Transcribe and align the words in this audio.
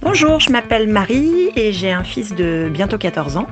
Bonjour, 0.00 0.40
je 0.40 0.50
m'appelle 0.50 0.88
Marie 0.88 1.47
et 1.56 1.72
j'ai 1.72 1.92
un 1.92 2.04
fils 2.04 2.34
de 2.34 2.68
bientôt 2.72 2.98
14 2.98 3.36
ans. 3.36 3.46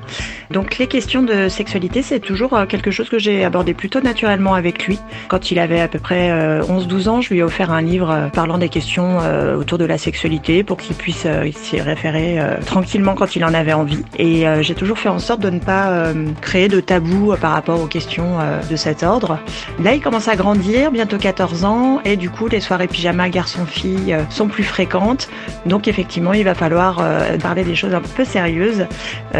Donc 0.50 0.78
les 0.78 0.86
questions 0.86 1.22
de 1.22 1.48
sexualité, 1.48 2.02
c'est 2.02 2.20
toujours 2.20 2.54
euh, 2.54 2.66
quelque 2.66 2.90
chose 2.90 3.08
que 3.08 3.18
j'ai 3.18 3.44
abordé 3.44 3.74
plutôt 3.74 4.00
naturellement 4.00 4.54
avec 4.54 4.86
lui. 4.86 4.98
Quand 5.28 5.50
il 5.50 5.58
avait 5.58 5.80
à 5.80 5.88
peu 5.88 5.98
près 5.98 6.30
11-12 6.30 6.30
euh, 6.30 7.10
ans, 7.10 7.20
je 7.20 7.30
lui 7.30 7.40
ai 7.40 7.42
offert 7.42 7.72
un 7.72 7.82
livre 7.82 8.10
euh, 8.10 8.28
parlant 8.28 8.58
des 8.58 8.68
questions 8.68 9.18
autour 9.58 9.78
de 9.78 9.84
la 9.84 9.98
sexualité 9.98 10.62
pour 10.62 10.76
qu'il 10.76 10.94
puisse 10.94 11.26
s'y 11.54 11.80
référer 11.80 12.38
tranquillement 12.64 13.14
quand 13.14 13.36
il 13.36 13.44
en 13.44 13.54
avait 13.54 13.72
envie. 13.72 14.02
Et 14.18 14.44
j'ai 14.60 14.74
toujours 14.74 14.98
fait 14.98 15.08
en 15.08 15.18
sorte 15.18 15.40
de 15.40 15.50
ne 15.50 15.58
pas 15.58 16.12
créer 16.40 16.68
de 16.68 16.80
tabou 16.80 17.34
par 17.40 17.52
rapport 17.52 17.80
aux 17.80 17.86
questions 17.86 18.38
de 18.68 18.76
cet 18.76 19.02
ordre. 19.02 19.38
Là, 19.82 19.94
il 19.94 20.00
commence 20.00 20.28
à 20.28 20.36
grandir, 20.36 20.90
bientôt 20.90 21.18
14 21.18 21.64
ans, 21.64 22.00
et 22.04 22.16
du 22.16 22.30
coup, 22.30 22.48
les 22.48 22.60
soirées 22.60 22.88
pyjama 22.88 23.28
garçon-fille 23.28 24.16
sont 24.30 24.48
plus 24.48 24.64
fréquentes. 24.64 25.28
Donc 25.64 25.88
effectivement, 25.88 26.32
il 26.32 26.44
va 26.44 26.54
falloir 26.54 27.02
parler 27.42 27.64
des 27.64 27.74
choses 27.74 27.85
un 27.94 28.00
peu 28.00 28.24
sérieuses. 28.24 28.86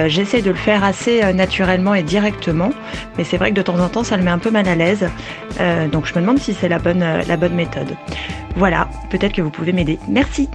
J'essaie 0.06 0.42
de 0.42 0.50
le 0.50 0.56
faire 0.56 0.84
assez 0.84 1.23
euh, 1.23 1.32
naturellement 1.32 1.95
et 1.95 2.02
directement, 2.02 2.70
mais 3.16 3.24
c'est 3.24 3.37
vrai 3.37 3.50
que 3.50 3.56
de 3.56 3.62
temps 3.62 3.78
en 3.78 3.88
temps, 3.88 4.04
ça 4.04 4.16
le 4.16 4.23
met 4.23 4.30
un 4.30 4.38
peu 4.38 4.50
mal 4.50 4.68
à 4.68 4.74
l'aise. 4.74 5.06
Euh, 5.60 5.88
donc 5.88 6.06
je 6.06 6.14
me 6.14 6.20
demande 6.20 6.38
si 6.38 6.54
c'est 6.54 6.68
la 6.68 6.78
bonne, 6.78 7.02
euh, 7.02 7.23
la 7.27 7.37
bonne 7.37 7.54
méthode. 7.54 7.96
Voilà, 8.56 8.88
peut-être 9.10 9.32
que 9.32 9.42
vous 9.42 9.51
pouvez 9.51 9.73
m'aider. 9.73 9.98
Merci. 10.09 10.48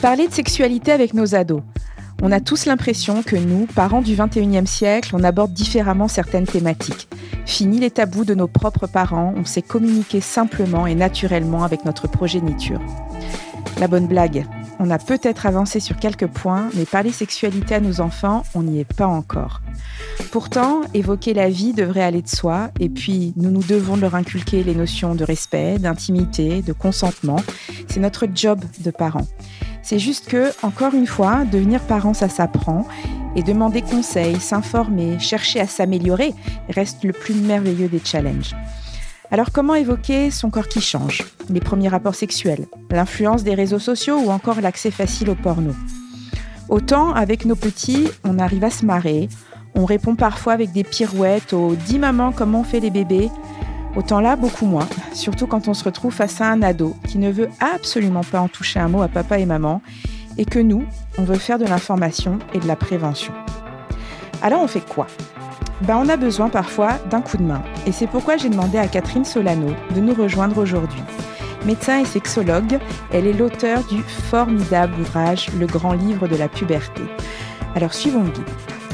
Parler 0.00 0.28
de 0.28 0.32
sexualité 0.32 0.92
avec 0.92 1.14
nos 1.14 1.34
ados. 1.34 1.62
On 2.22 2.32
a 2.32 2.40
tous 2.40 2.66
l'impression 2.66 3.22
que 3.22 3.36
nous, 3.36 3.66
parents 3.74 4.02
du 4.02 4.14
21e 4.14 4.66
siècle, 4.66 5.10
on 5.14 5.24
aborde 5.24 5.52
différemment 5.52 6.08
certaines 6.08 6.46
thématiques. 6.46 7.08
Fini 7.46 7.78
les 7.80 7.90
tabous 7.90 8.24
de 8.24 8.34
nos 8.34 8.46
propres 8.46 8.86
parents, 8.86 9.32
on 9.36 9.44
sait 9.44 9.62
communiquer 9.62 10.20
simplement 10.20 10.86
et 10.86 10.94
naturellement 10.94 11.64
avec 11.64 11.84
notre 11.84 12.08
progéniture. 12.08 12.80
La 13.78 13.88
bonne 13.88 14.06
blague, 14.06 14.44
on 14.80 14.90
a 14.90 14.98
peut-être 14.98 15.44
avancé 15.44 15.78
sur 15.78 15.96
quelques 15.98 16.26
points, 16.26 16.70
mais 16.74 16.86
parler 16.86 17.12
sexualité 17.12 17.74
à 17.74 17.80
nos 17.80 18.00
enfants, 18.00 18.44
on 18.54 18.62
n'y 18.62 18.80
est 18.80 18.92
pas 18.92 19.06
encore. 19.06 19.60
Pourtant, 20.32 20.80
évoquer 20.94 21.34
la 21.34 21.50
vie 21.50 21.74
devrait 21.74 22.02
aller 22.02 22.22
de 22.22 22.28
soi, 22.28 22.70
et 22.80 22.88
puis 22.88 23.34
nous 23.36 23.50
nous 23.50 23.62
devons 23.62 23.96
leur 23.96 24.14
inculquer 24.14 24.64
les 24.64 24.74
notions 24.74 25.14
de 25.14 25.22
respect, 25.22 25.78
d'intimité, 25.78 26.62
de 26.62 26.72
consentement. 26.72 27.42
C'est 27.88 28.00
notre 28.00 28.26
job 28.34 28.60
de 28.80 28.90
parents. 28.90 29.28
C'est 29.82 29.98
juste 29.98 30.28
que, 30.28 30.50
encore 30.64 30.94
une 30.94 31.06
fois, 31.06 31.44
devenir 31.44 31.82
parent, 31.82 32.14
ça 32.14 32.30
s'apprend, 32.30 32.86
et 33.36 33.42
demander 33.42 33.82
conseil, 33.82 34.40
s'informer, 34.40 35.18
chercher 35.18 35.60
à 35.60 35.66
s'améliorer 35.66 36.32
reste 36.70 37.04
le 37.04 37.12
plus 37.12 37.34
merveilleux 37.34 37.88
des 37.88 38.00
challenges. 38.02 38.56
Alors 39.32 39.52
comment 39.52 39.76
évoquer 39.76 40.32
son 40.32 40.50
corps 40.50 40.66
qui 40.66 40.80
change, 40.80 41.22
les 41.50 41.60
premiers 41.60 41.88
rapports 41.88 42.16
sexuels, 42.16 42.66
l'influence 42.90 43.44
des 43.44 43.54
réseaux 43.54 43.78
sociaux 43.78 44.18
ou 44.18 44.30
encore 44.30 44.60
l'accès 44.60 44.90
facile 44.90 45.30
au 45.30 45.36
porno? 45.36 45.72
Autant 46.68 47.12
avec 47.12 47.44
nos 47.44 47.54
petits, 47.54 48.08
on 48.24 48.40
arrive 48.40 48.64
à 48.64 48.70
se 48.70 48.84
marrer, 48.84 49.28
on 49.76 49.84
répond 49.84 50.16
parfois 50.16 50.52
avec 50.52 50.72
des 50.72 50.82
pirouettes 50.82 51.52
au 51.52 51.76
Dis 51.76 52.00
maman 52.00 52.32
comment 52.32 52.60
on 52.60 52.64
fait 52.64 52.80
les 52.80 52.90
bébés? 52.90 53.30
Autant 53.94 54.20
là, 54.20 54.34
beaucoup 54.34 54.66
moins, 54.66 54.88
surtout 55.12 55.46
quand 55.46 55.68
on 55.68 55.74
se 55.74 55.84
retrouve 55.84 56.12
face 56.12 56.40
à 56.40 56.50
un 56.50 56.62
ado 56.62 56.96
qui 57.06 57.18
ne 57.18 57.30
veut 57.30 57.50
absolument 57.60 58.24
pas 58.24 58.40
en 58.40 58.48
toucher 58.48 58.80
un 58.80 58.88
mot 58.88 59.02
à 59.02 59.08
papa 59.08 59.38
et 59.38 59.46
maman, 59.46 59.80
et 60.38 60.44
que 60.44 60.58
nous, 60.58 60.84
on 61.18 61.24
veut 61.24 61.38
faire 61.38 61.58
de 61.58 61.66
l'information 61.66 62.40
et 62.52 62.58
de 62.58 62.66
la 62.66 62.76
prévention. 62.76 63.32
Alors 64.42 64.62
on 64.62 64.68
fait 64.68 64.84
quoi? 64.84 65.06
Ben, 65.82 65.96
on 65.96 66.08
a 66.08 66.16
besoin 66.16 66.48
parfois 66.48 66.98
d'un 67.10 67.20
coup 67.20 67.36
de 67.36 67.42
main. 67.42 67.62
Et 67.86 67.92
c'est 67.92 68.06
pourquoi 68.06 68.36
j'ai 68.36 68.48
demandé 68.48 68.78
à 68.78 68.88
Catherine 68.88 69.24
Solano 69.24 69.74
de 69.94 70.00
nous 70.00 70.14
rejoindre 70.14 70.58
aujourd'hui. 70.58 71.02
Médecin 71.66 72.00
et 72.00 72.04
sexologue, 72.04 72.78
elle 73.12 73.26
est 73.26 73.32
l'auteur 73.32 73.84
du 73.84 74.02
formidable 74.02 74.94
ouvrage 75.00 75.50
Le 75.58 75.66
grand 75.66 75.92
livre 75.92 76.26
de 76.26 76.36
la 76.36 76.48
puberté. 76.48 77.02
Alors 77.74 77.94
suivons 77.94 78.22
le 78.22 78.30
guide. 78.30 78.44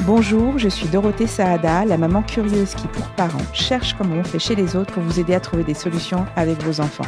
Bonjour, 0.01 0.59
je 0.59 0.69
suis 0.69 0.89
Dorothée 0.89 1.27
Saada, 1.27 1.85
la 1.85 1.97
maman 1.97 2.23
curieuse 2.23 2.75
qui, 2.75 2.87
pour 2.89 3.07
parents, 3.11 3.39
cherche 3.53 3.95
comment 3.95 4.17
on 4.17 4.25
fait 4.25 4.39
chez 4.39 4.55
les 4.55 4.77
autres 4.77 4.93
pour 4.93 5.03
vous 5.03 5.19
aider 5.19 5.35
à 5.35 5.41
trouver 5.41 5.65
des 5.65 5.75
solutions 5.75 6.27
avec 6.37 6.63
vos 6.63 6.81
enfants. 6.81 7.07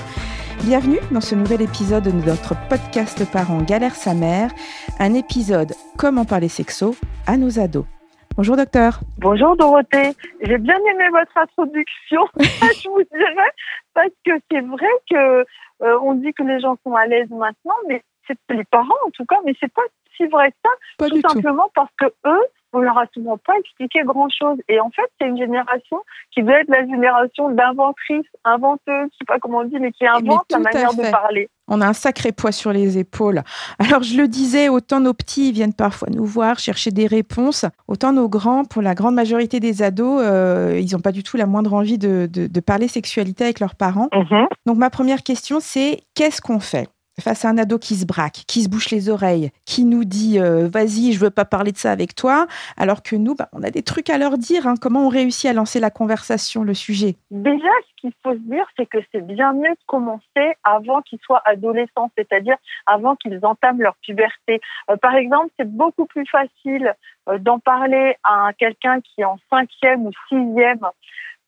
Bienvenue 0.65 0.99
dans 1.11 1.21
ce 1.21 1.35
nouvel 1.35 1.63
épisode 1.63 2.05
de 2.05 2.11
notre 2.11 2.55
podcast 2.69 3.25
Parents 3.31 3.63
Galère 3.63 3.95
sa 3.95 4.15
mère, 4.15 4.51
un 4.99 5.15
épisode 5.15 5.75
Comment 5.97 6.25
parler 6.25 6.49
sexo 6.49 6.97
à 7.27 7.37
nos 7.37 7.61
ados. 7.61 7.98
Bonjour 8.39 8.57
docteur. 8.57 9.01
Bonjour 9.19 9.57
Dorothée. 9.57 10.15
J'ai 10.41 10.59
bien 10.59 10.77
aimé 10.77 11.09
votre 11.11 11.37
introduction, 11.37 12.21
je 12.39 12.89
vous 12.89 13.03
dirais, 13.03 13.51
parce 13.95 14.15
que 14.25 14.31
c'est 14.49 14.61
vrai 14.61 14.87
que 15.11 15.45
euh, 15.83 15.99
on 16.05 16.15
dit 16.15 16.33
que 16.35 16.45
les 16.45 16.61
gens 16.61 16.77
sont 16.87 16.95
à 16.95 17.07
l'aise 17.07 17.29
maintenant, 17.31 17.75
mais 17.89 18.01
c'est 18.29 18.39
les 18.51 18.63
parents 18.63 18.95
en 19.05 19.11
tout 19.11 19.25
cas, 19.25 19.39
mais 19.45 19.55
c'est 19.59 19.73
pas 19.73 19.83
si 20.17 20.25
vrai 20.27 20.53
que 20.53 20.57
ça, 20.65 21.09
tout 21.09 21.21
simplement 21.21 21.69
parce 21.75 21.91
que 21.99 22.07
eux, 22.27 22.45
on 22.73 22.79
leur 22.79 22.97
a 22.99 23.07
souvent 23.13 23.39
pas 23.39 23.55
expliqué 23.59 24.03
grand 24.05 24.29
chose. 24.29 24.59
Et 24.69 24.79
en 24.79 24.91
fait, 24.91 25.11
c'est 25.21 25.27
une 25.27 25.39
génération 25.39 26.01
qui 26.31 26.45
doit 26.45 26.61
être 26.61 26.71
la 26.71 26.87
génération 26.87 27.51
d'inventrices, 27.51 28.31
inventeuses, 28.45 29.09
je 29.15 29.17
sais 29.19 29.25
pas 29.27 29.41
comment 29.41 29.59
on 29.59 29.65
dit, 29.65 29.81
mais 29.81 29.91
qui 29.91 30.07
invente 30.07 30.45
la 30.53 30.61
manière 30.61 30.95
de 30.95 31.11
parler. 31.11 31.51
On 31.69 31.81
a 31.81 31.87
un 31.87 31.93
sacré 31.93 32.33
poids 32.33 32.53
sur 32.53 32.73
les 32.73 32.99
épaules. 32.99 33.43
Alors, 33.79 34.03
je 34.03 34.17
le 34.17 34.29
disais, 34.29 34.69
autant 34.69 35.01
nos 35.01 35.15
petits 35.15 35.53
viennent 35.53 35.75
parfois 35.75 36.09
nous 36.11 36.25
voir, 36.25 36.59
chercher 36.59 36.91
des 36.91 37.07
réponses, 37.07 37.65
autant 37.87 38.13
nos 38.13 38.29
grands, 38.29 38.65
pour 38.65 38.83
la 38.83 38.95
grande 38.95 39.15
majorité 39.15 39.61
des 39.61 39.83
ados, 39.83 40.21
euh, 40.25 40.81
ils 40.83 40.93
n'ont 40.93 41.01
pas 41.01 41.13
du 41.13 41.23
tout 41.23 41.37
la 41.37 41.47
moindre 41.47 41.75
envie 41.75 41.99
de, 41.99 42.29
parler 42.65 42.89
sexualité 42.89 43.45
avec 43.45 43.61
leurs 43.61 43.77
parents. 43.77 44.09
Mm-hmm. 44.13 44.47
Donc, 44.67 44.79
ma 44.79 44.91
première 44.91 45.23
question, 45.23 45.59
c'est 45.61 46.01
qu'est-ce 46.15 46.41
qu'on 46.41 46.61
fait? 46.61 46.89
Face 47.21 47.45
à 47.45 47.49
un 47.49 47.59
ado 47.59 47.79
qui 47.79 47.95
se 47.95 48.07
braque, 48.07 48.45
qui 48.47 48.63
se 48.63 48.69
bouche 48.69 48.91
les 48.91 49.09
oreilles, 49.09 49.51
qui 49.65 49.85
nous 49.85 50.05
dit 50.05 50.39
euh, 50.39 50.69
vas-y, 50.69 51.13
je 51.13 51.21
veux 51.21 51.31
pas 51.31 51.45
parler 51.45 51.73
de 51.73 51.77
ça 51.77 51.91
avec 51.91 52.15
toi, 52.15 52.47
alors 52.77 53.03
que 53.03 53.17
nous, 53.17 53.35
bah, 53.35 53.49
on 53.53 53.63
a 53.63 53.71
des 53.71 53.83
trucs 53.83 54.11
à 54.11 54.19
leur 54.19 54.39
dire. 54.39 54.67
Hein. 54.67 54.75
Comment 54.81 55.07
on 55.07 55.09
réussit 55.09 55.51
à 55.51 55.53
lancer 55.53 55.81
la 55.81 55.91
conversation, 55.91 56.63
le 56.63 56.75
sujet? 56.75 57.17
Déjà, 57.31 57.69
ce 57.91 58.01
qu'il 58.01 58.13
faut 58.23 58.33
se 58.33 58.39
dire, 58.39 58.67
c'est 58.77 58.87
que 58.87 58.99
c'est 59.13 59.27
bien 59.27 59.53
mieux 59.53 59.71
de 59.71 59.87
commencer 59.87 60.55
avant 60.65 61.03
qu'ils 61.03 61.19
soient 61.21 61.43
adolescents, 61.45 62.11
c'est-à-dire 62.17 62.57
avant 62.87 63.17
qu'ils 63.17 63.45
entament 63.45 63.81
leur 63.81 63.97
puberté. 63.97 64.61
Euh, 64.91 64.97
par 64.97 65.15
exemple, 65.15 65.51
c'est 65.59 65.71
beaucoup 65.71 66.07
plus 66.07 66.27
facile 66.27 66.95
euh, 67.29 67.39
d'en 67.39 67.59
parler 67.59 68.17
à 68.25 68.51
quelqu'un 68.59 69.01
qui 69.01 69.23
est 69.23 69.25
en 69.25 69.39
cinquième 69.51 70.07
ou 70.07 70.13
sixième 70.29 70.81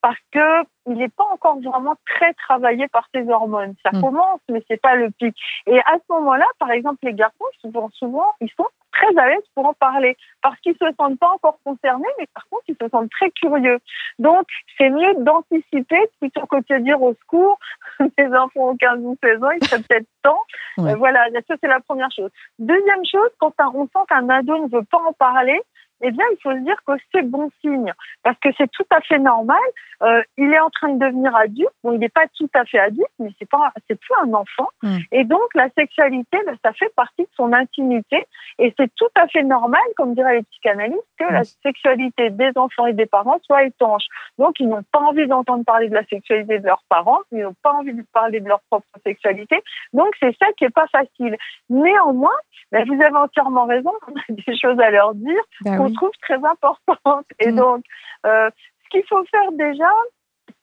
parce 0.02 0.18
que 0.32 0.62
il 0.86 0.94
n'est 0.94 1.08
pas 1.08 1.26
encore 1.32 1.60
vraiment 1.60 1.94
très 2.06 2.32
travaillé 2.34 2.88
par 2.88 3.08
ses 3.14 3.28
hormones. 3.28 3.74
Ça 3.84 3.90
mm. 3.92 4.00
commence, 4.00 4.40
mais 4.48 4.62
c'est 4.68 4.80
pas 4.80 4.96
le 4.96 5.10
pic. 5.10 5.36
Et 5.66 5.78
à 5.78 5.94
ce 5.94 6.12
moment-là, 6.12 6.46
par 6.58 6.70
exemple, 6.70 6.98
les 7.02 7.14
garçons, 7.14 7.44
souvent, 7.60 7.90
souvent, 7.92 8.26
ils 8.40 8.50
sont 8.56 8.66
très 8.92 9.16
à 9.18 9.28
l'aise 9.28 9.44
pour 9.54 9.66
en 9.66 9.74
parler 9.74 10.16
parce 10.42 10.58
qu'ils 10.60 10.74
se 10.74 10.86
sentent 10.98 11.18
pas 11.18 11.30
encore 11.30 11.58
concernés, 11.64 12.08
mais 12.18 12.26
par 12.34 12.46
contre, 12.48 12.64
ils 12.68 12.76
se 12.80 12.88
sentent 12.88 13.10
très 13.10 13.30
curieux. 13.30 13.78
Donc, 14.18 14.46
c'est 14.78 14.90
mieux 14.90 15.14
d'anticiper 15.18 16.00
plutôt 16.18 16.46
que 16.46 16.56
de 16.56 16.78
dire 16.82 17.00
au 17.00 17.14
secours, 17.14 17.58
les 18.18 18.26
enfants 18.28 18.70
ont 18.70 18.76
15 18.76 19.00
ou 19.02 19.16
16 19.22 19.42
ans, 19.42 19.50
il 19.50 19.66
serait 19.66 19.82
peut-être 19.82 20.08
temps. 20.22 20.40
Euh, 20.78 20.94
voilà, 20.96 21.26
ça, 21.48 21.54
c'est 21.60 21.68
la 21.68 21.80
première 21.80 22.10
chose. 22.10 22.30
Deuxième 22.58 23.04
chose, 23.04 23.30
quand 23.38 23.52
on 23.74 23.84
sent 23.84 24.04
qu'un 24.08 24.28
ado 24.28 24.56
ne 24.64 24.68
veut 24.68 24.84
pas 24.84 25.00
en 25.06 25.12
parler, 25.12 25.60
eh 26.02 26.10
bien, 26.10 26.24
il 26.32 26.38
faut 26.42 26.52
se 26.52 26.64
dire 26.64 26.76
que 26.86 26.92
c'est 27.12 27.22
bon 27.22 27.50
signe, 27.60 27.92
parce 28.22 28.38
que 28.38 28.48
c'est 28.56 28.70
tout 28.70 28.86
à 28.90 29.00
fait 29.00 29.18
normal. 29.18 29.58
Euh, 30.02 30.22
il 30.38 30.50
est 30.52 30.60
en 30.60 30.70
train 30.70 30.88
de 30.94 30.98
devenir 30.98 31.34
adulte. 31.36 31.70
Bon, 31.84 31.92
il 31.92 31.98
n'est 31.98 32.08
pas 32.08 32.26
tout 32.36 32.48
à 32.54 32.64
fait 32.64 32.78
adulte, 32.78 33.10
mais 33.18 33.30
c'est 33.38 33.48
pas, 33.48 33.72
c'est 33.88 33.98
plus 33.98 34.14
un 34.22 34.32
enfant. 34.32 34.68
Mm. 34.82 34.98
Et 35.12 35.24
donc, 35.24 35.42
la 35.54 35.68
sexualité, 35.76 36.38
ben, 36.46 36.56
ça 36.64 36.72
fait 36.72 36.92
partie 36.94 37.22
de 37.22 37.28
son 37.36 37.52
intimité, 37.52 38.26
et 38.58 38.72
c'est 38.78 38.90
tout 38.94 39.10
à 39.14 39.26
fait 39.28 39.42
normal, 39.42 39.80
comme 39.96 40.14
diraient 40.14 40.36
les 40.36 40.42
psychanalystes, 40.44 41.00
que 41.18 41.24
la 41.24 41.42
mm. 41.42 41.44
sexualité 41.62 42.30
des 42.30 42.50
enfants 42.56 42.86
et 42.86 42.94
des 42.94 43.06
parents 43.06 43.38
soit 43.44 43.64
étanche. 43.64 44.04
Donc, 44.38 44.58
ils 44.58 44.68
n'ont 44.68 44.84
pas 44.90 45.00
envie 45.00 45.26
d'entendre 45.26 45.64
parler 45.64 45.88
de 45.88 45.94
la 45.94 46.04
sexualité 46.06 46.60
de 46.60 46.66
leurs 46.66 46.84
parents, 46.88 47.20
ils 47.32 47.42
n'ont 47.42 47.54
pas 47.62 47.72
envie 47.72 47.92
de 47.92 48.04
parler 48.12 48.40
de 48.40 48.48
leur 48.48 48.60
propre 48.70 48.86
sexualité. 49.04 49.62
Donc, 49.92 50.14
c'est 50.18 50.34
ça 50.38 50.46
qui 50.56 50.64
est 50.64 50.74
pas 50.74 50.86
facile. 50.88 51.36
Néanmoins, 51.68 52.36
ben, 52.72 52.84
vous 52.86 52.94
avez 53.02 53.16
entièrement 53.16 53.66
raison. 53.66 53.92
On 54.08 54.12
a 54.12 54.22
des 54.28 54.56
choses 54.56 54.78
à 54.80 54.90
leur 54.90 55.14
dire. 55.14 55.42
Ben 55.62 55.89
trouve 55.94 56.10
très 56.22 56.42
importante. 56.44 57.26
Et 57.38 57.52
mm. 57.52 57.56
donc, 57.56 57.84
euh, 58.26 58.50
ce 58.84 58.88
qu'il 58.90 59.02
faut 59.08 59.24
faire 59.30 59.52
déjà, 59.52 59.90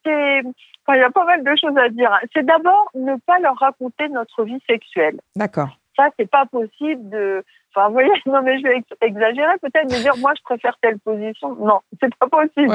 c'est, 0.05 0.41
il 0.41 0.99
y 0.99 1.01
a 1.01 1.11
pas 1.11 1.25
mal 1.25 1.43
de 1.43 1.51
choses 1.59 1.77
à 1.77 1.89
dire. 1.89 2.11
C'est 2.33 2.45
d'abord 2.45 2.89
ne 2.93 3.15
pas 3.25 3.39
leur 3.39 3.57
raconter 3.57 4.09
notre 4.09 4.43
vie 4.43 4.61
sexuelle. 4.67 5.19
D'accord. 5.35 5.77
Ça, 5.97 6.09
c'est 6.17 6.29
pas 6.29 6.45
possible 6.45 7.09
de. 7.09 7.43
Enfin, 7.75 7.87
vous 7.87 7.93
voyez, 7.93 8.09
non, 8.25 8.41
mais 8.41 8.57
je 8.59 8.63
vais 8.63 8.81
exagérer 9.01 9.53
peut-être, 9.61 9.89
de 9.89 10.01
dire 10.01 10.15
moi, 10.17 10.33
je 10.37 10.41
préfère 10.43 10.77
telle 10.81 10.99
position. 10.99 11.55
Non, 11.55 11.79
c'est 12.01 12.15
pas 12.15 12.27
possible. 12.27 12.71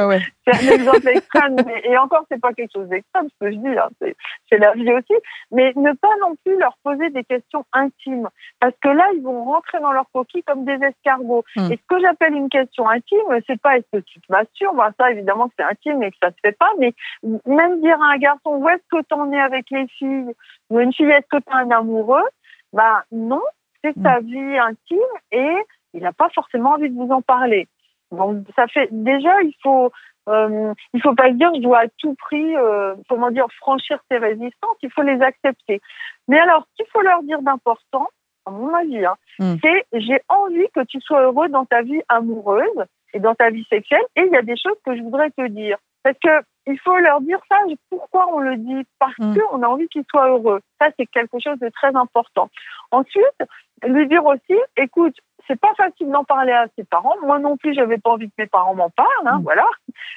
C'est 0.46 0.54
un 0.54 0.74
exemple 0.74 1.08
extrême. 1.08 1.56
et 1.84 1.96
encore, 1.98 2.24
c'est 2.30 2.40
pas 2.40 2.52
quelque 2.52 2.72
chose 2.72 2.88
d'extrême, 2.88 3.28
ce 3.28 3.44
que 3.44 3.52
je 3.52 3.56
dis. 3.56 3.78
Hein, 3.78 3.88
c'est 4.50 4.58
la 4.58 4.72
vie 4.72 4.92
aussi. 4.92 5.14
Mais 5.50 5.72
ne 5.76 5.92
pas 5.92 6.14
non 6.20 6.34
plus 6.44 6.58
leur 6.58 6.76
poser 6.84 7.10
des 7.10 7.24
questions 7.24 7.64
intimes. 7.72 8.28
Parce 8.60 8.74
que 8.82 8.88
là, 8.88 9.08
ils 9.14 9.22
vont 9.22 9.44
rentrer 9.44 9.80
dans 9.80 9.92
leur 9.92 10.06
coquille 10.12 10.42
comme 10.42 10.64
des 10.64 10.78
escargots. 10.84 11.44
Hmm. 11.56 11.72
Et 11.72 11.76
ce 11.76 11.86
que 11.88 12.00
j'appelle 12.00 12.34
une 12.34 12.48
question 12.48 12.88
intime, 12.88 13.18
c'est 13.46 13.60
pas 13.60 13.78
est-ce 13.78 13.98
que 13.98 14.02
tu 14.04 14.20
te 14.20 14.30
masturbes. 14.30 14.76
Bah, 14.76 14.90
ça, 14.98 15.10
évidemment, 15.10 15.50
c'est 15.56 15.64
intime 15.64 16.02
et 16.02 16.10
que 16.10 16.16
ça 16.22 16.30
se 16.30 16.36
fait 16.42 16.56
pas. 16.56 16.70
Mais 16.78 16.94
même 17.46 17.80
dire 17.80 18.00
à 18.00 18.12
un 18.12 18.18
garçon 18.18 18.56
où 18.56 18.68
est-ce 18.68 18.82
que 18.90 19.02
tu 19.02 19.14
en 19.14 19.32
es 19.32 19.40
avec 19.40 19.66
les 19.70 19.86
filles, 19.88 20.32
ou 20.70 20.80
une 20.80 20.92
fille, 20.92 21.10
est-ce 21.10 21.28
que 21.28 21.42
tu 21.42 21.50
es 21.50 21.54
un 21.54 21.70
amoureux? 21.70 22.22
Bah 22.72 23.04
non, 23.10 23.42
c'est 23.82 23.94
sa 24.02 24.20
mm. 24.20 24.26
vie 24.26 24.58
intime 24.58 24.98
et 25.30 25.54
il 25.94 26.02
n'a 26.02 26.12
pas 26.12 26.28
forcément 26.30 26.70
envie 26.72 26.90
de 26.90 26.94
vous 26.94 27.10
en 27.12 27.22
parler. 27.22 27.68
Donc 28.10 28.46
ça 28.56 28.66
fait 28.68 28.88
déjà 28.90 29.42
il 29.42 29.54
faut 29.62 29.90
euh, 30.28 30.72
il 30.92 31.02
faut 31.02 31.14
pas 31.14 31.28
se 31.28 31.34
dire 31.34 31.50
je 31.54 31.60
dois 31.60 31.80
à 31.80 31.88
tout 31.98 32.14
prix 32.14 32.56
euh, 32.56 32.94
comment 33.08 33.30
dire 33.30 33.46
franchir 33.58 33.98
ces 34.10 34.18
résistances, 34.18 34.76
il 34.82 34.90
faut 34.90 35.02
les 35.02 35.20
accepter. 35.20 35.80
Mais 36.28 36.38
alors 36.38 36.66
qu'il 36.76 36.86
faut 36.92 37.00
leur 37.00 37.22
dire 37.22 37.42
d'important, 37.42 38.08
à 38.46 38.50
mon 38.50 38.72
avis, 38.74 39.04
hein, 39.04 39.16
mm. 39.38 39.54
c'est 39.62 39.86
j'ai 39.92 40.20
envie 40.28 40.68
que 40.74 40.84
tu 40.84 41.00
sois 41.00 41.22
heureux 41.22 41.48
dans 41.48 41.64
ta 41.64 41.82
vie 41.82 42.00
amoureuse 42.08 42.84
et 43.14 43.20
dans 43.20 43.34
ta 43.34 43.50
vie 43.50 43.66
sexuelle 43.68 44.04
et 44.16 44.22
il 44.22 44.32
y 44.32 44.36
a 44.36 44.42
des 44.42 44.56
choses 44.56 44.78
que 44.84 44.96
je 44.96 45.02
voudrais 45.02 45.30
te 45.30 45.46
dire. 45.48 45.78
Parce 46.02 46.18
que 46.18 46.42
il 46.66 46.78
faut 46.80 46.96
leur 46.98 47.20
dire 47.20 47.40
ça. 47.48 47.56
Pourquoi 47.90 48.28
on 48.32 48.38
le 48.38 48.56
dit 48.56 48.86
Parce 48.98 49.18
mm. 49.18 49.36
qu'on 49.36 49.62
a 49.62 49.66
envie 49.66 49.88
qu'ils 49.88 50.04
soient 50.10 50.28
heureux. 50.28 50.60
Ça, 50.80 50.88
c'est 50.98 51.06
quelque 51.06 51.38
chose 51.40 51.58
de 51.58 51.68
très 51.70 51.94
important. 51.96 52.50
Ensuite, 52.90 53.42
lui 53.84 54.06
dire 54.06 54.24
aussi, 54.24 54.56
écoute, 54.76 55.16
c'est 55.48 55.60
pas 55.60 55.74
facile 55.74 56.10
d'en 56.10 56.24
parler 56.24 56.52
à 56.52 56.66
ses 56.76 56.84
parents. 56.84 57.16
Moi 57.22 57.38
non 57.38 57.56
plus, 57.56 57.74
j'avais 57.74 57.98
pas 57.98 58.10
envie 58.10 58.28
que 58.28 58.34
mes 58.38 58.46
parents 58.46 58.74
m'en 58.74 58.90
parlent. 58.90 59.08
Hein, 59.26 59.38
mm. 59.38 59.42
Voilà. 59.42 59.66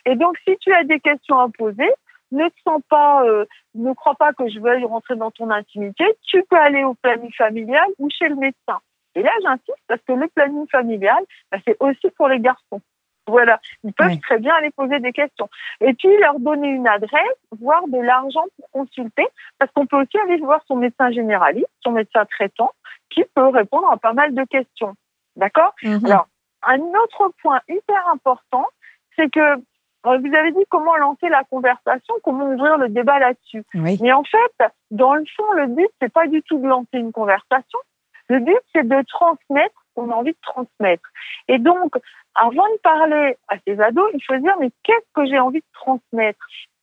Et 0.05 0.15
donc, 0.15 0.37
si 0.47 0.55
tu 0.57 0.73
as 0.73 0.83
des 0.83 0.99
questions 0.99 1.39
à 1.39 1.49
poser, 1.49 1.89
ne 2.31 2.47
te 2.47 2.55
sens 2.63 2.81
pas, 2.89 3.23
euh, 3.25 3.45
ne 3.75 3.93
crois 3.93 4.15
pas 4.15 4.33
que 4.33 4.47
je 4.49 4.59
veuille 4.59 4.83
rentrer 4.83 5.15
dans 5.15 5.31
ton 5.31 5.49
intimité. 5.49 6.05
Tu 6.23 6.43
peux 6.49 6.57
aller 6.57 6.83
au 6.83 6.93
planning 6.95 7.31
familial 7.37 7.87
ou 7.99 8.09
chez 8.09 8.29
le 8.29 8.35
médecin. 8.35 8.79
Et 9.15 9.23
là, 9.23 9.31
j'insiste 9.41 9.83
parce 9.87 10.01
que 10.01 10.13
le 10.13 10.27
planning 10.27 10.67
familial, 10.69 11.23
bah, 11.51 11.57
c'est 11.65 11.77
aussi 11.79 12.09
pour 12.17 12.27
les 12.27 12.39
garçons. 12.39 12.81
Voilà, 13.27 13.59
ils 13.83 13.93
peuvent 13.93 14.19
très 14.19 14.37
bien 14.37 14.53
aller 14.53 14.69
poser 14.71 14.99
des 14.99 15.11
questions. 15.11 15.49
Et 15.81 15.93
puis 15.93 16.15
leur 16.17 16.39
donner 16.39 16.67
une 16.67 16.87
adresse, 16.87 17.37
voire 17.59 17.87
de 17.87 17.99
l'argent 17.99 18.45
pour 18.57 18.69
consulter, 18.71 19.25
parce 19.57 19.71
qu'on 19.71 19.87
peut 19.87 19.99
aussi 20.01 20.17
aller 20.19 20.37
voir 20.37 20.61
son 20.67 20.75
médecin 20.75 21.11
généraliste, 21.11 21.69
son 21.83 21.91
médecin 21.91 22.25
traitant, 22.25 22.71
qui 23.09 23.23
peut 23.33 23.47
répondre 23.47 23.89
à 23.91 23.97
pas 23.97 24.13
mal 24.13 24.33
de 24.35 24.43
questions. 24.43 24.95
D'accord? 25.35 25.73
Mhm. 25.81 26.05
Alors, 26.05 26.27
un 26.67 26.79
autre 26.79 27.31
point 27.41 27.61
hyper 27.67 28.07
important, 28.09 28.65
c'est 29.15 29.31
que 29.31 29.39
euh, 29.39 30.17
vous 30.19 30.35
avez 30.35 30.51
dit 30.51 30.65
comment 30.69 30.95
lancer 30.97 31.29
la 31.29 31.43
conversation, 31.43 32.13
comment 32.23 32.45
ouvrir 32.51 32.77
le 32.77 32.89
débat 32.89 33.19
là-dessus. 33.19 33.63
Mais 33.73 34.11
en 34.13 34.23
fait, 34.23 34.67
dans 34.91 35.15
le 35.15 35.25
fond, 35.35 35.51
le 35.53 35.67
but, 35.67 35.89
c'est 36.01 36.13
pas 36.13 36.27
du 36.27 36.43
tout 36.43 36.59
de 36.59 36.67
lancer 36.67 36.97
une 36.97 37.11
conversation. 37.11 37.79
Le 38.29 38.39
but, 38.39 38.59
c'est 38.73 38.87
de 38.87 39.01
transmettre 39.07 39.84
qu'on 39.95 40.11
a 40.11 40.15
envie 40.15 40.31
de 40.31 40.37
transmettre. 40.41 41.09
Et 41.47 41.57
donc, 41.57 41.95
avant 42.35 42.67
de 42.67 42.79
parler 42.83 43.37
à 43.47 43.55
ces 43.65 43.79
ados, 43.79 44.11
il 44.13 44.23
faut 44.23 44.37
dire, 44.37 44.55
mais 44.59 44.71
qu'est-ce 44.83 45.13
que 45.13 45.25
j'ai 45.25 45.39
envie 45.39 45.59
de 45.59 45.73
transmettre? 45.73 46.39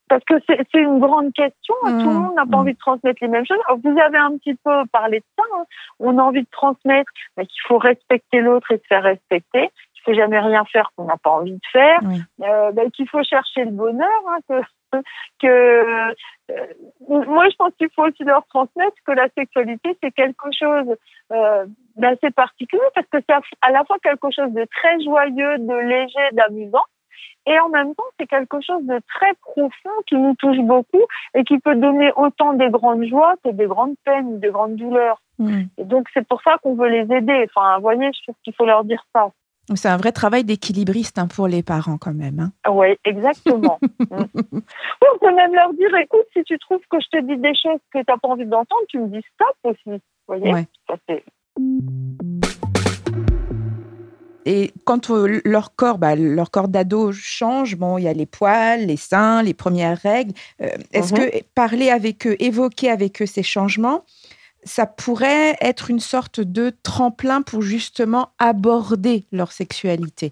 Parce 0.09 0.25
que 0.25 0.35
c'est 0.47 0.79
une 0.79 0.99
grande 0.99 1.33
question. 1.33 1.75
Tout 1.83 1.89
le 1.89 2.05
mmh. 2.05 2.13
monde 2.13 2.35
n'a 2.35 2.45
pas 2.45 2.59
envie 2.59 2.75
de 2.75 2.79
transmettre 2.79 3.19
les 3.23 3.29
mêmes 3.29 3.47
choses. 3.47 3.59
vous 3.83 3.99
avez 3.99 4.19
un 4.19 4.37
petit 4.37 4.55
peu 4.63 4.85
parlé 4.93 5.21
de 5.21 5.25
ça. 5.39 5.45
Hein. 5.57 5.65
On 6.01 6.19
a 6.19 6.23
envie 6.23 6.43
de 6.43 6.51
transmettre 6.51 7.11
qu'il 7.39 7.63
faut 7.67 7.79
respecter 7.79 8.41
l'autre 8.41 8.71
et 8.73 8.79
se 8.79 8.87
faire 8.89 9.03
respecter. 9.03 9.71
Qu'il 9.95 10.03
faut 10.05 10.15
jamais 10.15 10.39
rien 10.39 10.65
faire 10.67 10.91
qu'on 10.97 11.05
n'a 11.05 11.17
pas 11.17 11.31
envie 11.31 11.53
de 11.53 11.67
faire. 11.73 12.01
Euh, 12.43 12.73
ben, 12.73 12.91
qu'il 12.91 13.09
faut 13.09 13.23
chercher 13.23 13.65
le 13.65 13.71
bonheur. 13.71 14.21
Hein, 14.29 14.39
que, 14.49 14.99
que 15.41 16.13
euh, 16.51 16.67
moi, 17.09 17.49
je 17.49 17.57
pense 17.57 17.73
qu'il 17.79 17.89
faut 17.95 18.07
aussi 18.07 18.25
leur 18.25 18.45
transmettre 18.49 18.97
que 19.07 19.13
la 19.13 19.29
sexualité, 19.31 19.97
c'est 20.03 20.13
quelque 20.13 20.49
chose 20.53 20.95
euh, 21.33 21.67
d'assez 21.97 22.31
particulier 22.31 22.83
parce 22.95 23.07
que 23.09 23.19
c'est 23.29 23.35
à 23.63 23.71
la 23.71 23.85
fois 23.85 23.97
quelque 24.03 24.29
chose 24.35 24.53
de 24.53 24.67
très 24.77 25.03
joyeux, 25.03 25.59
de 25.59 25.89
léger, 25.89 26.31
d'amusant. 26.33 26.85
Et 27.47 27.59
en 27.59 27.69
même 27.69 27.95
temps, 27.95 28.05
c'est 28.19 28.27
quelque 28.27 28.61
chose 28.61 28.85
de 28.85 29.01
très 29.09 29.35
profond 29.41 29.91
qui 30.07 30.15
nous 30.17 30.35
touche 30.37 30.61
beaucoup 30.61 31.03
et 31.35 31.43
qui 31.43 31.59
peut 31.59 31.75
donner 31.75 32.13
autant 32.17 32.53
des 32.53 32.71
grandes 32.71 33.05
joies 33.05 33.35
que 33.45 33.51
des 33.51 33.67
grandes 33.67 33.97
peines, 34.05 34.39
des 34.39 34.51
grandes 34.51 34.77
douleurs. 34.77 35.21
Mm. 35.39 35.63
Et 35.79 35.85
donc, 35.85 36.07
c'est 36.15 36.27
pour 36.27 36.41
ça 36.43 36.59
qu'on 36.63 36.75
veut 36.77 36.89
les 36.89 37.13
aider. 37.15 37.49
Enfin, 37.55 37.77
vous 37.77 37.83
voyez, 37.83 38.11
je 38.15 38.23
trouve 38.23 38.37
qu'il 38.45 38.55
faut 38.55 38.65
leur 38.65 38.85
dire 38.85 39.05
ça. 39.13 39.31
C'est 39.75 39.89
un 39.89 39.97
vrai 39.97 40.13
travail 40.13 40.45
d'équilibriste 40.45 41.19
hein, 41.19 41.29
pour 41.29 41.49
les 41.49 41.63
parents 41.63 41.97
quand 41.97 42.15
même. 42.15 42.39
Hein. 42.41 42.71
Oui, 42.71 42.97
exactement. 43.05 43.79
Mm. 44.13 44.59
on 45.15 45.19
peut 45.19 45.35
même 45.35 45.55
leur 45.55 45.73
dire, 45.73 45.95
écoute, 45.97 46.27
si 46.33 46.43
tu 46.45 46.59
trouves 46.59 46.83
que 46.91 46.99
je 47.01 47.09
te 47.19 47.23
dis 47.23 47.37
des 47.39 47.55
choses 47.55 47.79
que 47.93 47.99
tu 47.99 48.05
n'as 48.09 48.19
pas 48.19 48.29
envie 48.29 48.45
d'entendre, 48.45 48.83
tu 48.89 48.99
me 48.99 49.09
dis 49.09 49.25
stop 49.35 49.57
aussi. 49.65 50.03
Vous 50.29 50.39
voyez 50.39 50.67
et 54.45 54.73
quand 54.85 55.11
euh, 55.11 55.41
leur 55.45 55.75
corps, 55.77 55.99
bah, 55.99 56.17
leur 56.17 56.51
corps 56.51 56.69
d'ado 56.69 57.13
change, 57.13 57.77
bon, 57.77 57.99
il 57.99 58.05
y 58.05 58.09
a 58.09 58.13
les 58.13 58.27
poils, 58.27 58.87
les 58.87 58.97
seins, 58.97 59.43
les 59.43 59.55
premières 59.55 59.99
règles. 59.99 60.33
Euh, 60.61 60.67
est-ce 60.93 61.15
mm-hmm. 61.15 61.31
que 61.31 61.45
parler 61.55 61.91
avec 61.91 62.27
eux, 62.27 62.37
évoquer 62.41 62.91
avec 62.91 63.23
eux 63.23 63.27
ces 63.27 63.43
changements, 63.43 64.05
ça 64.65 64.87
pourrait 64.87 65.57
être 65.61 65.91
une 65.91 66.01
sorte 66.01 66.41
de 66.41 66.73
tremplin 66.83 67.43
pour 67.43 67.63
justement 67.63 68.31
aborder 68.39 69.25
leur 69.33 69.53
sexualité? 69.53 70.31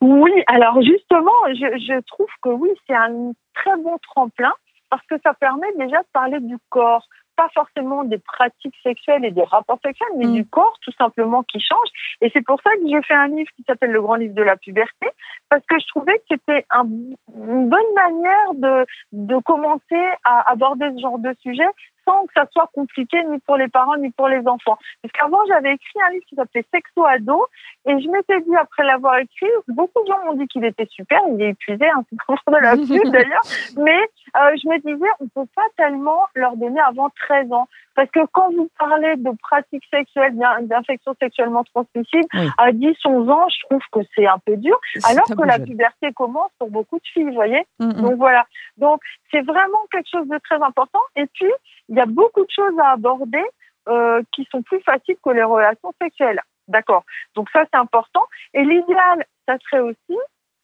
Oui, 0.00 0.32
alors 0.46 0.80
justement, 0.82 1.32
je, 1.48 2.00
trouve 2.06 2.28
que 2.42 2.50
oui, 2.50 2.70
c'est 2.86 2.94
un 2.94 3.32
très 3.54 3.76
bon 3.82 3.96
tremplin 4.10 4.52
parce 4.90 5.04
que 5.06 5.16
ça 5.22 5.34
permet 5.34 5.66
déjà 5.76 5.98
de 5.98 6.08
parler 6.12 6.40
du 6.40 6.56
corps, 6.70 7.06
pas 7.38 7.48
forcément 7.54 8.02
des 8.02 8.18
pratiques 8.18 8.74
sexuelles 8.82 9.24
et 9.24 9.30
des 9.30 9.44
rapports 9.44 9.78
sexuels, 9.84 10.08
mais 10.16 10.26
mm. 10.26 10.32
du 10.32 10.44
corps 10.44 10.76
tout 10.82 10.90
simplement 10.98 11.44
qui 11.44 11.60
change. 11.60 11.88
Et 12.20 12.30
c'est 12.34 12.44
pour 12.44 12.60
ça 12.62 12.70
que 12.74 12.88
j'ai 12.90 13.00
fait 13.02 13.14
un 13.14 13.28
livre 13.28 13.50
qui 13.56 13.62
s'appelle 13.62 13.92
Le 13.92 14.02
Grand 14.02 14.16
Livre 14.16 14.34
de 14.34 14.42
la 14.42 14.56
puberté, 14.56 15.06
parce 15.48 15.64
que 15.66 15.78
je 15.78 15.86
trouvais 15.86 16.18
que 16.18 16.24
c'était 16.32 16.66
une 16.74 17.68
bonne 17.68 17.92
manière 17.94 18.54
de, 18.54 18.86
de 19.12 19.40
commencer 19.42 20.04
à 20.24 20.50
aborder 20.50 20.90
ce 20.96 21.00
genre 21.00 21.20
de 21.20 21.32
sujet 21.40 21.68
sans 22.08 22.24
que 22.26 22.32
ça 22.34 22.46
soit 22.52 22.70
compliqué 22.72 23.22
ni 23.24 23.38
pour 23.40 23.56
les 23.56 23.68
parents 23.68 23.96
ni 23.96 24.10
pour 24.10 24.28
les 24.28 24.46
enfants. 24.46 24.78
Parce 25.02 25.12
qu'avant, 25.12 25.44
j'avais 25.46 25.74
écrit 25.74 26.00
un 26.08 26.12
livre 26.12 26.24
qui 26.26 26.34
s'appelait 26.34 26.64
Sexo 26.72 27.04
Ado 27.04 27.46
et 27.86 28.00
je 28.00 28.08
m'étais 28.08 28.40
dit, 28.40 28.56
après 28.56 28.84
l'avoir 28.84 29.18
écrit, 29.18 29.50
beaucoup 29.68 30.02
de 30.02 30.08
gens 30.08 30.24
m'ont 30.24 30.34
dit 30.34 30.46
qu'il 30.48 30.64
était 30.64 30.88
super, 30.90 31.20
il 31.32 31.42
est 31.42 31.50
épuisé, 31.50 31.86
hein, 31.86 32.02
c'est 32.08 32.52
de 32.52 32.56
la 32.56 32.76
pub 32.76 33.12
d'ailleurs, 33.12 33.42
mais 33.76 34.00
euh, 34.36 34.56
je 34.62 34.68
me 34.68 34.78
disais, 34.78 35.08
on 35.20 35.28
peut 35.28 35.48
pas 35.54 35.66
tellement 35.76 36.22
leur 36.34 36.56
donner 36.56 36.80
avant 36.80 37.10
13 37.10 37.52
ans. 37.52 37.68
Parce 37.98 38.10
que 38.12 38.20
quand 38.30 38.52
vous 38.52 38.70
parlez 38.78 39.16
de 39.16 39.30
pratiques 39.42 39.82
sexuelles, 39.92 40.38
d'infections 40.62 41.16
sexuellement 41.20 41.64
transmissibles, 41.64 42.28
à 42.56 42.70
10, 42.70 42.94
11 43.04 43.28
ans, 43.28 43.48
je 43.48 43.66
trouve 43.66 43.82
que 43.90 44.06
c'est 44.14 44.26
un 44.28 44.38
peu 44.38 44.56
dur. 44.56 44.78
Alors 45.02 45.26
que 45.26 45.42
la 45.42 45.58
puberté 45.58 46.12
commence 46.12 46.52
pour 46.60 46.70
beaucoup 46.70 46.98
de 46.98 47.06
filles, 47.12 47.24
vous 47.24 47.32
voyez. 47.32 47.66
Mm, 47.80 47.86
mm. 47.86 48.02
Donc 48.02 48.14
voilà. 48.14 48.46
Donc 48.76 49.00
c'est 49.32 49.40
vraiment 49.40 49.80
quelque 49.90 50.08
chose 50.12 50.28
de 50.28 50.38
très 50.38 50.62
important. 50.62 51.00
Et 51.16 51.26
puis, 51.26 51.50
il 51.88 51.96
y 51.96 52.00
a 52.00 52.06
beaucoup 52.06 52.44
de 52.44 52.50
choses 52.50 52.78
à 52.78 52.92
aborder 52.92 53.44
euh, 53.88 54.22
qui 54.32 54.46
sont 54.50 54.62
plus 54.62 54.80
faciles 54.80 55.16
que 55.24 55.30
les 55.30 55.42
relations 55.42 55.92
sexuelles. 56.00 56.42
D'accord. 56.68 57.04
Donc 57.34 57.48
ça, 57.50 57.64
c'est 57.72 57.78
important. 57.78 58.22
Et 58.52 58.62
l'idéal, 58.62 59.24
ça 59.48 59.56
serait 59.64 59.80
aussi, 59.80 60.18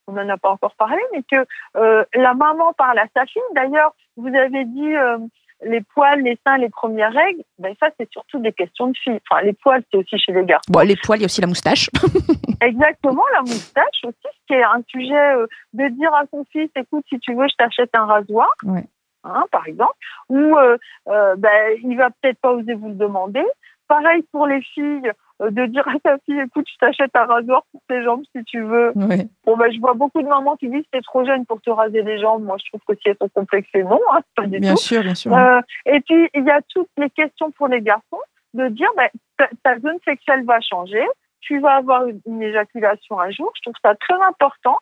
on 0.06 0.12
n'en 0.12 0.28
a 0.28 0.36
pas 0.36 0.50
encore 0.50 0.74
parlé, 0.74 1.00
mais 1.12 1.22
que 1.22 1.46
euh, 1.76 2.04
la 2.14 2.34
maman 2.34 2.74
parle 2.74 2.98
à 2.98 3.06
sa 3.16 3.24
fille. 3.24 3.40
D'ailleurs, 3.54 3.94
vous 4.18 4.28
avez 4.28 4.66
dit 4.66 4.94
euh, 4.94 5.16
les 5.62 5.80
poils, 5.80 6.20
les 6.20 6.38
seins, 6.46 6.58
les 6.58 6.68
premières 6.68 7.14
règles, 7.14 7.42
ben 7.58 7.74
ça, 7.80 7.88
c'est 7.98 8.10
surtout 8.12 8.40
des 8.40 8.52
questions 8.52 8.88
de 8.88 8.98
filles. 8.98 9.20
Enfin, 9.30 9.40
les 9.40 9.54
poils, 9.54 9.82
c'est 9.90 9.96
aussi 9.96 10.18
chez 10.18 10.32
les 10.32 10.44
garçons. 10.44 10.70
Bon, 10.70 10.86
les 10.86 10.96
poils, 10.96 11.18
il 11.18 11.22
y 11.22 11.24
a 11.24 11.26
aussi 11.26 11.40
la 11.40 11.46
moustache. 11.46 11.88
Exactement, 12.60 13.24
la 13.32 13.40
moustache 13.40 14.04
aussi, 14.04 14.36
qui 14.46 14.52
est 14.52 14.64
un 14.64 14.82
sujet 14.86 15.34
de 15.72 15.88
dire 15.88 16.12
à 16.12 16.24
son 16.30 16.44
fils, 16.52 16.68
écoute, 16.76 17.06
si 17.08 17.18
tu 17.20 17.34
veux, 17.34 17.46
je 17.48 17.56
t'achète 17.56 17.90
un 17.94 18.04
rasoir. 18.04 18.50
Hein, 19.24 19.44
par 19.50 19.66
exemple, 19.66 19.94
ou 20.28 20.56
euh, 20.56 20.76
euh, 21.08 21.34
ben, 21.36 21.78
il 21.82 21.96
va 21.96 22.10
peut-être 22.10 22.38
pas 22.40 22.52
oser 22.52 22.74
vous 22.74 22.88
le 22.88 22.94
demander. 22.94 23.44
Pareil 23.88 24.22
pour 24.32 24.46
les 24.46 24.60
filles, 24.60 25.12
euh, 25.42 25.50
de 25.50 25.66
dire 25.66 25.86
à 25.88 25.98
ta 25.98 26.16
fille, 26.18 26.40
écoute, 26.40 26.66
je 26.72 26.78
t'achète 26.78 27.10
un 27.14 27.24
rasoir 27.24 27.64
pour 27.72 27.80
tes 27.88 28.04
jambes 28.04 28.22
si 28.34 28.44
tu 28.44 28.62
veux. 28.62 28.92
Bon, 28.94 29.56
ben, 29.56 29.72
je 29.72 29.80
vois 29.80 29.94
beaucoup 29.94 30.22
de 30.22 30.28
mamans 30.28 30.56
qui 30.56 30.68
disent, 30.68 30.84
t'es 30.92 31.00
trop 31.00 31.24
jeune 31.24 31.44
pour 31.44 31.60
te 31.60 31.70
raser 31.70 32.02
les 32.02 32.20
jambes. 32.20 32.44
Moi, 32.44 32.56
je 32.62 32.68
trouve 32.70 32.80
que 32.86 32.94
si 32.94 33.08
elles 33.08 33.16
sont 33.20 33.28
complexées, 33.28 33.82
non, 33.82 34.00
hein, 34.12 34.20
pas 34.36 34.46
du 34.46 34.60
bien 34.60 34.76
sûr, 34.76 35.02
bien 35.02 35.14
sûr. 35.14 35.34
Euh, 35.34 35.60
et 35.86 36.00
puis, 36.00 36.30
il 36.34 36.44
y 36.44 36.50
a 36.50 36.60
toutes 36.68 36.90
les 36.96 37.10
questions 37.10 37.50
pour 37.50 37.66
les 37.66 37.80
garçons 37.80 38.20
de 38.54 38.68
dire, 38.68 38.88
ben, 38.96 39.08
ta, 39.64 39.78
zone 39.80 39.98
sexuelle 40.04 40.44
va 40.44 40.60
changer, 40.60 41.04
tu 41.40 41.58
vas 41.58 41.76
avoir 41.76 42.04
une, 42.26 42.42
éjaculation 42.42 43.18
un 43.18 43.30
jour. 43.30 43.52
Je 43.56 43.62
trouve 43.62 43.74
ça 43.82 43.94
très 43.96 44.20
important. 44.28 44.78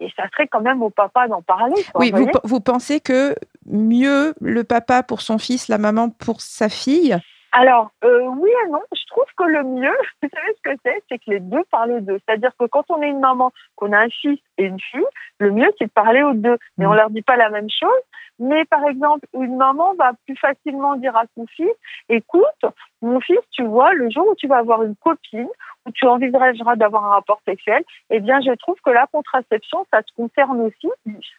Et 0.00 0.12
ça 0.16 0.24
serait 0.32 0.48
quand 0.48 0.60
même 0.60 0.82
au 0.82 0.90
papa 0.90 1.28
d'en 1.28 1.40
parler. 1.40 1.76
oui, 1.94 2.10
vous, 2.12 2.28
vous, 2.42 2.60
pensez 2.60 3.00
que 3.00 3.34
mieux 3.66 4.34
le 4.40 4.64
papa 4.64 5.02
pour 5.02 5.20
son 5.20 5.38
fils, 5.38 5.68
la 5.68 5.78
maman 5.78 6.10
pour 6.10 6.40
sa 6.40 6.68
fille? 6.68 7.16
Alors, 7.56 7.92
euh, 8.02 8.22
oui 8.36 8.50
et 8.50 8.68
non. 8.68 8.82
Je 8.92 9.06
trouve 9.06 9.26
que 9.36 9.44
le 9.44 9.62
mieux, 9.62 9.96
vous 10.22 10.28
savez 10.28 10.56
ce 10.56 10.70
que 10.70 10.76
c'est? 10.84 11.02
C'est 11.08 11.18
que 11.18 11.30
les 11.30 11.40
deux 11.40 11.62
parlent 11.70 12.04
d'eux. 12.04 12.18
C'est-à-dire 12.26 12.50
que 12.58 12.64
quand 12.66 12.84
on 12.88 13.00
est 13.00 13.08
une 13.08 13.20
maman, 13.20 13.52
qu'on 13.76 13.92
a 13.92 13.98
un 13.98 14.08
fils 14.08 14.40
et 14.58 14.64
une 14.64 14.80
fille, 14.80 15.06
le 15.38 15.52
mieux, 15.52 15.70
c'est 15.78 15.86
de 15.86 15.90
parler 15.90 16.24
aux 16.24 16.34
deux. 16.34 16.58
Mais 16.78 16.86
on 16.86 16.92
mm. 16.92 16.96
leur 16.96 17.10
dit 17.10 17.22
pas 17.22 17.36
la 17.36 17.50
même 17.50 17.70
chose. 17.70 18.02
Mais 18.40 18.64
par 18.64 18.84
exemple, 18.88 19.26
une 19.34 19.56
maman 19.56 19.94
va 19.94 20.12
plus 20.26 20.36
facilement 20.36 20.96
dire 20.96 21.16
à 21.16 21.24
son 21.36 21.46
fils, 21.46 21.70
écoute, 22.08 22.64
mon 23.00 23.20
fils, 23.20 23.38
tu 23.52 23.62
vois, 23.62 23.92
le 23.94 24.10
jour 24.10 24.26
où 24.28 24.34
tu 24.34 24.48
vas 24.48 24.56
avoir 24.56 24.82
une 24.82 24.96
copine, 24.96 25.48
où 25.86 25.90
tu 25.92 26.06
envisageras 26.06 26.76
d'avoir 26.76 27.04
un 27.04 27.14
rapport 27.14 27.40
sexuel, 27.46 27.82
eh 28.10 28.20
bien, 28.20 28.40
je 28.40 28.52
trouve 28.56 28.76
que 28.84 28.90
la 28.90 29.06
contraception, 29.06 29.86
ça 29.92 30.02
te 30.02 30.12
concerne 30.16 30.60
aussi. 30.60 30.88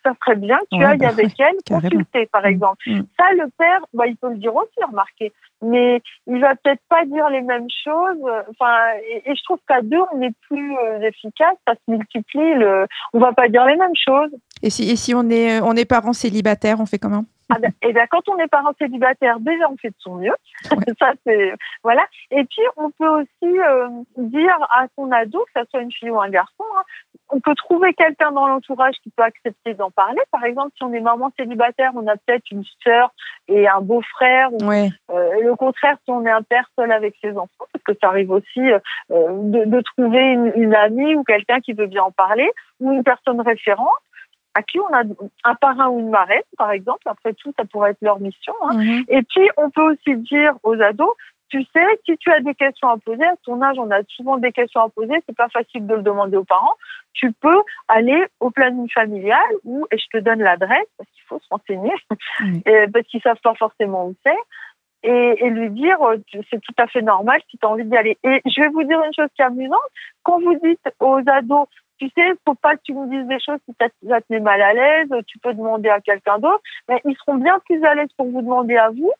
Ça 0.03 0.13
serait 0.23 0.35
bien 0.35 0.57
que 0.59 0.77
tu 0.77 0.83
ailles 0.83 0.97
bah 0.97 1.07
avec 1.09 1.31
elle 1.39 1.55
consulter, 1.67 2.25
par 2.27 2.43
mm. 2.43 2.47
exemple. 2.47 2.83
Mm. 2.87 3.01
Ça, 3.17 3.25
le 3.33 3.49
père, 3.57 3.79
bah, 3.93 4.07
il 4.07 4.15
peut 4.17 4.29
le 4.29 4.37
dire 4.37 4.55
aussi, 4.55 4.83
remarquez. 4.87 5.33
Mais 5.61 6.01
il 6.27 6.39
va 6.41 6.55
peut-être 6.55 6.81
pas 6.89 7.05
dire 7.05 7.29
les 7.29 7.41
mêmes 7.41 7.67
choses. 7.83 8.21
Enfin, 8.49 8.75
et, 9.09 9.35
je 9.35 9.43
trouve 9.43 9.59
qu'à 9.67 9.81
deux, 9.81 10.01
on 10.13 10.21
est 10.21 10.35
plus 10.47 10.75
euh, 10.77 11.01
efficace. 11.01 11.55
Ça 11.67 11.73
se 11.73 11.91
multiplie. 11.91 12.53
Le, 12.55 12.87
on 13.13 13.19
va 13.19 13.31
pas 13.33 13.47
dire 13.47 13.65
les 13.65 13.77
mêmes 13.77 13.95
choses. 13.95 14.31
Et 14.61 14.69
si, 14.69 14.89
et 14.89 14.95
si 14.95 15.13
on 15.13 15.29
est, 15.29 15.61
on 15.61 15.73
est 15.73 15.85
parents 15.85 16.13
célibataires, 16.13 16.79
on 16.79 16.85
fait 16.85 16.99
comment? 16.99 17.25
Ah 17.49 17.59
ben, 17.59 17.71
et 17.83 17.93
bien, 17.93 18.07
quand 18.07 18.27
on 18.27 18.39
est 18.39 18.47
parent 18.47 18.73
célibataire, 18.79 19.39
déjà, 19.39 19.69
on 19.69 19.77
fait 19.77 19.89
de 19.89 19.95
son 19.99 20.15
mieux. 20.15 20.33
ça, 20.99 21.13
c'est, 21.25 21.53
voilà. 21.83 22.07
Et 22.31 22.43
puis, 22.43 22.63
on 22.75 22.89
peut 22.89 23.07
aussi 23.07 23.59
euh, 23.59 23.87
dire 24.17 24.57
à 24.71 24.87
son 24.95 25.11
ado, 25.11 25.45
que 25.53 25.61
ce 25.61 25.69
soit 25.69 25.81
une 25.81 25.91
fille 25.91 26.09
ou 26.09 26.19
un 26.19 26.29
garçon, 26.29 26.63
hein, 26.75 26.81
on 27.29 27.39
peut 27.39 27.53
trouver 27.53 27.93
quelqu'un 27.93 28.31
dans 28.31 28.47
l'entourage 28.47 28.95
qui 29.03 29.11
peut 29.11 29.21
accepter 29.21 29.75
d'en 29.75 29.91
parler. 29.91 30.21
Par 30.31 30.43
exemple, 30.43 30.71
si 30.75 30.83
on 30.83 30.93
est 30.93 30.99
maman 30.99 31.31
célibataire, 31.37 31.91
on 31.95 32.07
a 32.07 32.17
peut-être 32.17 32.49
une 32.49 32.63
sœur 32.83 33.13
et 33.47 33.67
un 33.67 33.81
beau-frère. 33.81 34.51
Ou, 34.53 34.71
euh, 34.71 34.89
le 35.09 35.55
contraire, 35.55 35.97
si 36.03 36.11
on 36.11 36.25
est 36.25 36.31
un 36.31 36.41
père 36.41 36.67
seul 36.75 36.91
avec 36.91 37.15
ses 37.21 37.37
enfants, 37.37 37.67
parce 37.71 37.83
que 37.83 37.93
ça 38.01 38.07
arrive 38.07 38.31
aussi 38.31 38.71
euh, 38.71 38.79
de, 39.09 39.65
de, 39.65 39.81
trouver 39.81 40.19
une, 40.19 40.51
une 40.55 40.73
amie 40.73 41.15
ou 41.15 41.23
quelqu'un 41.23 41.59
qui 41.59 41.73
veut 41.73 41.87
bien 41.87 42.03
en 42.03 42.11
parler, 42.11 42.49
ou 42.79 42.91
une 42.91 43.03
personne 43.03 43.41
référente 43.41 43.89
à 44.55 44.63
qui 44.63 44.79
on 44.79 44.87
a 44.93 45.03
un 45.43 45.55
parrain 45.55 45.89
ou 45.89 45.99
une 45.99 46.09
marraine, 46.09 46.41
par 46.57 46.71
exemple. 46.71 47.01
Après 47.05 47.33
tout, 47.33 47.53
ça 47.57 47.65
pourrait 47.65 47.91
être 47.91 48.01
leur 48.01 48.19
mission. 48.19 48.53
Hein. 48.63 48.77
Mhm. 48.77 49.03
Et 49.09 49.21
puis, 49.23 49.49
on 49.57 49.69
peut 49.69 49.91
aussi 49.91 50.15
dire 50.15 50.53
aux 50.63 50.79
ados, 50.81 51.13
tu 51.49 51.61
sais, 51.75 51.85
si 52.05 52.17
tu 52.17 52.31
as 52.31 52.39
des 52.39 52.55
questions 52.55 52.89
à 52.89 52.97
poser, 52.97 53.23
à 53.23 53.35
ton 53.43 53.61
âge, 53.61 53.77
on 53.77 53.91
a 53.91 54.01
souvent 54.07 54.37
des 54.37 54.51
questions 54.51 54.81
à 54.81 54.89
poser, 54.89 55.13
c'est 55.27 55.35
pas 55.35 55.49
facile 55.49 55.85
de 55.85 55.95
le 55.95 56.01
demander 56.01 56.37
aux 56.37 56.43
parents. 56.43 56.75
Tu 57.13 57.31
peux 57.33 57.61
aller 57.87 58.25
au 58.39 58.49
planning 58.49 58.89
familial 58.91 59.43
ou, 59.63 59.85
et 59.91 59.97
je 59.97 60.05
te 60.11 60.17
donne 60.23 60.39
l'adresse, 60.39 60.87
parce 60.97 61.09
qu'il 61.11 61.23
faut 61.27 61.39
se 61.39 61.47
renseigner, 61.51 61.93
parce 62.93 63.05
qu'ils 63.07 63.21
savent 63.21 63.41
pas 63.43 63.53
forcément 63.55 64.07
où 64.07 64.15
c'est. 64.25 64.35
Et, 65.03 65.45
et, 65.45 65.49
lui 65.51 65.69
dire 65.69 65.97
c'est 66.49 66.59
tout 66.61 66.73
à 66.79 66.87
fait 66.87 67.03
normal 67.03 67.39
si 67.51 67.59
tu 67.59 67.65
as 67.65 67.69
envie 67.69 67.85
d'y 67.85 67.95
aller. 67.95 68.17
Et 68.23 68.41
je 68.43 68.61
vais 68.61 68.69
vous 68.69 68.83
dire 68.83 68.99
une 69.03 69.13
chose 69.13 69.29
qui 69.35 69.43
est 69.43 69.45
amusante. 69.45 69.79
Quand 70.23 70.39
vous 70.39 70.55
dites 70.63 70.81
aux 70.99 71.19
ados 71.27 71.67
tu 71.97 72.09
sais, 72.09 72.33
faut 72.45 72.55
pas 72.55 72.75
que 72.75 72.81
tu 72.83 72.93
me 72.93 73.07
dises 73.09 73.27
des 73.27 73.39
choses 73.39 73.59
si 73.67 73.75
ça, 73.79 73.89
te 73.89 74.25
met 74.29 74.39
mal 74.39 74.61
à 74.61 74.73
l'aise, 74.73 75.09
tu 75.27 75.39
peux 75.39 75.53
demander 75.53 75.89
à 75.89 76.01
quelqu'un 76.01 76.39
d'autre, 76.39 76.61
mais 76.89 77.01
ils 77.05 77.15
seront 77.17 77.35
bien 77.35 77.57
plus 77.65 77.83
à 77.83 77.95
l'aise 77.95 78.09
pour 78.17 78.29
vous 78.29 78.41
demander 78.41 78.77
à 78.77 78.89
vous, 78.89 79.11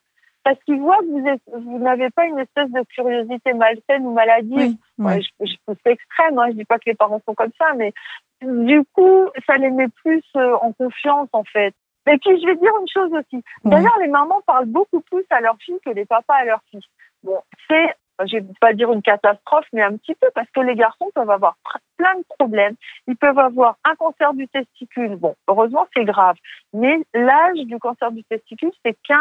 parce 0.44 0.62
qu'ils 0.64 0.80
voient 0.80 1.00
que 1.00 1.06
vous, 1.06 1.28
êtes, 1.28 1.42
vous 1.54 1.80
n'avez 1.80 2.10
pas 2.12 2.26
une 2.26 2.40
espèce 2.40 2.70
de 2.72 2.82
curiosité 2.94 3.54
malsaine 3.54 4.06
ou 4.06 4.12
maladie. 4.12 4.78
je, 5.00 5.46
je, 5.46 5.74
c'est 5.84 5.92
extrême, 5.92 6.38
hein, 6.38 6.48
je 6.50 6.58
dis 6.58 6.66
pas 6.66 6.78
que 6.78 6.90
les 6.90 6.96
parents 6.96 7.22
sont 7.26 7.34
comme 7.34 7.52
ça, 7.58 7.74
mais 7.76 7.94
du 8.42 8.84
coup, 8.94 9.30
ça 9.48 9.58
les 9.58 9.72
met 9.72 9.88
plus 10.04 10.24
euh, 10.36 10.56
en 10.62 10.72
confiance, 10.74 11.30
en 11.32 11.44
fait. 11.44 11.74
Et 12.08 12.18
puis, 12.20 12.40
je 12.40 12.46
vais 12.46 12.56
dire 12.56 12.72
une 12.80 12.88
chose 12.88 13.12
aussi. 13.14 13.44
D'ailleurs, 13.64 13.98
les 14.00 14.08
mamans 14.08 14.42
parlent 14.46 14.68
beaucoup 14.68 15.02
plus 15.02 15.26
à 15.32 15.42
leurs 15.42 15.58
filles 15.58 15.80
que 15.84 15.90
les 15.90 16.06
papas 16.06 16.36
à 16.36 16.46
leurs 16.46 16.62
filles. 16.70 16.86
Bon, 17.24 17.40
c'est 17.68 17.96
je 18.24 18.38
vais 18.38 18.46
pas 18.62 18.74
dire 18.74 18.92
une 18.92 19.02
catastrophe, 19.02 19.66
mais 19.74 19.82
un 19.82 19.98
petit 19.98 20.16
peu, 20.16 20.28
parce 20.34 20.50
que 20.52 20.62
les 20.62 20.76
garçons 20.76 21.10
peuvent 21.14 21.30
avoir 21.30 21.58
plein 21.98 22.16
de 22.16 22.24
problèmes. 22.38 22.76
Ils 23.08 23.16
peuvent 23.16 23.40
avoir 23.40 23.78
un 23.84 23.96
cancer 23.96 24.34
du 24.34 24.48
testicule. 24.48 25.16
Bon, 25.16 25.36
heureusement, 25.48 25.88
c'est 25.96 26.06
grave. 26.06 26.36
Mais 26.74 27.00
l'âge 27.14 27.60
du 27.60 27.78
cancer 27.80 28.12
du 28.12 28.24
testicule, 28.24 28.72
c'est 28.86 28.98
15 29.08 29.18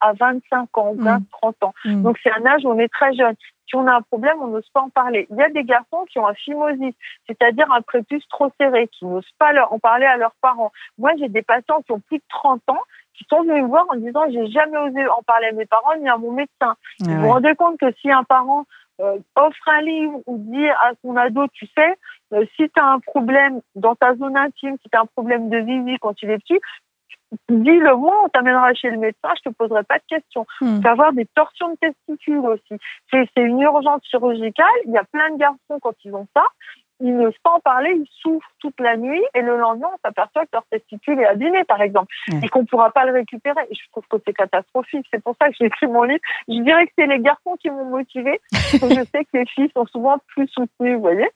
à 0.00 0.12
25 0.12 0.78
ans, 0.78 0.94
20, 0.96 1.22
30 1.30 1.56
mmh. 1.60 1.64
ans. 1.64 1.74
Mmh. 1.84 2.02
Donc, 2.02 2.18
c'est 2.22 2.32
un 2.32 2.46
âge 2.46 2.64
où 2.64 2.68
on 2.68 2.78
est 2.78 2.92
très 2.92 3.14
jeune. 3.14 3.34
Si 3.68 3.74
on 3.74 3.86
a 3.88 3.94
un 3.94 4.02
problème, 4.02 4.36
on 4.40 4.46
n'ose 4.46 4.68
pas 4.72 4.80
en 4.80 4.90
parler. 4.90 5.26
Il 5.30 5.36
y 5.36 5.42
a 5.42 5.48
des 5.48 5.64
garçons 5.64 6.04
qui 6.08 6.20
ont 6.20 6.26
un 6.26 6.34
phimosis, 6.34 6.94
c'est-à-dire 7.26 7.70
un 7.72 7.82
prépuce 7.82 8.26
trop 8.28 8.50
serré, 8.60 8.88
qui 8.88 9.04
n'osent 9.04 9.24
pas 9.38 9.52
leur 9.52 9.72
en 9.72 9.80
parler 9.80 10.06
à 10.06 10.16
leurs 10.16 10.36
parents. 10.40 10.70
Moi, 10.98 11.12
j'ai 11.18 11.28
des 11.28 11.42
patients 11.42 11.82
qui 11.82 11.90
ont 11.90 12.00
plus 12.00 12.18
de 12.18 12.24
30 12.28 12.62
ans 12.68 12.82
qui 13.16 13.24
sont 13.28 13.42
venus 13.42 13.62
me 13.62 13.68
voir 13.68 13.86
en 13.88 13.96
disant 13.96 14.22
j'ai 14.30 14.46
jamais 14.48 14.78
osé 14.78 15.06
en 15.08 15.22
parler 15.22 15.48
à 15.48 15.52
mes 15.52 15.66
parents 15.66 15.96
ni 16.00 16.08
à 16.08 16.16
mon 16.16 16.32
médecin. 16.32 16.74
vous 17.00 17.14
vous 17.14 17.28
rendez 17.28 17.54
compte 17.54 17.78
que 17.78 17.92
si 18.00 18.10
un 18.10 18.24
parent 18.24 18.64
euh, 19.00 19.18
offre 19.34 19.68
un 19.68 19.82
livre 19.82 20.20
ou 20.26 20.38
dit 20.38 20.68
à 20.68 20.92
son 21.02 21.16
ado, 21.16 21.46
tu 21.52 21.66
sais, 21.76 21.96
euh, 22.32 22.44
si 22.56 22.68
tu 22.68 22.80
as 22.80 22.86
un 22.86 23.00
problème 23.00 23.60
dans 23.74 23.94
ta 23.94 24.14
zone 24.16 24.36
intime, 24.36 24.76
si 24.82 24.88
tu 24.90 24.96
as 24.96 25.02
un 25.02 25.06
problème 25.06 25.50
de 25.50 25.58
vie 25.58 25.98
quand 26.00 26.14
il 26.22 26.30
est 26.30 26.38
petit, 26.38 26.60
dis-le 27.48 27.94
moi, 27.96 28.14
on 28.24 28.28
t'amènera 28.28 28.72
chez 28.74 28.90
le 28.90 28.98
médecin, 28.98 29.28
je 29.36 29.50
te 29.50 29.54
poserai 29.54 29.82
pas 29.84 29.98
de 29.98 30.04
questions. 30.08 30.46
Hmm. 30.60 30.76
Tu 30.76 30.82
vas 30.82 30.92
avoir 30.92 31.12
des 31.12 31.26
torsions 31.26 31.70
de 31.70 31.76
testicules 31.76 32.38
aussi. 32.38 32.80
C'est 33.10 33.28
une 33.36 33.60
urgence 33.60 34.02
chirurgicale. 34.04 34.66
Il 34.86 34.92
y 34.92 34.98
a 34.98 35.04
plein 35.04 35.30
de 35.30 35.38
garçons 35.38 35.78
quand 35.80 35.94
ils 36.04 36.14
ont 36.14 36.26
ça, 36.34 36.44
ils 37.00 37.16
n'osent 37.16 37.38
pas 37.42 37.50
en 37.50 37.60
parler, 37.60 37.90
ils 37.94 38.08
souffrent 38.20 38.50
toute 38.60 38.78
la 38.80 38.96
nuit 38.96 39.22
et 39.34 39.42
le 39.42 39.56
lendemain, 39.58 39.88
on 39.92 39.98
s'aperçoit 40.04 40.44
que 40.44 40.50
leur 40.54 40.64
testicule 40.70 41.20
est 41.20 41.26
abîmé, 41.26 41.64
par 41.64 41.82
exemple, 41.82 42.14
et 42.42 42.48
qu'on 42.48 42.60
ne 42.60 42.66
pourra 42.66 42.90
pas 42.90 43.04
le 43.04 43.12
récupérer. 43.12 43.60
Et 43.70 43.74
je 43.74 43.90
trouve 43.90 44.04
que 44.08 44.16
c'est 44.26 44.32
catastrophique. 44.32 45.06
C'est 45.12 45.22
pour 45.22 45.36
ça 45.40 45.48
que 45.48 45.54
j'ai 45.58 45.66
écrit 45.66 45.86
mon 45.86 46.04
livre. 46.04 46.20
Je 46.48 46.62
dirais 46.62 46.86
que 46.86 46.92
c'est 46.98 47.06
les 47.06 47.20
garçons 47.20 47.56
qui 47.60 47.70
m'ont 47.70 47.84
motivé. 47.84 48.40
parce 48.50 48.78
que 48.78 48.88
je 48.88 49.04
sais 49.04 49.24
que 49.24 49.38
les 49.38 49.46
filles 49.46 49.70
sont 49.76 49.86
souvent 49.86 50.18
plus 50.28 50.48
soutenues, 50.48 50.94
vous 50.94 51.00
voyez. 51.00 51.28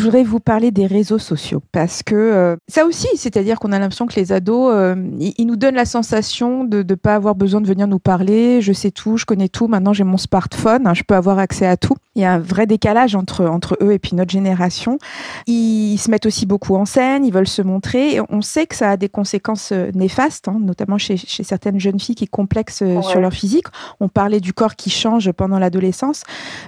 Je 0.00 0.04
voudrais 0.06 0.24
vous 0.24 0.40
parler 0.40 0.70
des 0.70 0.86
réseaux 0.86 1.18
sociaux 1.18 1.62
parce 1.72 2.02
que 2.02 2.14
euh, 2.14 2.56
ça 2.68 2.86
aussi, 2.86 3.08
c'est-à-dire 3.16 3.60
qu'on 3.60 3.70
a 3.70 3.78
l'impression 3.78 4.06
que 4.06 4.18
les 4.18 4.32
ados, 4.32 4.72
euh, 4.72 4.94
ils, 5.18 5.46
nous 5.46 5.56
donnent 5.56 5.74
la 5.74 5.84
sensation 5.84 6.64
de 6.64 6.82
ne 6.82 6.94
pas 6.94 7.14
avoir 7.14 7.34
besoin 7.34 7.60
de 7.60 7.66
venir 7.66 7.86
nous 7.86 7.98
parler. 7.98 8.62
Je 8.62 8.72
sais 8.72 8.90
tout, 8.90 9.18
je 9.18 9.26
connais 9.26 9.50
tout. 9.50 9.68
Maintenant, 9.68 9.92
j'ai 9.92 10.04
mon 10.04 10.16
smartphone, 10.16 10.86
hein, 10.86 10.94
je 10.94 11.02
peux 11.02 11.14
avoir 11.14 11.38
accès 11.38 11.66
à 11.66 11.76
tout. 11.76 11.96
Il 12.14 12.22
y 12.22 12.24
a 12.24 12.32
un 12.32 12.38
vrai 12.38 12.66
décalage 12.66 13.14
entre 13.14 13.44
entre 13.44 13.76
eux 13.82 13.92
et 13.92 13.98
puis 13.98 14.16
notre 14.16 14.30
génération. 14.30 14.98
Ils, 15.46 15.98
se 15.98 16.10
mettent 16.10 16.24
aussi 16.24 16.46
beaucoup 16.46 16.76
en 16.76 16.86
scène, 16.86 17.26
ils 17.26 17.32
veulent 17.32 17.46
se 17.46 17.60
montrer. 17.60 18.14
Et 18.14 18.22
on 18.30 18.40
sait 18.40 18.66
que 18.66 18.76
ça 18.76 18.92
a 18.92 18.96
des 18.96 19.10
conséquences 19.10 19.68
euh, 19.70 19.90
néfastes, 19.94 20.48
hein, 20.48 20.56
notamment 20.62 20.96
chez, 20.96 21.18
chez, 21.18 21.42
certaines 21.42 21.78
jeunes 21.78 22.00
filles 22.00 22.14
qui 22.14 22.26
complexent 22.26 22.84
sur 23.02 23.20
leur 23.20 23.34
physique. 23.34 23.66
On 24.00 24.08
parlait 24.08 24.40
du 24.40 24.54
corps 24.54 24.76
qui 24.76 24.88
change 24.88 25.30
pendant 25.32 25.58
l'adolescence. 25.58 26.22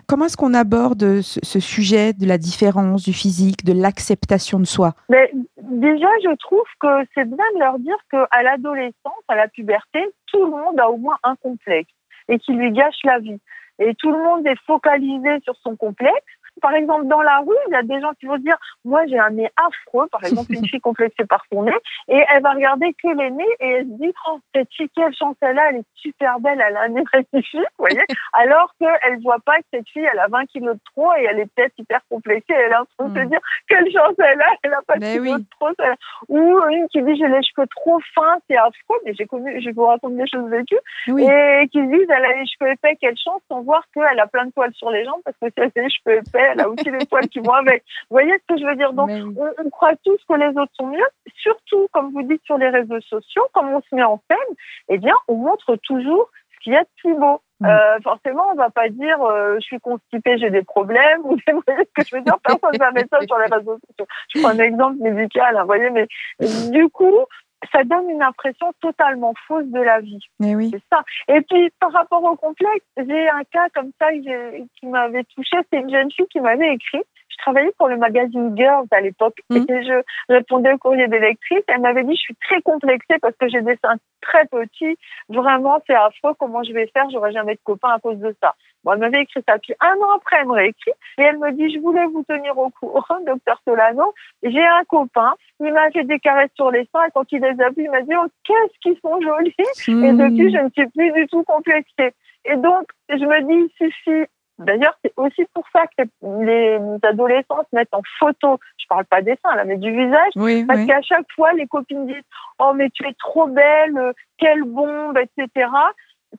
Comment 0.06 0.26
est-ce 0.26 0.36
qu'on 0.36 0.52
aborde 0.52 1.22
ce, 1.22 1.40
ce 1.42 1.60
sujet 1.60 2.12
de 2.12 2.26
la 2.26 2.36
différence, 2.36 3.04
du 3.04 3.14
physique, 3.22 3.64
de 3.64 3.72
l'acceptation 3.72 4.58
de 4.58 4.64
soi 4.64 4.92
Mais 5.08 5.30
Déjà, 5.72 6.08
je 6.22 6.36
trouve 6.36 6.66
que 6.80 7.08
c'est 7.14 7.24
bien 7.24 7.44
de 7.54 7.60
leur 7.60 7.78
dire 7.78 7.96
qu'à 8.10 8.42
l'adolescence, 8.42 9.24
à 9.26 9.36
la 9.36 9.48
puberté, 9.48 10.00
tout 10.26 10.44
le 10.44 10.50
monde 10.50 10.78
a 10.78 10.90
au 10.90 10.98
moins 10.98 11.16
un 11.22 11.34
complexe 11.36 11.90
et 12.28 12.38
qui 12.38 12.52
lui 12.52 12.72
gâche 12.72 13.00
la 13.04 13.20
vie. 13.20 13.40
Et 13.78 13.94
tout 13.94 14.10
le 14.10 14.18
monde 14.18 14.46
est 14.46 14.60
focalisé 14.66 15.40
sur 15.44 15.54
son 15.62 15.76
complexe 15.76 16.12
par 16.62 16.74
exemple, 16.74 17.06
dans 17.06 17.20
la 17.20 17.40
rue, 17.40 17.56
il 17.68 17.72
y 17.72 17.76
a 17.76 17.82
des 17.82 18.00
gens 18.00 18.12
qui 18.18 18.26
vont 18.26 18.38
dire, 18.38 18.56
moi 18.84 19.04
j'ai 19.06 19.18
un 19.18 19.30
nez 19.30 19.50
affreux, 19.56 20.06
par 20.10 20.24
exemple, 20.24 20.52
une 20.52 20.66
fille 20.68 20.80
complexée 20.80 21.26
par 21.26 21.44
son 21.52 21.64
nez, 21.64 21.72
et 22.08 22.22
elle 22.32 22.42
va 22.42 22.52
regarder 22.52 22.94
que 22.94 23.08
les 23.08 23.30
nez 23.30 23.44
et 23.60 23.68
elle 23.68 23.86
se 23.86 23.92
dit, 24.00 24.12
oh, 24.28 24.38
cette 24.54 24.72
fille, 24.72 24.88
quelle 24.94 25.14
chance 25.14 25.36
elle 25.40 25.58
a, 25.58 25.70
elle 25.70 25.76
est 25.76 25.84
super 25.96 26.38
belle, 26.40 26.62
elle 26.66 26.76
a 26.76 26.82
un 26.82 26.88
nez 26.88 27.02
magnifique, 27.12 27.60
vous 27.78 27.86
voyez, 27.86 28.04
alors 28.32 28.72
qu'elle 28.78 29.20
voit 29.22 29.40
pas 29.44 29.58
que 29.58 29.64
cette 29.74 29.88
fille, 29.88 30.08
elle 30.10 30.18
a 30.20 30.28
20 30.28 30.46
kilos 30.46 30.74
de 30.76 30.80
trop 30.94 31.12
et 31.14 31.24
elle 31.28 31.40
est 31.40 31.50
peut-être 31.54 31.74
hyper 31.78 32.00
complexée, 32.08 32.54
elle 32.54 32.72
est 32.72 32.76
en 32.76 32.86
train 32.96 33.08
de 33.08 33.18
se 33.18 33.24
hmm. 33.24 33.28
dire, 33.28 33.40
quelle 33.68 33.90
chance 33.90 34.14
elle 34.18 34.40
a, 34.40 34.46
elle 34.62 34.74
a 34.74 34.82
pas 34.86 34.98
de 34.98 35.04
kilos 35.04 35.40
de 35.40 35.44
trop. 35.58 35.68
Ou 36.28 36.60
une 36.70 36.88
qui 36.88 37.02
dit, 37.02 37.16
j'ai 37.16 37.28
les 37.28 37.42
cheveux 37.42 37.66
trop 37.76 37.98
fins, 38.14 38.38
c'est 38.48 38.56
affreux, 38.56 39.00
mais 39.04 39.14
j'ai 39.14 39.26
connu, 39.26 39.60
je 39.60 39.70
vous 39.70 39.86
raconte 39.86 40.16
des 40.16 40.26
choses 40.32 40.48
vécues, 40.48 40.78
et 41.08 41.68
qui 41.72 41.82
disent, 41.82 42.08
elle 42.08 42.24
a 42.24 42.36
les 42.36 42.46
cheveux 42.46 42.70
épais, 42.70 42.96
quelle 43.00 43.16
chance, 43.18 43.42
sans 43.48 43.62
voir 43.62 43.84
qu'elle 43.92 44.20
a 44.20 44.26
plein 44.26 44.46
de 44.46 44.52
poils 44.52 44.72
sur 44.74 44.90
les 44.90 45.04
jambes, 45.04 45.20
parce 45.24 45.36
que 45.38 45.48
si 45.48 45.54
elle 45.56 45.72
a 45.76 45.82
les 45.82 45.90
cheveux 45.90 46.18
épais, 46.18 46.51
elle 46.52 46.60
a 46.60 46.68
aussi 46.68 46.90
les 46.90 47.06
poils 47.06 47.28
qui 47.28 47.40
vont 47.40 47.52
avec. 47.52 47.84
Vous 48.10 48.14
voyez 48.14 48.32
ce 48.32 48.54
que 48.54 48.60
je 48.60 48.66
veux 48.66 48.76
dire? 48.76 48.92
Donc, 48.92 49.10
on, 49.10 49.70
croit 49.70 49.96
tous 50.04 50.18
que 50.28 50.34
les 50.34 50.48
autres 50.48 50.72
sont 50.74 50.86
mieux. 50.86 51.06
Surtout, 51.36 51.88
comme 51.92 52.12
vous 52.12 52.22
dites 52.22 52.42
sur 52.44 52.58
les 52.58 52.68
réseaux 52.68 53.00
sociaux, 53.00 53.46
comme 53.52 53.68
on 53.68 53.80
se 53.80 53.94
met 53.94 54.02
en 54.02 54.22
scène, 54.30 54.56
eh 54.88 54.98
bien, 54.98 55.14
on 55.28 55.36
montre 55.36 55.76
toujours 55.76 56.30
ce 56.54 56.60
qu'il 56.60 56.72
y 56.72 56.76
a 56.76 56.82
de 56.82 56.88
plus 56.98 57.14
beau. 57.14 57.40
Mm. 57.60 57.66
Euh, 57.66 58.00
forcément, 58.02 58.44
on 58.52 58.56
va 58.56 58.70
pas 58.70 58.88
dire 58.88 59.20
euh, 59.22 59.54
je 59.56 59.60
suis 59.60 59.80
constipée, 59.80 60.38
j'ai 60.38 60.50
des 60.50 60.62
problèmes. 60.62 61.20
Vous 61.24 61.38
voyez 61.66 61.84
ce 61.84 62.02
que 62.02 62.06
je 62.06 62.16
veux 62.16 62.22
dire? 62.22 62.36
Personne 62.44 62.70
ne 62.72 62.78
va 62.78 62.90
mettre 62.90 63.08
ça 63.10 63.20
sur 63.26 63.38
les 63.38 63.54
réseaux 63.54 63.78
sociaux. 63.88 64.06
Je 64.34 64.40
prends 64.40 64.50
un 64.50 64.58
exemple 64.58 64.96
médical, 64.98 65.56
hein, 65.56 65.60
vous 65.60 65.66
voyez, 65.66 65.90
mais 65.90 66.08
du 66.70 66.88
coup, 66.88 67.26
ça 67.72 67.84
donne 67.84 68.10
une 68.10 68.22
impression 68.22 68.72
totalement 68.80 69.34
fausse 69.46 69.66
de 69.66 69.80
la 69.80 70.00
vie. 70.00 70.18
Mais 70.40 70.54
oui. 70.54 70.70
C'est 70.72 70.82
ça. 70.90 71.02
Et 71.28 71.40
puis, 71.42 71.70
par 71.80 71.92
rapport 71.92 72.22
au 72.24 72.36
complexe, 72.36 72.84
j'ai 72.96 73.28
un 73.28 73.44
cas 73.44 73.68
comme 73.74 73.90
ça 74.00 74.12
qui 74.12 74.86
m'avait 74.86 75.24
touché. 75.24 75.56
C'est 75.70 75.80
une 75.80 75.90
jeune 75.90 76.10
fille 76.10 76.26
qui 76.26 76.40
m'avait 76.40 76.74
écrit. 76.74 77.02
Je 77.28 77.36
travaillais 77.38 77.72
pour 77.78 77.88
le 77.88 77.96
magazine 77.96 78.56
Girls 78.56 78.86
à 78.90 79.00
l'époque 79.00 79.38
mmh. 79.50 79.56
et 79.56 79.84
je 79.84 80.02
répondais 80.28 80.72
au 80.72 80.78
courrier 80.78 81.08
des 81.08 81.18
lectrices. 81.18 81.64
Elle 81.66 81.80
m'avait 81.80 82.04
dit, 82.04 82.14
je 82.14 82.20
suis 82.20 82.36
très 82.36 82.60
complexée 82.62 83.18
parce 83.20 83.34
que 83.36 83.48
j'ai 83.48 83.62
des 83.62 83.76
seins 83.82 83.96
très 84.20 84.44
petits. 84.46 84.96
Vraiment, 85.28 85.82
c'est 85.86 85.94
affreux. 85.94 86.34
Comment 86.38 86.62
je 86.62 86.72
vais 86.72 86.86
faire? 86.88 87.08
J'aurai 87.10 87.32
jamais 87.32 87.54
de 87.54 87.60
copain 87.64 87.88
à 87.88 87.98
cause 87.98 88.18
de 88.18 88.34
ça. 88.40 88.54
Bon, 88.84 88.92
elle 88.92 88.98
m'avait 88.98 89.22
écrit 89.22 89.42
ça. 89.48 89.58
Puis 89.58 89.74
un 89.80 89.94
an 89.94 90.16
après, 90.16 90.36
elle 90.40 90.46
me 90.46 90.52
réécrit 90.52 90.92
et 91.18 91.22
elle 91.22 91.38
me 91.38 91.52
dit, 91.52 91.72
je 91.72 91.80
voulais 91.80 92.04
vous 92.06 92.22
tenir 92.24 92.56
au 92.58 92.70
courant, 92.70 93.20
docteur 93.26 93.60
Solano. 93.66 94.12
J'ai 94.42 94.64
un 94.64 94.84
copain. 94.88 95.34
Il 95.64 95.72
m'a 95.72 95.90
fait 95.90 96.04
des 96.04 96.18
caresses 96.18 96.50
sur 96.56 96.70
les 96.70 96.88
seins 96.92 97.04
et 97.04 97.10
quand 97.14 97.30
il 97.30 97.40
les 97.40 97.62
a 97.62 97.68
vus, 97.70 97.84
il 97.84 97.90
m'a 97.90 98.02
dit, 98.02 98.14
oh, 98.16 98.26
qu'est-ce 98.44 98.78
qu'ils 98.80 98.98
sont 99.00 99.20
jolis. 99.20 99.54
Et 99.58 100.12
mmh. 100.12 100.18
depuis, 100.18 100.52
je 100.52 100.58
ne 100.58 100.70
suis 100.70 100.86
plus 100.90 101.12
du 101.12 101.26
tout 101.28 101.44
complexée. 101.44 102.14
Et 102.44 102.56
donc, 102.56 102.86
je 103.08 103.24
me 103.24 103.40
dis, 103.46 103.70
il 103.70 103.86
suffit 103.86 104.26
D'ailleurs, 104.58 104.96
c'est 105.02 105.12
aussi 105.16 105.44
pour 105.54 105.64
ça 105.72 105.84
que 105.96 106.04
les 106.44 106.78
adolescents 107.02 107.62
se 107.70 107.76
mettent 107.76 107.92
en 107.94 108.02
photo. 108.18 108.58
Je 108.78 108.86
parle 108.88 109.04
pas 109.06 109.22
des 109.22 109.36
seins, 109.42 109.54
là, 109.56 109.64
mais 109.64 109.76
du 109.76 109.90
visage. 109.90 110.66
parce 110.66 110.86
qu'à 110.86 111.02
chaque 111.02 111.26
fois, 111.34 111.52
les 111.54 111.66
copines 111.66 112.06
disent 112.06 112.22
Oh, 112.58 112.72
mais 112.74 112.90
tu 112.90 113.06
es 113.06 113.14
trop 113.18 113.46
belle, 113.46 114.12
quelle 114.38 114.64
bombe, 114.64 115.18
etc. 115.18 115.68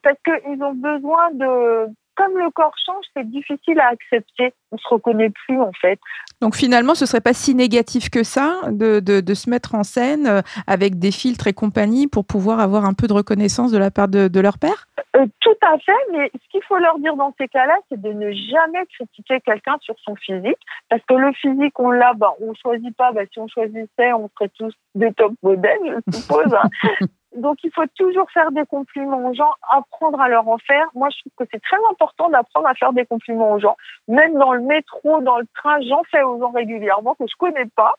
Parce 0.01 0.17
qu'ils 0.23 0.63
ont 0.63 0.73
besoin 0.73 1.31
de. 1.31 1.87
Comme 2.15 2.37
le 2.37 2.49
corps 2.51 2.75
change, 2.85 3.05
c'est 3.15 3.29
difficile 3.29 3.79
à 3.79 3.87
accepter. 3.87 4.53
On 4.71 4.77
se 4.77 4.87
reconnaît 4.87 5.31
plus, 5.31 5.59
en 5.59 5.71
fait. 5.73 5.99
Donc 6.41 6.55
finalement, 6.55 6.95
ce 6.95 7.05
serait 7.05 7.21
pas 7.21 7.33
si 7.33 7.55
négatif 7.55 8.09
que 8.09 8.23
ça 8.23 8.61
de, 8.69 8.99
de, 8.99 9.21
de, 9.21 9.33
se 9.33 9.49
mettre 9.49 9.75
en 9.75 9.83
scène 9.83 10.27
euh, 10.27 10.41
avec 10.67 10.99
des 10.99 11.11
filtres 11.11 11.47
et 11.47 11.53
compagnie 11.53 12.07
pour 12.07 12.25
pouvoir 12.25 12.59
avoir 12.59 12.85
un 12.85 12.93
peu 12.93 13.07
de 13.07 13.13
reconnaissance 13.13 13.71
de 13.71 13.77
la 13.77 13.91
part 13.91 14.07
de, 14.07 14.27
de 14.27 14.39
leur 14.39 14.57
père? 14.57 14.87
Euh, 15.15 15.25
Tout 15.39 15.57
à 15.61 15.77
fait, 15.77 15.91
mais 16.11 16.31
ce 16.33 16.49
qu'il 16.49 16.63
faut 16.63 16.77
leur 16.77 16.99
dire 16.99 17.15
dans 17.15 17.33
ces 17.39 17.47
cas-là, 17.47 17.75
c'est 17.89 18.01
de 18.01 18.11
ne 18.11 18.31
jamais 18.31 18.85
critiquer 18.87 19.39
quelqu'un 19.41 19.77
sur 19.81 19.95
son 20.03 20.15
physique, 20.15 20.57
parce 20.89 21.01
que 21.07 21.13
le 21.13 21.31
physique, 21.33 21.79
on 21.79 21.91
l'a, 21.91 22.13
bah, 22.13 22.33
on 22.41 22.53
choisit 22.55 22.95
pas. 22.95 23.11
Bah, 23.11 23.21
si 23.31 23.39
on 23.39 23.47
choisissait, 23.47 24.13
on 24.13 24.29
serait 24.37 24.51
tous 24.57 24.73
des 24.95 25.13
top 25.13 25.33
modèles, 25.41 26.01
je 26.07 26.17
suppose. 26.17 26.53
Hein. 26.53 27.07
Donc, 27.35 27.57
il 27.63 27.71
faut 27.73 27.85
toujours 27.95 28.29
faire 28.31 28.51
des 28.51 28.65
compliments 28.65 29.29
aux 29.29 29.33
gens, 29.33 29.51
apprendre 29.69 30.19
à 30.21 30.29
leur 30.29 30.47
en 30.47 30.57
faire. 30.57 30.87
Moi, 30.93 31.09
je 31.09 31.19
trouve 31.19 31.33
que 31.37 31.49
c'est 31.51 31.61
très 31.61 31.77
important 31.89 32.29
d'apprendre 32.29 32.67
à 32.67 32.75
faire 32.75 32.93
des 32.93 33.05
compliments 33.05 33.53
aux 33.53 33.59
gens. 33.59 33.75
Même 34.07 34.37
dans 34.37 34.53
le 34.53 34.61
métro, 34.61 35.21
dans 35.21 35.39
le 35.39 35.45
train, 35.55 35.81
j'en 35.81 36.03
fais 36.11 36.21
aux 36.23 36.39
gens 36.39 36.51
régulièrement 36.51 37.15
que 37.15 37.25
je 37.27 37.35
connais 37.37 37.67
pas. 37.75 37.95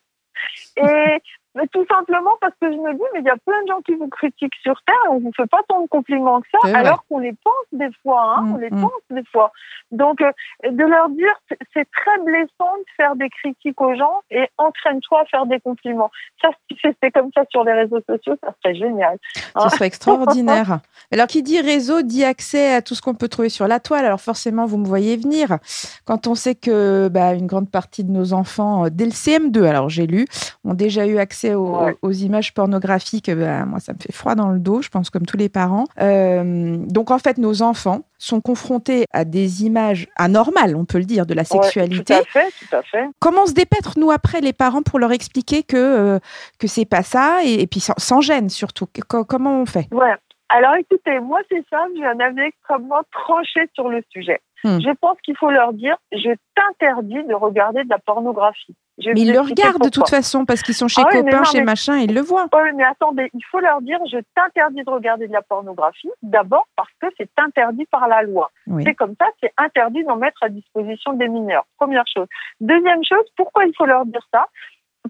Et 0.76 1.23
mais 1.54 1.66
tout 1.68 1.84
simplement 1.90 2.32
parce 2.40 2.54
que 2.61 2.70
je 2.70 2.76
me 2.76 2.92
dis, 2.94 3.02
mais 3.12 3.20
il 3.20 3.26
y 3.26 3.30
a 3.30 3.37
plein 3.37 3.62
de 3.62 3.68
gens 3.68 3.80
qui 3.82 3.94
vous 3.94 4.08
critiquent 4.08 4.54
sur 4.62 4.75
Terre 4.87 4.96
et 5.06 5.08
on 5.11 5.20
vous 5.20 5.32
fait 5.37 5.46
pas 5.46 5.61
tant 5.68 5.82
de 5.82 5.87
compliments 5.87 6.40
que 6.40 6.49
ça, 6.50 6.76
alors 6.76 7.04
qu'on 7.08 7.18
les 7.18 7.32
pense 7.32 7.66
des 7.73 7.90
fois, 8.02 8.37
hein, 8.37 8.42
mm, 8.42 8.54
on 8.54 8.58
les 8.58 8.70
mm. 8.70 8.80
pense 8.80 9.02
des 9.11 9.25
fois. 9.30 9.52
Donc, 9.92 10.20
euh, 10.20 10.32
de 10.68 10.84
leur 10.84 11.08
dire, 11.11 11.32
c'est 11.73 11.88
très 11.90 12.18
blessant 12.25 12.73
de 12.78 12.84
faire 12.96 13.14
des 13.14 13.30
critiques 13.30 13.80
aux 13.80 13.94
gens 13.94 14.23
et 14.30 14.49
entraîne-toi 14.58 15.20
à 15.20 15.25
faire 15.26 15.46
des 15.46 15.61
compliments. 15.61 16.11
Ça, 16.42 16.50
si 16.68 16.76
c'était 16.82 17.11
comme 17.11 17.30
ça 17.34 17.42
sur 17.50 17.62
les 17.62 17.73
réseaux 17.73 18.00
sociaux, 18.08 18.34
ça 18.42 18.52
serait 18.62 18.75
génial. 18.75 19.18
Ce 19.56 19.68
serait 19.68 19.87
extraordinaire. 19.87 20.80
Alors, 21.12 21.26
qui 21.26 21.42
dit 21.42 21.61
réseau 21.61 22.02
dit 22.02 22.25
accès 22.25 22.75
à 22.75 22.82
tout 22.82 22.94
ce 22.94 23.02
qu'on 23.02 23.14
peut 23.14 23.28
trouver 23.28 23.49
sur 23.49 23.68
la 23.68 23.78
toile. 23.78 24.04
Alors, 24.04 24.20
forcément, 24.20 24.66
vous 24.66 24.78
me 24.78 24.87
voyez 24.87 25.16
venir. 25.16 25.58
Quand 26.04 26.26
on 26.26 26.34
sait 26.34 26.56
que 26.56 27.08
bah, 27.08 27.34
une 27.34 27.46
grande 27.46 27.70
partie 27.70 28.02
de 28.02 28.11
nos 28.11 28.32
enfants, 28.32 28.87
euh, 28.87 28.88
dès 28.90 29.04
le 29.04 29.12
CM2, 29.12 29.64
alors 29.64 29.88
j'ai 29.88 30.06
lu, 30.06 30.26
ont 30.64 30.75
déjà 30.75 31.06
eu 31.06 31.18
accès 31.18 31.43
aux, 31.52 32.12
images 32.12 32.54
pornographiques, 32.54 33.30
ben, 33.30 33.66
moi, 33.66 33.80
ça 33.80 33.92
me 33.92 33.98
fait 33.98 34.12
froid 34.12 34.34
dans 34.34 34.48
le 34.48 34.58
dos, 34.58 34.80
je 34.80 34.88
pense, 34.88 35.10
comme 35.10 35.26
tous 35.26 35.36
les 35.36 35.48
parents. 35.48 35.84
Euh, 36.00 36.76
donc, 36.78 37.10
en 37.10 37.18
fait, 37.18 37.38
nos 37.38 37.62
enfants 37.62 38.02
sont 38.18 38.40
confrontés 38.40 39.04
à 39.12 39.24
des 39.24 39.64
images 39.64 40.08
anormales, 40.16 40.76
on 40.76 40.84
peut 40.84 40.98
le 40.98 41.04
dire, 41.04 41.26
de 41.26 41.34
la 41.34 41.44
sexualité. 41.44 42.14
tout 42.14 42.20
à 42.20 42.24
fait, 42.24 42.50
tout 42.60 42.76
à 42.76 42.82
fait. 42.82 43.04
Comment 43.18 43.46
se 43.46 43.52
dépêtre, 43.52 43.98
nous, 43.98 44.10
après, 44.10 44.40
les 44.40 44.52
parents, 44.52 44.82
pour 44.82 44.98
leur 44.98 45.12
expliquer 45.12 45.62
que, 45.62 45.76
euh, 45.76 46.18
que 46.58 46.66
c'est 46.66 46.86
pas 46.86 47.02
ça, 47.02 47.40
et, 47.44 47.66
puis 47.66 47.80
sans, 47.80 48.20
gêne, 48.20 48.48
surtout? 48.48 48.86
Comment 49.08 49.60
on 49.60 49.66
fait? 49.66 49.88
Ouais. 49.92 50.14
Alors, 50.48 50.76
écoutez, 50.76 51.18
moi, 51.20 51.40
c'est 51.50 51.64
ça, 51.68 51.84
j'ai 51.96 52.04
un 52.04 52.20
avis 52.20 52.42
extrêmement 52.42 53.02
tranché 53.10 53.60
sur 53.74 53.88
le 53.88 54.02
sujet. 54.10 54.40
Hmm. 54.64 54.80
Je 54.80 54.90
pense 54.99 55.21
qu'il 55.21 55.37
faut 55.37 55.50
leur 55.50 55.75
dire, 55.75 55.94
je 56.11 56.30
t'interdis 56.54 57.23
de 57.25 57.35
regarder 57.35 57.85
de 57.85 57.90
la 57.90 57.99
pornographie. 57.99 58.75
mais 58.99 59.12
ils 59.14 59.30
le 59.30 59.40
regardent 59.40 59.83
de 59.83 59.90
toute 59.90 60.09
façon 60.09 60.47
parce 60.47 60.62
qu'ils 60.62 60.75
sont 60.75 60.88
chez 60.88 61.02
ah 61.04 61.11
copains, 61.11 61.44
chez 61.44 61.61
machin, 61.61 61.99
ils 61.99 62.14
le 62.14 62.23
voient. 62.23 62.47
Oui, 62.54 62.71
mais 62.75 62.85
attendez, 62.85 63.28
il 63.35 63.44
faut 63.50 63.61
leur 63.61 63.83
dire, 63.83 63.99
je 64.11 64.16
t'interdis 64.35 64.83
de 64.83 64.90
regarder 64.90 65.28
de 65.28 65.33
la 65.35 65.42
pornographie. 65.42 66.09
D'abord 66.23 66.66
parce 66.76 66.88
que 66.99 67.09
c'est 67.18 67.28
interdit 67.37 67.85
par 67.87 68.09
la 68.09 68.23
loi. 68.23 68.50
C'est 68.83 68.94
comme 68.94 69.14
ça, 69.21 69.26
c'est 69.42 69.52
interdit 69.59 70.02
d'en 70.04 70.16
mettre 70.16 70.42
à 70.42 70.49
disposition 70.49 71.12
des 71.12 71.28
mineurs. 71.28 71.66
Première 71.76 72.06
chose. 72.06 72.26
Deuxième 72.61 73.04
chose, 73.04 73.25
pourquoi 73.37 73.64
il 73.66 73.75
faut 73.76 73.87
leur 73.87 74.06
dire 74.06 74.26
ça? 74.33 74.47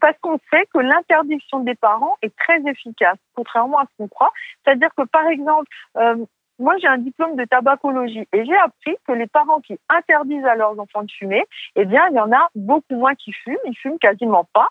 Parce 0.00 0.18
qu'on 0.20 0.38
sait 0.50 0.66
que 0.74 0.80
l'interdiction 0.80 1.60
des 1.60 1.76
parents 1.76 2.16
est 2.22 2.34
très 2.36 2.60
efficace, 2.68 3.18
contrairement 3.36 3.78
à 3.78 3.84
ce 3.84 3.96
qu'on 3.96 4.08
croit. 4.08 4.32
C'est-à-dire 4.64 4.88
que, 4.96 5.04
par 5.04 5.28
exemple, 5.28 5.68
euh, 5.96 6.16
moi, 6.58 6.76
j'ai 6.80 6.86
un 6.86 6.98
diplôme 6.98 7.36
de 7.36 7.44
tabacologie 7.44 8.26
et 8.32 8.44
j'ai 8.44 8.56
appris 8.56 8.96
que 9.06 9.12
les 9.12 9.26
parents 9.26 9.60
qui 9.60 9.78
interdisent 9.88 10.44
à 10.44 10.54
leurs 10.54 10.78
enfants 10.78 11.02
de 11.02 11.10
fumer, 11.10 11.44
eh 11.76 11.84
bien, 11.84 12.06
il 12.10 12.16
y 12.16 12.20
en 12.20 12.32
a 12.32 12.48
beaucoup 12.54 12.94
moins 12.94 13.14
qui 13.14 13.32
fument, 13.32 13.56
ils 13.64 13.76
fument 13.76 13.98
quasiment 13.98 14.46
pas. 14.52 14.68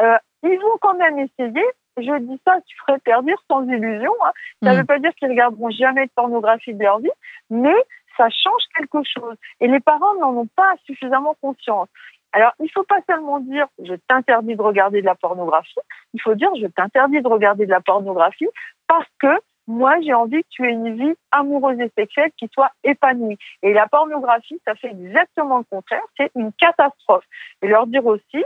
Euh, 0.00 0.16
ils 0.42 0.58
vont 0.58 0.78
quand 0.80 0.94
même 0.94 1.18
essayer. 1.18 1.64
Je 1.96 2.18
dis 2.18 2.40
ça, 2.44 2.56
tu 2.66 2.76
ferais 2.78 2.94
interdire 2.94 3.38
sans 3.48 3.64
illusion. 3.64 4.12
Hein. 4.24 4.32
Ça 4.62 4.70
ne 4.70 4.74
hmm. 4.74 4.78
veut 4.78 4.86
pas 4.86 4.98
dire 4.98 5.14
qu'ils 5.14 5.28
regarderont 5.28 5.70
jamais 5.70 6.06
de 6.06 6.10
pornographie 6.14 6.74
de 6.74 6.82
leur 6.82 6.98
vie, 6.98 7.10
mais 7.50 7.76
ça 8.16 8.28
change 8.30 8.62
quelque 8.76 9.02
chose. 9.04 9.36
Et 9.60 9.68
les 9.68 9.80
parents 9.80 10.14
n'en 10.20 10.32
ont 10.36 10.48
pas 10.54 10.74
suffisamment 10.86 11.36
conscience. 11.40 11.88
Alors, 12.32 12.52
il 12.58 12.64
ne 12.64 12.70
faut 12.70 12.82
pas 12.82 12.98
seulement 13.08 13.38
dire 13.38 13.66
je 13.82 13.94
t'interdis 14.08 14.56
de 14.56 14.62
regarder 14.62 15.00
de 15.00 15.06
la 15.06 15.14
pornographie, 15.14 15.78
il 16.14 16.20
faut 16.20 16.34
dire 16.34 16.50
je 16.60 16.66
t'interdis 16.66 17.22
de 17.22 17.28
regarder 17.28 17.64
de 17.64 17.70
la 17.70 17.80
pornographie 17.80 18.48
parce 18.88 19.06
que 19.20 19.40
moi, 19.66 20.00
j'ai 20.02 20.12
envie 20.12 20.42
que 20.42 20.48
tu 20.50 20.66
aies 20.66 20.72
une 20.72 20.96
vie 20.96 21.14
amoureuse 21.30 21.80
et 21.80 21.90
sexuelle 21.96 22.30
qui 22.36 22.48
soit 22.52 22.70
épanouie. 22.82 23.38
Et 23.62 23.72
la 23.72 23.88
pornographie, 23.88 24.60
ça 24.66 24.74
fait 24.74 24.90
exactement 24.90 25.58
le 25.58 25.64
contraire. 25.64 26.02
C'est 26.16 26.30
une 26.34 26.52
catastrophe. 26.52 27.24
Et 27.62 27.68
leur 27.68 27.86
dire 27.86 28.04
aussi, 28.04 28.44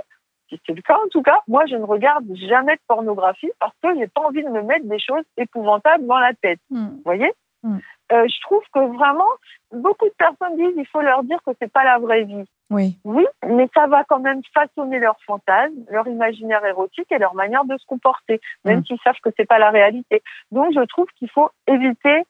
si 0.49 0.61
c'est 0.65 0.75
le 0.75 0.83
cas 0.83 0.97
en 0.97 1.09
tout 1.11 1.23
cas, 1.23 1.39
moi, 1.49 1.65
je 1.67 1.77
ne 1.77 1.85
regarde 1.85 2.25
jamais 2.35 2.77
de 2.77 2.81
pornographie 2.87 3.51
parce 3.59 3.75
que 3.83 3.95
j'ai 3.97 4.07
pas 4.07 4.23
envie 4.23 4.43
de 4.43 4.49
me 4.49 4.63
mettre 4.63 4.87
des 4.87 4.99
choses 4.99 5.25
épouvantables 5.37 6.07
dans 6.07 6.19
la 6.19 6.33
tête. 6.35 6.61
Hmm. 6.71 6.89
Vous 6.89 7.03
voyez? 7.05 7.33
Hmm. 7.63 7.79
euh, 8.13 8.27
Je 8.29 8.41
trouve 8.43 8.63
que 8.73 8.81
vraiment, 8.97 9.29
beaucoup 9.73 10.07
de 10.07 10.15
personnes 10.19 10.57
disent 10.57 10.75
il 10.77 10.87
faut 10.87 11.01
leur 11.01 11.23
dire 11.25 11.39
que 11.47 11.53
c'est 11.61 11.73
pas 11.73 11.85
la 11.85 11.99
vraie 11.99 12.25
vie. 12.25 12.45
Oui. 12.71 12.99
Oui, 13.05 13.27
mais 13.47 13.69
ça 13.75 13.87
va 13.87 14.05
quand 14.05 14.21
même 14.21 14.43
façonner 14.53 14.99
leur 14.99 15.17
fantasme, 15.27 15.75
leur 15.89 16.07
imaginaire 16.07 16.65
érotique 16.65 17.11
et 17.11 17.19
leur 17.19 17.35
manière 17.35 17.65
de 17.65 17.77
se 17.79 17.87
comporter, 17.87 18.41
même 18.65 18.81
mm. 18.81 18.85
s'ils 18.85 19.01
savent 19.03 19.21
que 19.23 19.31
c'est 19.37 19.47
pas 19.47 19.59
la 19.59 19.71
réalité. 19.71 20.23
Donc, 20.51 20.73
je 20.75 20.85
trouve 20.85 21.07
qu'il 21.19 21.31
faut 21.31 21.51
éviter 21.67 22.25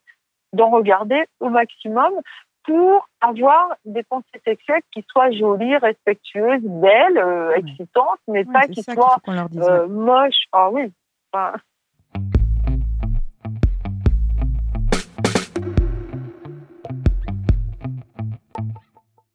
d'en 0.52 0.70
regarder 0.70 1.24
au 1.40 1.48
maximum 1.50 2.12
pour 2.64 3.08
avoir 3.20 3.74
des 3.84 4.02
pensées 4.02 4.40
sexuelles 4.44 4.82
qui 4.92 5.04
soient 5.10 5.30
jolies, 5.30 5.76
respectueuses, 5.78 6.62
belles, 6.62 7.18
euh, 7.18 7.54
excitantes, 7.56 8.20
mais 8.28 8.44
pas 8.44 8.66
qui 8.68 8.82
soient 8.82 9.18
euh, 9.26 9.88
moches. 9.88 10.44
Ah 10.52 10.70
oui. 10.70 10.92
Enfin, 11.32 11.54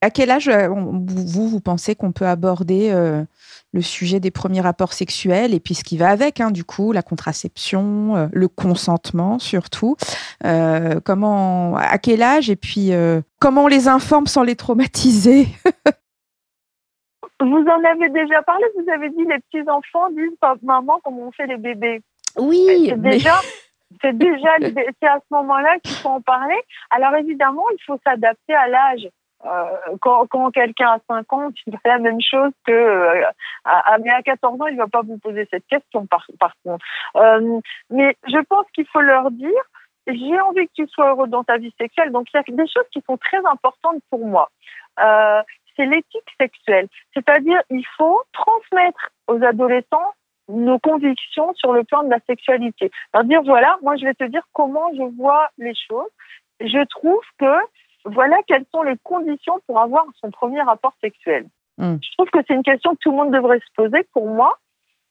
À 0.03 0.09
quel 0.09 0.31
âge 0.31 0.49
euh, 0.49 0.67
vous, 0.67 1.47
vous 1.47 1.61
pensez 1.61 1.95
qu'on 1.95 2.11
peut 2.11 2.27
aborder 2.27 2.91
euh, 2.91 3.23
le 3.71 3.81
sujet 3.81 4.19
des 4.19 4.31
premiers 4.31 4.59
rapports 4.59 4.91
sexuels 4.91 5.53
et 5.53 5.61
puis 5.61 5.75
ce 5.75 5.83
qui 5.85 5.95
va 5.97 6.09
avec, 6.09 6.41
hein, 6.41 6.51
du 6.51 6.65
coup, 6.65 6.91
la 6.91 7.01
contraception, 7.01 8.17
euh, 8.17 8.27
le 8.33 8.49
consentement 8.49 9.39
surtout. 9.39 9.95
comment, 11.05 11.77
à 11.77 11.97
quel 11.99 12.21
âge 12.21 12.49
et 12.49 12.57
puis 12.57 12.91
comment 13.39 13.63
on 13.63 13.67
les 13.67 13.87
informe 13.87 14.27
sans 14.27 14.43
les 14.43 14.57
traumatiser? 14.57 15.47
Vous 17.39 17.47
en 17.47 17.83
avez 17.83 18.09
déjà 18.09 18.41
parlé. 18.41 18.65
Vous 18.77 18.91
avez 18.91 19.09
dit 19.09 19.23
les 19.25 19.39
petits 19.39 19.69
enfants 19.69 20.09
disent 20.09 20.37
maman 20.63 20.99
comment 21.03 21.27
on 21.27 21.31
fait 21.31 21.47
les 21.47 21.57
bébés. 21.57 22.01
Oui, 22.37 22.87
c'est 22.89 23.01
déjà. 23.01 23.39
C'est 24.01 24.17
déjà 24.17 24.49
c'est 24.59 25.07
à 25.07 25.19
ce 25.19 25.35
moment-là 25.35 25.77
qu'il 25.83 25.95
faut 25.97 26.09
en 26.09 26.19
parler. 26.19 26.59
Alors 26.89 27.15
évidemment, 27.15 27.63
il 27.71 27.83
faut 27.85 27.99
s'adapter 28.03 28.55
à 28.55 28.67
l'âge. 28.67 29.07
Euh, 29.45 29.97
quand, 30.01 30.51
quelqu'un 30.51 30.93
a 30.93 30.99
5 31.07 31.33
ans, 31.33 31.49
il 31.67 31.77
fait 31.79 31.89
la 31.89 31.99
même 31.99 32.21
chose 32.21 32.51
que 32.65 32.71
euh, 32.71 33.23
à, 33.65 33.97
mais 33.99 34.09
à 34.09 34.21
14 34.21 34.61
ans, 34.61 34.67
il 34.67 34.77
va 34.77 34.87
pas 34.87 35.01
vous 35.01 35.17
poser 35.17 35.47
cette 35.51 35.67
question 35.67 36.05
par, 36.05 36.25
contre. 36.63 36.85
Euh, 37.17 37.59
mais 37.89 38.15
je 38.27 38.39
pense 38.47 38.65
qu'il 38.73 38.87
faut 38.87 39.01
leur 39.01 39.31
dire 39.31 39.61
j'ai 40.07 40.39
envie 40.41 40.67
que 40.67 40.73
tu 40.75 40.87
sois 40.87 41.09
heureux 41.09 41.27
dans 41.27 41.43
ta 41.43 41.57
vie 41.57 41.73
sexuelle. 41.79 42.11
Donc 42.11 42.27
il 42.33 42.37
y 42.37 42.39
a 42.39 42.43
des 42.47 42.71
choses 42.71 42.87
qui 42.91 43.01
sont 43.07 43.17
très 43.17 43.45
importantes 43.45 44.01
pour 44.09 44.25
moi. 44.25 44.49
C'est 45.75 45.85
l'éthique 45.85 46.29
sexuelle, 46.39 46.87
c'est-à-dire 47.15 47.59
il 47.71 47.85
faut 47.97 48.21
transmettre 48.31 49.09
aux 49.27 49.43
adolescents 49.43 50.13
nos 50.47 50.77
convictions 50.77 51.53
sur 51.55 51.73
le 51.73 51.83
plan 51.83 52.03
de 52.03 52.09
la 52.09 52.19
sexualité. 52.27 52.91
Leur 53.13 53.23
dire 53.23 53.41
voilà, 53.43 53.77
moi 53.81 53.95
je 53.95 54.05
vais 54.05 54.13
te 54.13 54.25
dire 54.25 54.43
comment 54.53 54.89
je 54.93 55.03
vois 55.17 55.49
les 55.57 55.73
choses. 55.73 56.11
Je 56.59 56.85
trouve 56.85 57.23
que 57.39 57.55
voilà 58.05 58.37
quelles 58.47 58.65
sont 58.71 58.83
les 58.83 58.97
conditions 59.03 59.59
pour 59.67 59.79
avoir 59.79 60.05
son 60.21 60.31
premier 60.31 60.61
rapport 60.61 60.93
sexuel. 61.01 61.45
Mm. 61.77 61.95
Je 62.01 62.11
trouve 62.17 62.29
que 62.29 62.39
c'est 62.47 62.53
une 62.53 62.63
question 62.63 62.91
que 62.91 62.99
tout 63.01 63.11
le 63.11 63.17
monde 63.17 63.33
devrait 63.33 63.59
se 63.59 63.73
poser. 63.75 64.03
Pour 64.13 64.27
moi, 64.27 64.57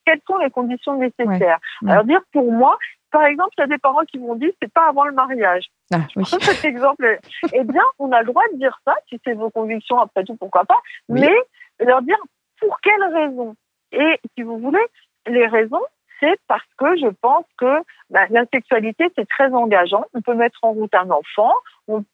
quelles 0.04 0.20
sont 0.26 0.38
les 0.38 0.50
conditions 0.50 0.96
nécessaires? 0.96 1.58
Alors 1.86 2.04
dire 2.04 2.20
pour 2.32 2.50
moi, 2.52 2.78
par 3.10 3.24
exemple, 3.24 3.50
il 3.58 3.60
y 3.60 3.64
a 3.64 3.68
des 3.68 3.78
parents 3.78 4.04
qui 4.10 4.18
vont 4.18 4.34
dire 4.34 4.50
c'est 4.60 4.72
pas 4.72 4.88
avant 4.88 5.04
le 5.04 5.12
mariage. 5.12 5.66
Ah, 5.92 6.00
oui. 6.16 6.24
cet 6.24 6.64
exemple. 6.64 7.18
eh 7.52 7.64
bien, 7.64 7.84
on 7.98 8.10
a 8.12 8.20
le 8.20 8.26
droit 8.26 8.42
de 8.52 8.58
dire 8.58 8.78
ça, 8.86 8.94
si 9.08 9.20
c'est 9.24 9.34
vos 9.34 9.50
convictions, 9.50 10.00
après 10.00 10.24
tout, 10.24 10.36
pourquoi 10.36 10.64
pas. 10.64 10.80
Mais 11.08 11.32
leur 11.78 12.02
dire 12.02 12.18
pour 12.58 12.80
quelles 12.80 13.14
raisons? 13.14 13.54
Et 13.92 14.18
si 14.34 14.42
vous 14.42 14.58
voulez, 14.58 14.84
les 15.26 15.46
raisons, 15.46 15.82
c'est 16.20 16.38
parce 16.46 16.66
que 16.78 16.96
je 16.96 17.08
pense 17.20 17.44
que 17.58 17.82
bah, 18.10 18.26
la 18.30 18.44
sexualité, 18.52 19.10
c'est 19.16 19.28
très 19.28 19.52
engageant. 19.52 20.04
On 20.14 20.22
peut 20.22 20.34
mettre 20.34 20.58
en 20.62 20.72
route 20.72 20.94
un 20.94 21.10
enfant, 21.10 21.52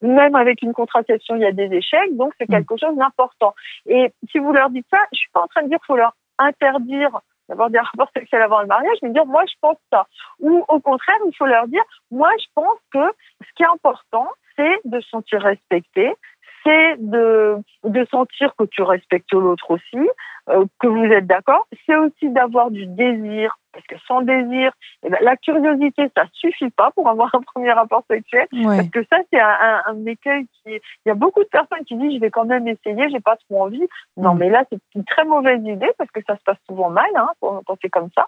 même 0.01 0.35
avec 0.35 0.61
une 0.61 0.73
contraception, 0.73 1.35
il 1.35 1.41
y 1.41 1.45
a 1.45 1.51
des 1.51 1.71
échecs, 1.73 2.15
donc 2.15 2.33
c'est 2.39 2.49
mm. 2.49 2.53
quelque 2.53 2.77
chose 2.77 2.95
d'important. 2.95 3.53
Et 3.85 4.11
si 4.31 4.39
vous 4.39 4.51
leur 4.51 4.69
dites 4.69 4.87
ça, 4.89 4.99
je 5.13 5.19
suis 5.19 5.29
pas 5.31 5.41
en 5.41 5.47
train 5.47 5.63
de 5.63 5.69
dire 5.69 5.77
qu'il 5.77 5.87
faut 5.87 5.97
leur 5.97 6.15
interdire 6.37 7.19
d'avoir 7.47 7.69
des 7.69 7.79
rapports 7.79 8.11
sexuels 8.15 8.41
avant 8.41 8.61
le 8.61 8.67
mariage, 8.67 8.97
mais 9.01 9.09
dire 9.09 9.25
moi 9.25 9.43
je 9.47 9.55
pense 9.61 9.77
ça. 9.91 10.07
Ou 10.39 10.65
au 10.67 10.79
contraire, 10.79 11.17
il 11.25 11.35
faut 11.35 11.45
leur 11.45 11.67
dire 11.67 11.83
moi 12.11 12.29
je 12.39 12.45
pense 12.55 12.77
que 12.91 13.13
ce 13.41 13.53
qui 13.55 13.63
est 13.63 13.67
important, 13.67 14.27
c'est 14.55 14.79
de 14.85 14.99
se 14.99 15.09
sentir 15.09 15.41
respecté, 15.41 16.13
c'est 16.63 16.95
de, 16.97 17.57
de 17.83 18.05
sentir 18.11 18.53
que 18.57 18.65
tu 18.65 18.81
respectes 18.81 19.31
l'autre 19.33 19.71
aussi, 19.71 20.09
euh, 20.49 20.65
que 20.79 20.87
vous 20.87 21.05
êtes 21.05 21.27
d'accord. 21.27 21.67
C'est 21.85 21.95
aussi 21.95 22.29
d'avoir 22.29 22.71
du 22.71 22.85
désir, 22.85 23.57
parce 23.71 23.85
que 23.85 23.95
sans 24.07 24.21
désir, 24.21 24.71
eh 25.03 25.09
ben, 25.09 25.19
la 25.21 25.37
curiosité, 25.37 26.09
ça 26.15 26.25
suffit 26.33 26.69
pas 26.71 26.91
pour 26.91 27.07
avoir 27.07 27.33
un 27.35 27.41
premier 27.41 27.71
rapport 27.71 28.03
sexuel. 28.09 28.47
Parce 28.51 28.89
que 28.89 29.03
ça, 29.11 29.17
c'est 29.31 29.39
un, 29.39 29.81
un, 29.85 30.05
écueil 30.05 30.45
qui. 30.47 30.73
Il 30.73 31.09
y 31.09 31.11
a 31.11 31.15
beaucoup 31.15 31.43
de 31.43 31.49
personnes 31.49 31.85
qui 31.85 31.95
disent 31.95 32.15
je 32.15 32.19
vais 32.19 32.31
quand 32.31 32.45
même 32.45 32.67
essayer, 32.67 33.09
j'ai 33.09 33.19
pas 33.19 33.37
trop 33.47 33.63
envie. 33.63 33.87
Non, 34.17 34.33
mm. 34.33 34.37
mais 34.39 34.49
là, 34.49 34.63
c'est 34.71 34.79
une 34.95 35.05
très 35.05 35.25
mauvaise 35.25 35.61
idée 35.63 35.91
parce 35.97 36.11
que 36.11 36.21
ça 36.25 36.35
se 36.35 36.43
passe 36.43 36.57
souvent 36.67 36.89
mal 36.89 37.09
hein, 37.15 37.29
quand, 37.41 37.77
c'est 37.81 37.89
comme 37.89 38.09
ça. 38.15 38.27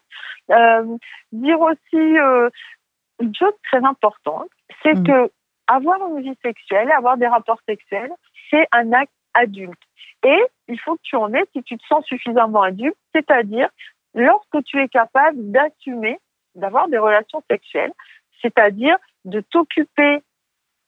Euh, 0.51 0.97
dire 1.31 1.59
aussi 1.59 2.19
euh, 2.19 2.49
une 3.19 3.35
chose 3.35 3.53
très 3.69 3.83
importante, 3.83 4.49
c'est 4.83 4.99
mm. 4.99 5.03
que 5.03 5.31
avoir 5.71 5.97
une 6.07 6.21
vie 6.21 6.37
sexuelle, 6.41 6.91
avoir 6.91 7.17
des 7.17 7.27
rapports 7.27 7.61
sexuels, 7.67 8.11
c'est 8.49 8.67
un 8.71 8.91
acte 8.91 9.13
adulte. 9.33 9.81
Et 10.23 10.43
il 10.67 10.79
faut 10.79 10.95
que 10.95 11.01
tu 11.03 11.15
en 11.15 11.33
aies 11.33 11.45
si 11.53 11.63
tu 11.63 11.77
te 11.77 11.85
sens 11.87 12.05
suffisamment 12.05 12.61
adulte, 12.61 12.97
c'est-à-dire 13.15 13.69
lorsque 14.13 14.63
tu 14.65 14.79
es 14.79 14.87
capable 14.87 15.37
d'assumer, 15.51 16.19
d'avoir 16.55 16.87
des 16.89 16.97
relations 16.97 17.41
sexuelles, 17.49 17.93
c'est-à-dire 18.41 18.97
de 19.25 19.39
t'occuper 19.39 20.21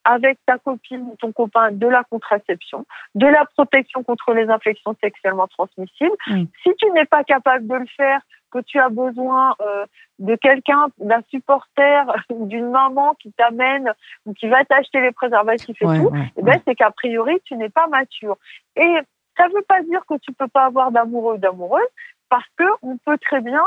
avec 0.04 0.38
ta 0.46 0.58
copine 0.58 1.04
ou 1.04 1.16
ton 1.16 1.32
copain 1.32 1.72
de 1.72 1.88
la 1.88 2.04
contraception, 2.04 2.86
de 3.16 3.26
la 3.26 3.46
protection 3.46 4.04
contre 4.04 4.34
les 4.34 4.50
infections 4.50 4.96
sexuellement 5.02 5.48
transmissibles. 5.48 6.18
Si 6.28 6.70
tu 6.78 6.92
n'es 6.92 7.06
pas 7.06 7.24
capable 7.24 7.66
de 7.68 7.76
le 7.76 7.86
faire, 7.96 8.20
que 8.54 8.60
tu 8.60 8.80
as 8.80 8.90
besoin 8.90 9.56
euh, 9.62 9.86
de 10.20 10.36
quelqu'un, 10.36 10.88
d'un 11.00 11.22
supporter, 11.30 12.06
d'une 12.30 12.70
maman 12.70 13.16
qui 13.16 13.32
t'amène 13.34 13.92
ou 14.26 14.34
qui 14.34 14.48
va 14.48 14.64
t'acheter 14.64 15.02
les 15.02 15.12
préservatifs 15.12 15.82
et 15.82 15.86
tout, 15.86 16.12
eh 16.38 16.42
ben, 16.42 16.62
c'est 16.66 16.76
qu'a 16.76 16.92
priori, 16.92 17.42
tu 17.46 17.58
n'es 17.58 17.70
pas 17.70 17.88
mature. 17.88 18.38
Et 18.76 18.98
ça 19.38 19.48
ne 19.48 19.54
veut 19.54 19.66
pas 19.68 19.82
dire 19.82 20.04
que 20.08 20.16
tu 20.20 20.32
peux 20.32 20.48
pas 20.48 20.66
avoir 20.66 20.92
d'amoureux 20.92 21.36
ou 21.36 21.38
d'amoureuse, 21.38 21.82
parce 22.30 22.48
que 22.58 22.66
on 22.84 22.98
peut 22.98 23.18
très 23.18 23.42
bien, 23.42 23.64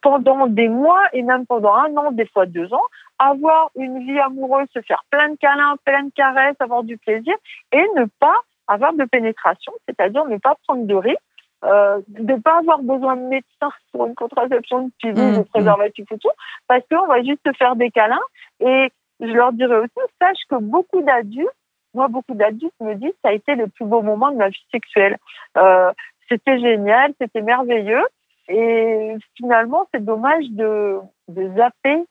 pendant 0.00 0.46
des 0.46 0.68
mois 0.68 1.02
et 1.12 1.22
même 1.22 1.44
pendant 1.46 1.74
un 1.74 1.94
an, 1.96 2.12
des 2.12 2.26
fois 2.26 2.46
deux 2.46 2.72
ans, 2.72 2.86
avoir 3.18 3.70
une 3.76 4.06
vie 4.06 4.20
amoureuse, 4.20 4.68
se 4.72 4.80
faire 4.82 5.04
plein 5.10 5.30
de 5.30 5.36
câlins, 5.36 5.76
plein 5.84 6.04
de 6.04 6.12
caresses, 6.14 6.56
avoir 6.60 6.84
du 6.84 6.96
plaisir 6.96 7.34
et 7.72 7.84
ne 7.96 8.04
pas 8.20 8.38
avoir 8.68 8.94
de 8.94 9.04
pénétration, 9.04 9.72
c'est-à-dire 9.86 10.24
ne 10.26 10.38
pas 10.38 10.56
prendre 10.66 10.86
de 10.86 10.94
risques 10.94 11.18
euh, 11.64 12.00
de 12.08 12.34
pas 12.40 12.58
avoir 12.58 12.80
besoin 12.82 13.16
de 13.16 13.22
médecin 13.22 13.70
pour 13.92 14.06
une 14.06 14.14
contraception 14.14 14.86
de 14.86 14.92
pilule, 14.98 15.32
mmh, 15.32 15.38
de 15.38 15.42
préservatif 15.42 16.10
et 16.10 16.18
tout, 16.18 16.30
parce 16.66 16.82
qu'on 16.90 17.06
va 17.06 17.22
juste 17.22 17.40
se 17.46 17.52
faire 17.52 17.76
des 17.76 17.90
câlins. 17.90 18.18
Et 18.60 18.90
je 19.20 19.32
leur 19.32 19.52
dirais 19.52 19.76
aussi, 19.76 20.08
sache 20.20 20.42
que 20.48 20.56
beaucoup 20.56 21.02
d'adultes, 21.02 21.50
moi, 21.94 22.08
beaucoup 22.08 22.34
d'adultes 22.34 22.74
me 22.80 22.94
disent, 22.94 23.14
ça 23.22 23.30
a 23.30 23.32
été 23.32 23.54
le 23.54 23.68
plus 23.68 23.84
beau 23.84 24.02
moment 24.02 24.30
de 24.30 24.36
ma 24.36 24.48
vie 24.48 24.66
sexuelle. 24.70 25.18
Euh, 25.56 25.92
c'était 26.28 26.58
génial, 26.58 27.12
c'était 27.20 27.42
merveilleux. 27.42 28.04
Et 28.48 29.14
finalement, 29.36 29.86
c'est 29.92 30.04
dommage 30.04 30.48
de, 30.50 30.98
de 31.28 31.54
zapper 31.56 32.02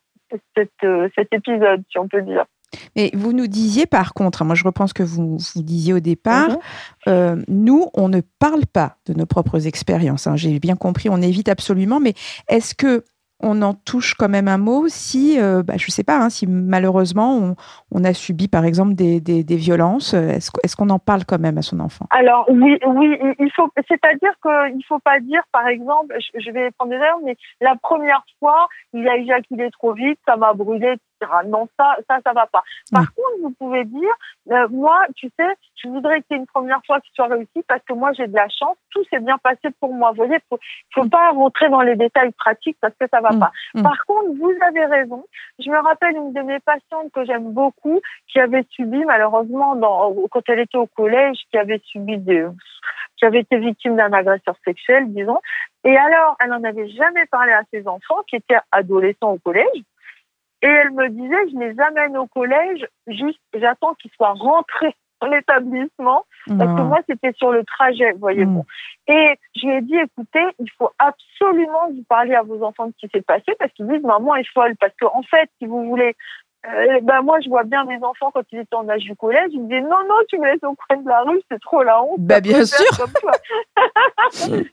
cette, 0.55 0.71
euh, 0.83 1.09
cet 1.15 1.33
épisode, 1.33 1.83
si 1.89 1.97
on 1.97 2.07
peut 2.07 2.21
dire. 2.21 2.45
Mais 2.95 3.11
vous 3.13 3.33
nous 3.33 3.47
disiez 3.47 3.85
par 3.85 4.13
contre, 4.13 4.43
moi 4.45 4.55
je 4.55 4.63
reprends 4.63 4.87
ce 4.87 4.93
que 4.93 5.03
vous, 5.03 5.37
vous 5.37 5.63
disiez 5.63 5.93
au 5.93 5.99
départ, 5.99 6.49
mhm. 6.49 6.57
euh, 7.07 7.35
nous, 7.47 7.87
on 7.93 8.09
ne 8.09 8.21
parle 8.39 8.65
pas 8.65 8.97
de 9.05 9.13
nos 9.13 9.25
propres 9.25 9.67
expériences. 9.67 10.27
Hein. 10.27 10.35
J'ai 10.35 10.59
bien 10.59 10.75
compris, 10.75 11.09
on 11.09 11.21
évite 11.21 11.49
absolument, 11.49 11.99
mais 11.99 12.13
est-ce 12.47 12.75
que 12.75 13.03
on 13.43 13.61
en 13.61 13.73
touche 13.73 14.13
quand 14.13 14.29
même 14.29 14.47
un 14.47 14.57
mot 14.57 14.85
si, 14.87 15.39
euh, 15.39 15.63
bah, 15.63 15.73
je 15.77 15.85
ne 15.85 15.91
sais 15.91 16.03
pas, 16.03 16.17
hein, 16.17 16.29
si 16.29 16.47
malheureusement 16.47 17.55
on, 17.91 18.03
a 18.03 18.13
subi 18.13 18.47
par 18.47 18.65
exemple 18.65 18.93
des, 18.93 19.19
des, 19.19 19.55
violences, 19.55 20.13
est-ce, 20.13 20.75
qu'on 20.75 20.89
en 20.89 20.99
parle 20.99 21.25
quand 21.25 21.39
même 21.39 21.57
à 21.57 21.61
son 21.61 21.79
enfant? 21.79 22.05
Alors 22.09 22.45
oui, 22.49 22.77
oui, 22.85 23.17
il 23.39 23.51
faut, 23.55 23.69
c'est-à-dire 23.87 24.33
qu'il 24.41 24.77
ne 24.77 24.83
faut 24.87 24.99
pas 24.99 25.19
dire 25.19 25.41
par 25.51 25.67
exemple, 25.67 26.15
je, 26.35 26.51
vais 26.51 26.71
prendre 26.71 26.91
des 26.91 26.97
exemples, 26.97 27.23
mais 27.25 27.37
la 27.59 27.75
première 27.81 28.23
fois 28.39 28.67
il 28.93 29.07
a 29.07 29.17
éjaculé 29.17 29.69
trop 29.71 29.93
vite, 29.93 30.19
ça 30.27 30.35
m'a 30.35 30.53
brûlé, 30.53 30.95
non, 31.45 31.67
ça, 31.77 31.97
ça, 32.09 32.19
ça 32.25 32.33
va 32.33 32.47
pas. 32.47 32.63
Par 32.91 33.13
contre, 33.13 33.41
vous 33.41 33.51
pouvez 33.51 33.85
dire, 33.85 34.13
euh, 34.51 34.67
moi, 34.69 35.01
tu 35.15 35.29
sais, 35.39 35.55
je 35.75 35.87
voudrais 35.87 36.19
que 36.19 36.25
c'est 36.29 36.37
une 36.37 36.45
première 36.45 36.81
fois 36.85 36.99
qu'il 37.01 37.13
soit 37.13 37.27
réussi 37.27 37.63
parce 37.67 37.81
que 37.83 37.93
moi, 37.93 38.11
j'ai 38.13 38.27
de 38.27 38.35
la 38.35 38.47
chance, 38.49 38.77
tout 38.91 39.03
s'est 39.09 39.19
bien 39.19 39.37
passé 39.37 39.69
pour 39.79 39.93
moi. 39.93 40.11
Vous 40.11 40.17
voyez, 40.17 40.37
faut, 40.49 40.59
faut 40.93 41.07
pas 41.09 41.31
rentrer 41.31 41.69
dans 41.69 41.81
les 41.81 41.95
détails 41.95 42.31
pratiques 42.31 42.77
parce 42.81 42.93
que 42.99 43.07
ça 43.09 43.21
va 43.21 43.31
mm. 43.31 43.39
pas. 43.39 43.51
Mm. 43.75 43.83
Par 43.83 44.05
contre, 44.05 44.29
vous 44.37 44.53
avez 44.67 44.85
raison. 44.85 45.25
Je 45.59 45.69
me 45.69 45.77
rappelle 45.77 46.15
une 46.15 46.33
de 46.33 46.41
mes 46.41 46.59
patientes 46.59 47.11
que 47.13 47.25
j'aime 47.25 47.51
beaucoup 47.51 47.99
qui 48.27 48.39
avait 48.39 48.65
subi, 48.71 49.03
malheureusement, 49.05 49.75
dans, 49.75 50.13
quand 50.29 50.41
elle 50.47 50.59
était 50.59 50.77
au 50.77 50.87
collège, 50.87 51.37
qui 51.49 51.57
avait 51.57 51.81
subi 51.85 52.17
des, 52.17 52.47
qui 53.17 53.25
avait 53.25 53.41
été 53.41 53.57
victime 53.57 53.95
d'un 53.95 54.11
agresseur 54.13 54.55
sexuel, 54.65 55.13
disons. 55.13 55.39
Et 55.83 55.95
alors, 55.95 56.35
elle 56.39 56.49
n'en 56.49 56.63
avait 56.63 56.89
jamais 56.89 57.25
parlé 57.27 57.51
à 57.51 57.61
ses 57.71 57.87
enfants 57.87 58.21
qui 58.27 58.35
étaient 58.35 58.59
adolescents 58.71 59.31
au 59.31 59.37
collège. 59.37 59.83
Et 60.61 60.67
elle 60.67 60.91
me 60.91 61.09
disait, 61.09 61.49
je 61.51 61.57
les 61.57 61.79
amène 61.79 62.17
au 62.17 62.27
collège, 62.27 62.85
juste 63.07 63.39
j'attends 63.53 63.95
qu'ils 63.95 64.11
soient 64.11 64.33
rentrés 64.33 64.95
dans 65.21 65.27
l'établissement, 65.27 66.25
parce 66.47 66.75
que 66.75 66.81
moi, 66.81 66.99
c'était 67.07 67.33
sur 67.33 67.51
le 67.51 67.63
trajet, 67.63 68.11
voyez-vous. 68.13 68.65
Mm. 69.07 69.11
Et 69.11 69.39
je 69.55 69.67
lui 69.67 69.75
ai 69.75 69.81
dit, 69.81 69.95
écoutez, 69.95 70.45
il 70.59 70.69
faut 70.77 70.89
absolument 70.97 71.89
vous 71.89 72.03
parler 72.09 72.33
à 72.33 72.41
vos 72.41 72.63
enfants 72.63 72.87
de 72.87 72.93
ce 72.99 73.05
qui 73.05 73.11
s'est 73.13 73.21
passé, 73.21 73.55
parce 73.59 73.71
qu'ils 73.73 73.87
disent, 73.87 74.03
maman 74.03 74.35
est 74.35 74.47
folle, 74.51 74.75
parce 74.79 74.93
qu'en 74.99 75.19
en 75.19 75.23
fait, 75.23 75.49
si 75.59 75.67
vous 75.67 75.85
voulez, 75.85 76.15
euh, 76.67 76.99
ben 77.01 77.21
moi, 77.23 77.39
je 77.43 77.49
vois 77.49 77.63
bien 77.63 77.85
mes 77.85 77.97
enfants 78.03 78.29
quand 78.31 78.43
ils 78.51 78.59
étaient 78.59 78.75
en 78.75 78.87
âge 78.87 79.01
du 79.01 79.15
collège, 79.15 79.49
ils 79.51 79.61
me 79.61 79.67
disaient 79.67 79.81
non, 79.81 79.97
non, 80.07 80.15
tu 80.29 80.37
me 80.37 80.45
laisses 80.45 80.63
au 80.63 80.75
coin 80.75 80.97
de 80.97 81.09
la 81.09 81.21
rue, 81.21 81.41
c'est 81.49 81.59
trop 81.59 81.81
la 81.81 82.03
honte. 82.03 82.19
Bah, 82.19 82.39
bien 82.39 82.63
sûr. 82.65 82.85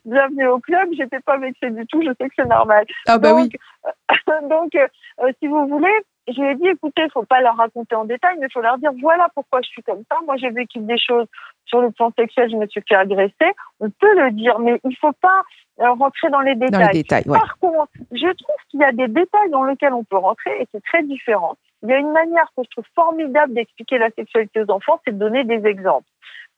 Bienvenue 0.05 0.47
au 0.49 0.59
club, 0.59 0.88
j'étais 0.97 1.21
pas 1.21 1.38
vexée 1.38 1.71
du 1.71 1.87
tout, 1.87 2.03
je 2.03 2.11
sais 2.21 2.29
que 2.29 2.35
c'est 2.37 2.49
normal. 2.49 2.85
Ah, 3.07 3.18
bah 3.18 3.31
donc, 3.31 3.51
oui. 3.53 4.49
donc, 4.49 4.75
euh, 5.21 5.33
si 5.40 5.49
vous 5.49 5.66
voulez, 5.66 5.94
je 6.29 6.40
lui 6.40 6.51
ai 6.51 6.55
dit, 6.57 6.68
écoutez, 6.68 7.03
il 7.05 7.11
faut 7.11 7.25
pas 7.25 7.40
leur 7.40 7.57
raconter 7.57 7.94
en 7.94 8.05
détail, 8.05 8.37
mais 8.38 8.47
il 8.47 8.53
faut 8.53 8.61
leur 8.61 8.79
dire, 8.79 8.90
voilà 9.01 9.29
pourquoi 9.35 9.61
je 9.62 9.68
suis 9.68 9.83
comme 9.83 10.03
ça. 10.11 10.18
Moi, 10.27 10.37
j'ai 10.37 10.51
vécu 10.51 10.79
des 10.81 10.99
choses 10.99 11.27
sur 11.64 11.81
le 11.81 11.90
plan 11.90 12.11
sexuel, 12.18 12.51
je 12.51 12.57
me 12.57 12.66
suis 12.66 12.83
fait 12.87 12.94
agresser. 12.94 13.53
On 13.81 13.90
peut 13.90 14.14
le 14.14 14.33
dire, 14.33 14.59
mais 14.59 14.81
il 14.85 14.97
faut 14.97 15.12
pas 15.21 15.42
euh, 15.81 15.90
rentrer 15.92 16.29
dans 16.31 16.40
les 16.40 16.55
détails. 16.55 16.81
Dans 16.81 16.87
les 16.88 17.03
détails 17.03 17.25
Par 17.25 17.59
contre, 17.59 17.88
je 18.12 18.27
trouve 18.27 18.57
qu'il 18.71 18.81
y 18.81 18.85
a 18.85 18.92
des 18.92 19.09
détails 19.09 19.51
dans 19.51 19.64
lesquels 19.64 19.92
on 19.92 20.05
peut 20.05 20.16
rentrer 20.16 20.51
et 20.61 20.66
c'est 20.73 20.83
très 20.85 21.03
différent. 21.03 21.57
Il 21.83 21.90
y 21.90 21.92
a 21.92 21.99
une 21.99 22.12
manière 22.12 22.51
que 22.57 22.62
je 22.64 22.71
trouve 22.71 22.87
formidable 22.94 23.55
d'expliquer 23.55 23.99
la 23.99 24.11
sexualité 24.11 24.62
aux 24.62 24.71
enfants, 24.71 25.01
c'est 25.05 25.12
de 25.12 25.18
donner 25.18 25.44
des 25.44 25.66
exemples. 25.66 26.09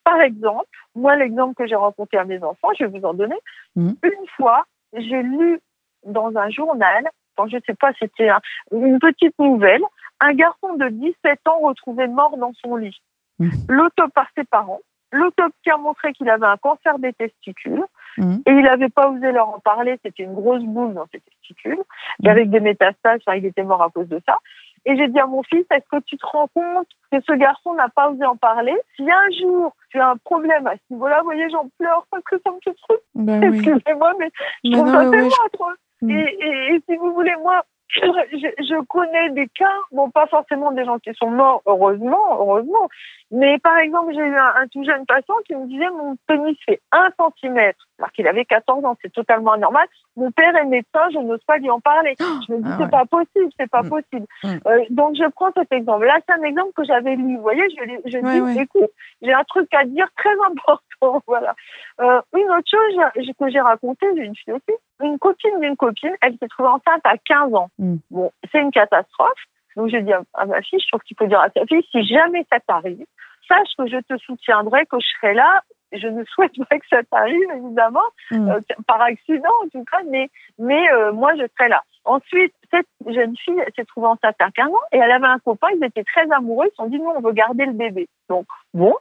Par 0.04 0.20
exemple, 0.20 0.66
moi, 0.94 1.16
l'exemple 1.16 1.54
que 1.54 1.66
j'ai 1.66 1.74
rencontré 1.74 2.18
à 2.18 2.24
mes 2.24 2.42
enfants, 2.42 2.68
je 2.78 2.84
vais 2.84 2.98
vous 2.98 3.06
en 3.06 3.14
donner. 3.14 3.38
Mmh. 3.76 3.92
Une 4.02 4.26
fois, 4.36 4.64
j'ai 4.92 5.22
lu 5.22 5.60
dans 6.04 6.34
un 6.36 6.50
journal, 6.50 7.08
quand 7.36 7.48
je 7.48 7.56
ne 7.56 7.62
sais 7.66 7.74
pas, 7.74 7.92
c'était 7.98 8.30
une 8.72 8.98
petite 8.98 9.38
nouvelle, 9.38 9.82
un 10.20 10.32
garçon 10.32 10.74
de 10.74 10.88
17 10.88 11.40
ans 11.48 11.60
retrouvé 11.60 12.06
mort 12.06 12.36
dans 12.36 12.52
son 12.54 12.76
lit. 12.76 12.98
Mmh. 13.38 13.50
L'autopsie 13.68 14.12
par 14.14 14.26
ses 14.36 14.44
parents. 14.44 14.80
L'autopsie 15.12 15.70
a 15.70 15.76
montré 15.76 16.12
qu'il 16.12 16.28
avait 16.30 16.46
un 16.46 16.56
cancer 16.56 16.98
des 16.98 17.12
testicules 17.12 17.84
mmh. 18.18 18.36
et 18.46 18.50
il 18.50 18.62
n'avait 18.62 18.88
pas 18.88 19.10
osé 19.10 19.32
leur 19.32 19.48
en 19.48 19.58
parler. 19.58 19.98
C'était 20.04 20.22
une 20.22 20.34
grosse 20.34 20.62
boule 20.62 20.94
dans 20.94 21.06
ses 21.12 21.20
testicules, 21.20 21.80
avec 22.24 22.50
des 22.50 22.60
métastases. 22.60 23.20
Enfin, 23.26 23.36
il 23.36 23.46
était 23.46 23.64
mort 23.64 23.82
à 23.82 23.90
cause 23.90 24.08
de 24.08 24.20
ça. 24.26 24.38
Et 24.86 24.96
j'ai 24.96 25.08
dit 25.08 25.18
à 25.18 25.26
mon 25.26 25.42
fils, 25.42 25.64
est-ce 25.70 25.88
que 25.90 26.02
tu 26.04 26.16
te 26.16 26.26
rends 26.26 26.48
compte 26.54 26.88
que 27.12 27.18
ce 27.20 27.32
garçon 27.34 27.74
n'a 27.74 27.88
pas 27.88 28.10
osé 28.10 28.24
en 28.24 28.36
parler? 28.36 28.74
Si 28.96 29.02
un 29.02 29.30
jour 29.40 29.74
tu 29.90 30.00
as 30.00 30.08
un 30.08 30.16
problème 30.16 30.66
à 30.66 30.74
ce 30.74 30.94
niveau-là, 30.94 31.18
vous 31.18 31.24
voyez, 31.24 31.50
j'en 31.50 31.68
pleure 31.78 32.06
parce 32.10 32.24
que 32.24 32.36
ça 32.44 32.50
me 32.50 32.58
fait 32.64 32.76
trop. 32.82 32.96
Ben 33.14 33.42
Excusez-moi, 33.42 34.14
mais 34.18 34.30
je 34.64 34.72
trouve 34.72 34.90
ça 34.90 35.10
tellement 35.10 35.44
atroce. 35.46 35.78
Mm. 36.00 36.10
Et, 36.10 36.38
et, 36.40 36.82
si 36.88 36.96
vous 36.96 37.12
voulez, 37.12 37.34
moi, 37.42 37.62
je, 37.92 38.84
connais 38.84 39.30
des 39.30 39.48
cas, 39.48 39.76
bon, 39.92 40.10
pas 40.10 40.26
forcément 40.26 40.72
des 40.72 40.84
gens 40.84 40.98
qui 40.98 41.12
sont 41.14 41.30
morts, 41.30 41.62
heureusement, 41.66 42.38
heureusement, 42.38 42.88
mais 43.30 43.58
par 43.58 43.78
exemple, 43.78 44.12
j'ai 44.14 44.20
eu 44.20 44.36
un, 44.36 44.66
tout 44.72 44.84
jeune 44.84 45.06
patient 45.06 45.34
qui 45.46 45.54
me 45.54 45.66
disait 45.66 45.90
mon 45.90 46.16
pénis 46.26 46.56
fait 46.64 46.80
un 46.92 47.08
centimètre, 47.18 47.88
alors 48.00 48.12
qu'il 48.12 48.26
avait 48.26 48.46
14 48.46 48.84
ans, 48.84 48.96
c'est 49.02 49.12
totalement 49.12 49.56
normal. 49.58 49.86
Mon 50.16 50.30
père 50.30 50.56
est 50.56 50.64
médecin, 50.64 51.08
je 51.12 51.18
n'ose 51.18 51.42
pas 51.46 51.58
lui 51.58 51.68
en 51.70 51.80
parler. 51.80 52.14
Je 52.18 52.52
me 52.52 52.62
dis, 52.62 52.68
ah 52.70 52.78
c'est 52.80 52.90
pas 52.90 53.04
possible, 53.04 53.52
c'est 53.58 53.70
pas 53.70 53.82
mm. 53.82 53.88
possible. 53.90 54.26
Mm. 54.42 54.48
Euh, 54.66 54.84
donc, 54.88 55.16
je 55.16 55.28
prends 55.30 55.52
cet 55.54 55.70
exemple. 55.72 56.06
Là, 56.06 56.18
c'est 56.26 56.34
un 56.34 56.42
exemple 56.42 56.72
que 56.74 56.84
j'avais 56.84 57.14
lu. 57.14 57.36
Vous 57.36 57.42
voyez, 57.42 57.62
je, 57.70 58.10
je 58.10 58.18
dis, 58.18 58.60
écoute, 58.60 58.90
j'ai 59.20 59.34
un 59.34 59.44
truc 59.44 59.68
à 59.74 59.84
dire 59.84 60.08
très 60.16 60.34
important. 60.48 61.22
voilà. 61.26 61.54
Euh, 62.00 62.20
une 62.34 62.50
autre 62.50 62.68
chose 62.70 63.34
que 63.38 63.50
j'ai 63.50 63.60
racontée, 63.60 64.06
j'ai 64.16 64.24
une 64.24 64.36
fille 64.36 64.54
aussi, 64.54 64.78
une 65.02 65.18
copine 65.18 65.60
d'une 65.60 65.76
copine, 65.76 66.14
elle 66.22 66.36
s'est 66.38 66.48
trouvée 66.48 66.70
enceinte 66.70 67.02
à 67.04 67.16
15 67.18 67.54
ans. 67.54 67.68
Mm. 67.78 67.96
Bon, 68.10 68.32
c'est 68.50 68.60
une 68.60 68.70
catastrophe. 68.70 69.44
Donc, 69.76 69.90
je 69.90 69.98
dis 69.98 70.12
à 70.12 70.46
ma 70.46 70.62
fille, 70.62 70.80
je 70.80 70.88
trouve 70.88 71.02
qu'il 71.02 71.16
faut 71.16 71.26
dire 71.26 71.40
à 71.40 71.48
sa 71.50 71.64
fille, 71.66 71.84
si 71.90 72.04
jamais 72.04 72.46
ça 72.50 72.58
t'arrive, 72.60 73.04
sache 73.46 73.68
que 73.78 73.86
je 73.86 73.98
te 73.98 74.16
soutiendrai, 74.18 74.86
que 74.86 74.96
je 74.98 75.06
serai 75.20 75.34
là. 75.34 75.62
Je 75.92 76.08
ne 76.08 76.24
souhaite 76.34 76.52
pas 76.68 76.78
que 76.78 76.86
ça 76.88 77.02
t'arrive, 77.04 77.50
évidemment, 77.56 78.00
mm. 78.30 78.48
euh, 78.48 78.60
par 78.86 79.00
accident 79.02 79.50
en 79.64 79.68
tout 79.68 79.84
cas, 79.84 80.02
mais, 80.08 80.30
mais 80.58 80.90
euh, 80.92 81.12
moi, 81.12 81.34
je 81.34 81.44
serai 81.56 81.68
là. 81.68 81.82
Ensuite, 82.04 82.54
cette 82.70 82.86
jeune 83.06 83.36
fille 83.36 83.62
s'est 83.76 83.84
trouvée 83.84 84.06
enceinte 84.06 84.36
à 84.38 84.50
15 84.50 84.68
ans 84.68 84.86
et 84.92 84.98
elle 84.98 85.10
avait 85.10 85.26
un 85.26 85.38
copain, 85.38 85.68
ils 85.74 85.84
étaient 85.84 86.04
très 86.04 86.30
amoureux, 86.32 86.66
ils 86.66 86.70
se 86.70 86.76
sont 86.76 86.86
dit, 86.86 86.98
nous, 86.98 87.10
on 87.10 87.20
veut 87.20 87.32
garder 87.32 87.66
le 87.66 87.72
bébé. 87.72 88.08
Donc, 88.28 88.46
bon. 88.72 88.94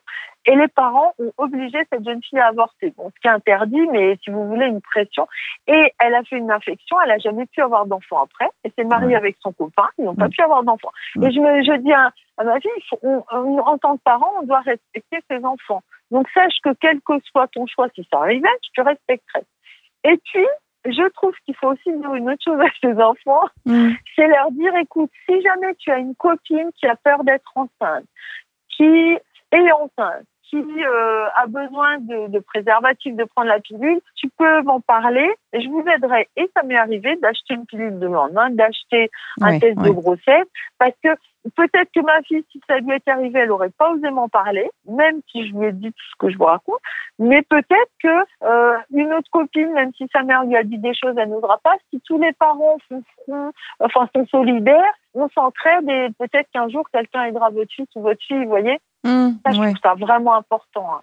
Et 0.46 0.56
les 0.56 0.68
parents 0.68 1.14
ont 1.20 1.32
obligé 1.38 1.78
cette 1.92 2.06
jeune 2.06 2.22
fille 2.24 2.40
à 2.40 2.48
avorter. 2.48 2.94
Bon, 2.98 3.12
ce 3.14 3.20
qui 3.20 3.28
est 3.28 3.32
interdit, 3.32 3.88
mais 3.92 4.18
si 4.24 4.30
vous 4.30 4.48
voulez, 4.48 4.66
une 4.66 4.82
pression. 4.82 5.28
Et 5.68 5.94
elle 6.00 6.16
a 6.16 6.24
fait 6.24 6.38
une 6.38 6.52
infection, 6.52 6.98
elle 7.02 7.10
n'a 7.10 7.18
jamais 7.20 7.46
pu 7.46 7.62
avoir 7.62 7.86
d'enfant 7.86 8.24
après. 8.24 8.50
Elle 8.64 8.72
s'est 8.78 8.86
mariée 8.86 9.16
avec 9.16 9.38
son 9.42 9.52
copain, 9.52 9.90
ils 9.98 10.06
n'ont 10.06 10.16
pas 10.16 10.30
pu 10.30 10.42
avoir 10.42 10.64
d'enfant. 10.64 10.90
Et 11.22 11.32
je, 11.32 11.40
me, 11.40 11.64
je 11.64 11.78
dis 11.82 11.94
à, 11.94 12.12
ma 12.44 12.60
fille, 12.60 12.72
en 13.04 13.78
tant 13.78 13.98
que 13.98 14.04
parent, 14.04 14.32
on 14.42 14.46
doit 14.46 14.62
respecter 14.62 15.20
ses 15.30 15.44
enfants. 15.44 15.84
Donc 16.10 16.28
sache 16.34 16.58
que 16.64 16.74
quel 16.80 17.02
que 17.02 17.20
soit 17.32 17.48
ton 17.48 17.68
choix, 17.68 17.88
si 17.94 18.08
ça 18.12 18.20
arrivait, 18.20 18.48
je 18.64 18.82
te 18.82 18.88
respecterai. 18.88 19.42
Et 20.06 20.18
puis, 20.18 20.48
je 20.86 21.08
trouve 21.10 21.34
qu'il 21.46 21.56
faut 21.56 21.68
aussi 21.68 21.92
dire 21.92 22.14
une 22.16 22.30
autre 22.30 22.44
chose 22.44 22.60
à 22.60 22.70
ses 22.82 23.02
enfants, 23.02 23.48
c'est 23.66 24.28
leur 24.28 24.52
dire, 24.52 24.76
écoute, 24.78 25.12
si 25.28 25.42
jamais 25.42 25.76
tu 25.76 25.92
as 25.92 25.98
une 25.98 26.16
copine 26.16 26.70
qui 26.80 26.88
a 26.88 26.96
peur 26.96 27.24
d'être 27.24 27.52
enceinte, 27.56 28.06
qui 28.70 29.18
est 29.58 29.72
enceinte, 29.72 30.26
qui 30.50 30.58
euh, 30.58 31.28
a 31.36 31.46
besoin 31.48 32.00
de, 32.00 32.28
de 32.28 32.40
préservatif, 32.40 33.16
de 33.16 33.24
prendre 33.24 33.50
la 33.50 33.60
pilule, 33.60 34.02
tu 34.16 34.30
peux 34.30 34.62
m'en 34.64 34.82
parler 34.82 35.30
et 35.54 35.62
je 35.62 35.70
vous 35.70 35.86
aiderai. 35.88 36.28
Et 36.38 36.50
ça 36.56 36.64
m'est 36.64 36.78
arrivé 36.78 37.16
d'acheter 37.18 37.54
une 37.54 37.66
pilule 37.66 38.00
de 38.00 38.08
lendemain, 38.08 38.50
d'acheter 38.50 39.12
un 39.42 39.60
test 39.60 39.78
de 39.78 39.92
grossesse, 39.92 40.48
parce 40.80 40.96
que 41.04 41.10
peut-être 41.56 41.92
que 41.94 42.02
ma 42.02 42.22
fille, 42.24 42.44
si 42.52 42.60
ça 42.68 42.80
lui 42.80 42.96
était 42.96 43.12
arrivé, 43.12 43.40
elle 43.40 43.52
aurait 43.52 43.70
pas 43.70 43.92
osé 43.92 44.10
m'en 44.10 44.28
parler, 44.28 44.70
même 44.88 45.22
si 45.32 45.48
je 45.48 45.56
lui 45.56 45.68
ai 45.68 45.72
dit 45.72 45.92
tout 45.92 46.06
ce 46.12 46.16
que 46.18 46.32
je 46.32 46.38
vous 46.38 46.46
raconte. 46.46 46.80
Mais 47.20 47.44
peut-être 47.44 47.92
que 48.02 48.26
euh, 48.44 48.78
une 48.92 49.14
autre 49.14 49.30
copine, 49.32 49.72
même 49.74 49.92
si 49.96 50.08
sa 50.12 50.24
mère 50.24 50.46
lui 50.46 50.56
a 50.56 50.64
dit 50.64 50.80
des 50.80 50.94
choses, 50.96 51.14
elle 51.18 51.30
n'osera 51.30 51.60
pas. 51.60 51.76
Si 51.92 52.02
tous 52.02 52.20
les 52.20 52.34
parents 52.34 52.78
font 52.88 53.04
enfin 53.80 54.10
sont 54.16 54.26
solidaires, 54.28 54.94
on 55.14 55.30
s'entraide 55.30 55.88
et 55.90 56.08
peut-être 56.18 56.50
qu'un 56.52 56.70
jour 56.70 56.90
quelqu'un 56.92 57.26
aidera 57.26 57.50
votre 57.50 57.72
fils 57.72 57.88
ou 57.96 58.02
votre 58.02 58.22
fille, 58.26 58.44
vous 58.44 58.50
voyez. 58.50 58.80
Mmh, 59.04 59.30
ça, 59.46 59.52
je 59.52 59.62
trouve 59.62 59.78
ça 59.82 59.94
vraiment 59.96 60.36
important. 60.36 60.88
Hein. 60.94 61.02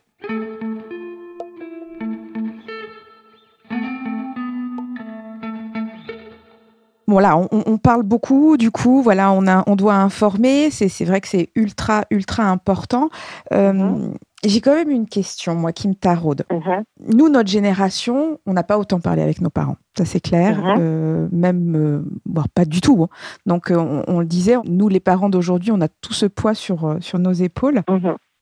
Bon 7.09 7.21
là, 7.21 7.37
on, 7.37 7.79
parle 7.79 8.03
beaucoup, 8.03 8.57
du 8.57 8.73
coup, 8.73 9.01
voilà, 9.01 9.31
on, 9.31 9.47
a, 9.47 9.63
on 9.69 9.77
doit 9.77 9.95
informer. 9.95 10.71
C'est 10.71 11.05
vrai 11.05 11.21
que 11.21 11.29
c'est 11.29 11.51
ultra, 11.55 12.05
ultra 12.11 12.43
important. 12.43 13.11
Euh, 13.53 13.73
mmh. 13.73 14.15
J'ai 14.47 14.61
quand 14.61 14.75
même 14.75 14.91
une 14.91 15.07
question, 15.07 15.55
moi, 15.55 15.73
qui 15.73 15.89
me 15.89 15.95
taraude. 15.95 16.45
Mmh. 16.51 17.15
Nous, 17.15 17.29
notre 17.29 17.51
génération, 17.51 18.39
on 18.47 18.53
n'a 18.53 18.63
pas 18.63 18.79
autant 18.79 19.01
parlé 19.01 19.23
avec 19.23 19.41
nos 19.41 19.51
parents, 19.51 19.77
ça 19.99 20.05
c'est 20.05 20.21
clair, 20.21 20.63
euh, 20.79 21.29
même, 21.33 21.75
euh, 21.77 22.43
pas 22.55 22.65
du 22.65 22.81
tout. 22.81 23.03
Hein. 23.03 23.09
Donc, 23.45 23.73
on, 23.75 24.05
on, 24.07 24.21
le 24.21 24.27
disait, 24.27 24.55
nous, 24.65 24.89
les 24.89 25.01
parents 25.01 25.29
d'aujourd'hui, 25.29 25.73
on 25.73 25.81
a 25.81 25.89
tout 25.89 26.13
ce 26.13 26.27
poids 26.27 26.55
sur, 26.55 26.97
sur 27.01 27.19
nos 27.19 27.33
épaules. 27.33 27.83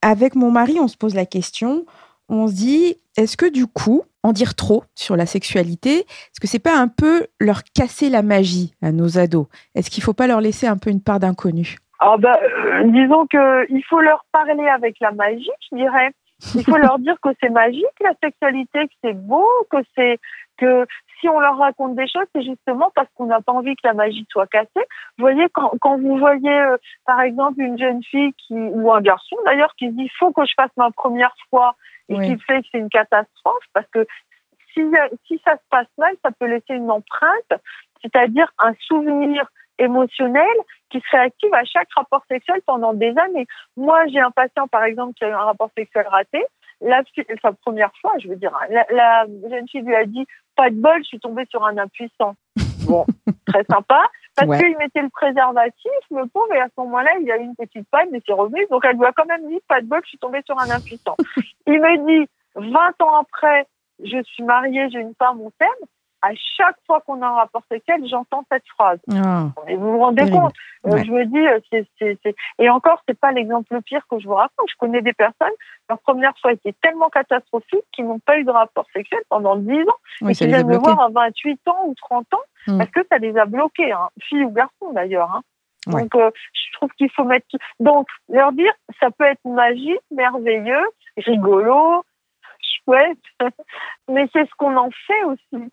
Avec 0.02 0.34
mon 0.34 0.50
mari, 0.50 0.78
on 0.78 0.88
se 0.88 0.98
pose 0.98 1.14
la 1.14 1.24
question, 1.24 1.86
on 2.28 2.48
se 2.48 2.52
dit, 2.52 2.96
est-ce 3.16 3.36
que 3.38 3.50
du 3.50 3.66
coup, 3.66 4.02
en 4.22 4.32
dire 4.32 4.54
trop 4.54 4.84
sur 4.94 5.16
la 5.16 5.26
sexualité, 5.26 5.98
est-ce 5.98 6.40
que 6.40 6.46
c'est 6.46 6.58
pas 6.58 6.78
un 6.78 6.88
peu 6.88 7.26
leur 7.40 7.62
casser 7.62 8.10
la 8.10 8.22
magie 8.22 8.74
à 8.82 8.92
nos 8.92 9.18
ados? 9.18 9.46
Est-ce 9.74 9.90
qu'il 9.90 10.02
faut 10.02 10.14
pas 10.14 10.26
leur 10.26 10.40
laisser 10.40 10.66
un 10.66 10.76
peu 10.76 10.90
une 10.90 11.00
part 11.00 11.20
d'inconnu? 11.20 11.78
Ah 11.98 12.16
bah, 12.18 12.38
euh, 12.42 12.84
disons 12.84 13.26
que 13.26 13.70
il 13.70 13.84
faut 13.84 14.00
leur 14.00 14.24
parler 14.32 14.66
avec 14.68 14.96
la 15.00 15.12
magie, 15.12 15.50
je 15.70 15.76
dirais. 15.76 16.10
Il 16.54 16.64
faut 16.64 16.76
leur 16.76 16.98
dire 16.98 17.16
que 17.22 17.30
c'est 17.40 17.48
magique 17.48 17.84
la 18.00 18.12
sexualité, 18.22 18.86
que 18.88 18.94
c'est 19.02 19.14
beau, 19.14 19.48
que 19.70 19.78
c'est 19.96 20.18
que 20.58 20.86
si 21.20 21.28
on 21.28 21.40
leur 21.40 21.56
raconte 21.56 21.94
des 21.96 22.06
choses, 22.06 22.26
c'est 22.34 22.42
justement 22.42 22.90
parce 22.94 23.08
qu'on 23.14 23.26
n'a 23.26 23.40
pas 23.40 23.52
envie 23.52 23.74
que 23.76 23.86
la 23.86 23.94
magie 23.94 24.26
soit 24.30 24.46
cassée. 24.46 24.68
Vous 25.16 25.22
voyez, 25.22 25.46
quand, 25.52 25.72
quand 25.80 25.98
vous 25.98 26.18
voyez, 26.18 26.50
euh, 26.50 26.76
par 27.06 27.20
exemple, 27.20 27.60
une 27.60 27.78
jeune 27.78 28.02
fille 28.02 28.32
qui, 28.34 28.54
ou 28.54 28.92
un 28.92 29.00
garçon 29.00 29.36
d'ailleurs, 29.46 29.74
qui 29.76 29.88
se 29.88 29.92
dit, 29.92 30.10
faut 30.18 30.32
que 30.32 30.44
je 30.44 30.52
fasse 30.56 30.70
ma 30.76 30.90
première 30.90 31.34
fois 31.50 31.76
et 32.08 32.18
qui 32.18 32.38
fait 32.40 32.60
que 32.60 32.68
c'est 32.70 32.78
une 32.78 32.90
catastrophe, 32.90 33.64
parce 33.72 33.86
que 33.88 34.06
si, 34.74 34.82
si 35.26 35.40
ça 35.44 35.54
se 35.54 35.62
passe 35.70 35.88
mal, 35.96 36.14
ça 36.22 36.30
peut 36.38 36.46
laisser 36.46 36.74
une 36.74 36.90
empreinte, 36.90 37.62
c'est-à-dire 38.02 38.52
un 38.58 38.74
souvenir 38.86 39.48
émotionnel 39.78 40.56
qui 40.90 41.00
se 41.00 41.16
réactive 41.16 41.52
à 41.54 41.64
chaque 41.64 41.88
rapport 41.96 42.24
sexuel 42.28 42.60
pendant 42.66 42.94
des 42.94 43.14
années. 43.18 43.46
Moi, 43.76 44.06
j'ai 44.06 44.20
un 44.20 44.30
patient, 44.30 44.68
par 44.68 44.84
exemple, 44.84 45.14
qui 45.14 45.24
a 45.24 45.28
eu 45.28 45.32
un 45.32 45.44
rapport 45.44 45.70
sexuel 45.76 46.06
raté. 46.08 46.44
La, 46.80 47.02
sa 47.40 47.52
première 47.52 47.92
fois, 48.00 48.12
je 48.18 48.28
veux 48.28 48.36
dire, 48.36 48.52
la, 48.70 48.84
la 48.90 49.26
jeune 49.48 49.68
fille 49.68 49.82
lui 49.82 49.94
a 49.94 50.04
dit 50.04 50.26
pas 50.56 50.70
de 50.70 50.76
bol, 50.76 50.98
je 50.98 51.08
suis 51.08 51.20
tombée 51.20 51.44
sur 51.50 51.64
un 51.64 51.78
impuissant. 51.78 52.34
Bon, 52.86 53.06
très 53.46 53.64
sympa. 53.64 54.02
Parce 54.36 54.60
qu'il 54.60 54.76
mettait 54.76 55.00
le 55.00 55.08
préservatif, 55.08 55.90
le 56.10 56.26
pauvre, 56.26 56.52
et 56.52 56.60
à 56.60 56.66
ce 56.66 56.82
moment-là, 56.82 57.12
il 57.18 57.26
y 57.26 57.32
a 57.32 57.38
eu 57.38 57.44
une 57.44 57.56
petite 57.56 57.88
panne, 57.88 58.08
mais 58.12 58.20
c'est 58.26 58.34
revenu. 58.34 58.66
Donc, 58.70 58.84
elle 58.84 58.96
lui 58.96 59.06
a 59.06 59.12
quand 59.12 59.24
même 59.24 59.48
dit, 59.48 59.58
pas 59.66 59.80
de 59.80 59.86
bol, 59.86 60.00
je 60.02 60.10
suis 60.10 60.18
tombée 60.18 60.42
sur 60.44 60.58
un 60.58 60.68
impuissant. 60.68 61.16
il 61.66 61.80
me 61.80 62.06
dit, 62.06 62.28
20 62.56 62.70
ans 63.00 63.20
après, 63.20 63.66
je 64.02 64.22
suis 64.24 64.42
mariée, 64.42 64.90
j'ai 64.90 64.98
une 64.98 65.14
femme, 65.14 65.40
on 65.40 65.50
s'aime 65.58 65.88
à 66.24 66.32
chaque 66.56 66.76
fois 66.86 67.02
qu'on 67.02 67.20
a 67.20 67.26
un 67.26 67.34
rapport 67.34 67.62
sexuel, 67.70 68.00
j'entends 68.08 68.44
cette 68.50 68.66
phrase. 68.66 68.98
Ah. 69.14 69.48
et 69.68 69.76
vous 69.76 69.92
vous 69.92 69.98
rendez 69.98 70.30
compte 70.30 70.54
euh, 70.86 71.02
Je 71.04 71.10
me 71.10 71.24
dis, 71.26 71.46
euh, 71.46 71.60
c'est, 71.70 71.86
c'est, 71.98 72.18
c'est... 72.22 72.34
et 72.58 72.70
encore, 72.70 73.02
c'est 73.06 73.18
pas 73.18 73.30
l'exemple 73.30 73.80
pire 73.82 74.06
que 74.10 74.18
je 74.18 74.26
vous 74.26 74.34
raconte. 74.34 74.68
Je 74.70 74.76
connais 74.78 75.02
des 75.02 75.12
personnes, 75.12 75.52
leur 75.88 75.98
première 75.98 76.32
fois 76.40 76.52
était 76.52 76.74
tellement 76.82 77.10
catastrophique 77.10 77.84
qu'ils 77.92 78.06
n'ont 78.06 78.20
pas 78.20 78.38
eu 78.38 78.44
de 78.44 78.50
rapport 78.50 78.86
sexuel 78.94 79.20
pendant 79.28 79.56
10 79.56 79.72
ans 79.82 80.28
et 80.28 80.34
qu'ils 80.34 80.48
viennent 80.48 80.66
me 80.66 80.78
voir 80.78 81.00
à 81.00 81.08
28 81.08 81.68
ans 81.68 81.84
ou 81.86 81.94
30 81.94 82.34
ans 82.34 82.38
hmm. 82.68 82.78
parce 82.78 82.90
que 82.90 83.00
ça 83.10 83.18
les 83.18 83.36
a 83.36 83.44
bloqués, 83.44 83.92
hein, 83.92 84.08
filles 84.22 84.44
ou 84.44 84.50
garçons 84.50 84.92
d'ailleurs. 84.92 85.30
Hein. 85.34 85.42
Donc, 85.86 86.14
euh, 86.14 86.30
je 86.54 86.72
trouve 86.78 86.90
qu'il 86.96 87.10
faut 87.10 87.24
mettre. 87.24 87.46
Donc, 87.78 88.06
leur 88.30 88.52
dire, 88.52 88.72
ça 89.00 89.10
peut 89.10 89.24
être 89.24 89.44
magique, 89.44 90.00
merveilleux, 90.10 90.84
rigolo, 91.18 92.02
mais 94.08 94.26
c'est 94.32 94.44
ce 94.44 94.50
qu'on 94.58 94.76
en 94.76 94.90
fait 95.06 95.24
aussi. 95.24 95.70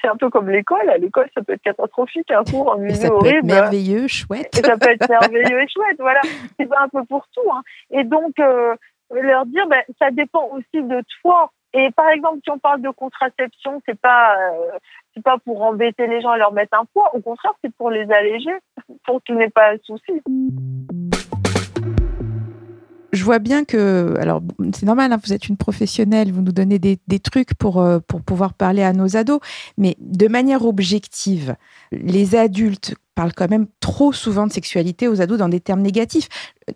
c'est 0.00 0.08
un 0.08 0.16
peu 0.16 0.30
comme 0.30 0.48
l'école. 0.48 0.88
À 0.88 0.98
l'école, 0.98 1.28
ça 1.34 1.42
peut 1.42 1.54
être 1.54 1.62
catastrophique, 1.62 2.30
un 2.30 2.44
cours 2.44 2.70
en 2.70 2.78
musée 2.78 3.10
horrible. 3.10 3.46
merveilleux, 3.46 4.06
chouette. 4.08 4.54
ça 4.54 4.76
peut 4.76 4.90
être 4.90 5.08
merveilleux 5.08 5.62
et 5.62 5.68
chouette. 5.68 5.96
Voilà, 5.98 6.20
c'est 6.58 6.68
un 6.76 6.88
peu 6.88 7.04
pour 7.04 7.26
tout. 7.34 7.50
Hein. 7.52 7.62
Et 7.90 8.04
donc, 8.04 8.38
euh, 8.38 8.74
leur 9.10 9.46
dire, 9.46 9.66
ben, 9.68 9.82
ça 9.98 10.10
dépend 10.10 10.48
aussi 10.52 10.82
de 10.82 11.02
toi. 11.20 11.50
Et 11.74 11.90
par 11.92 12.10
exemple, 12.10 12.40
si 12.44 12.50
on 12.50 12.58
parle 12.58 12.82
de 12.82 12.90
contraception, 12.90 13.82
c'est 13.86 13.98
pas 13.98 14.36
euh, 14.36 14.78
c'est 15.14 15.22
pas 15.22 15.38
pour 15.38 15.62
embêter 15.62 16.06
les 16.06 16.20
gens 16.20 16.34
et 16.34 16.38
leur 16.38 16.52
mettre 16.52 16.78
un 16.78 16.84
poids. 16.92 17.14
Au 17.14 17.20
contraire, 17.20 17.52
c'est 17.64 17.74
pour 17.74 17.90
les 17.90 18.10
alléger, 18.12 18.52
pour 19.06 19.22
qu'ils 19.22 19.36
n'aient 19.36 19.50
pas 19.50 19.76
de 19.76 19.82
soucis 19.82 20.22
je 23.12 23.24
vois 23.24 23.38
bien 23.38 23.64
que, 23.64 24.14
alors 24.18 24.42
c'est 24.74 24.86
normal, 24.86 25.12
hein, 25.12 25.20
vous 25.22 25.32
êtes 25.32 25.48
une 25.48 25.56
professionnelle, 25.56 26.32
vous 26.32 26.40
nous 26.40 26.52
donnez 26.52 26.78
des, 26.78 26.98
des 27.08 27.18
trucs 27.18 27.54
pour, 27.54 27.80
euh, 27.80 27.98
pour 28.00 28.22
pouvoir 28.22 28.54
parler 28.54 28.82
à 28.82 28.92
nos 28.92 29.16
ados, 29.16 29.40
mais 29.76 29.96
de 30.00 30.28
manière 30.28 30.64
objective, 30.64 31.56
les 31.92 32.34
adultes 32.34 32.94
parlent 33.14 33.32
quand 33.32 33.50
même 33.50 33.66
trop 33.80 34.12
souvent 34.12 34.46
de 34.46 34.52
sexualité 34.52 35.08
aux 35.08 35.20
ados 35.20 35.38
dans 35.38 35.48
des 35.48 35.60
termes 35.60 35.82
négatifs. 35.82 36.28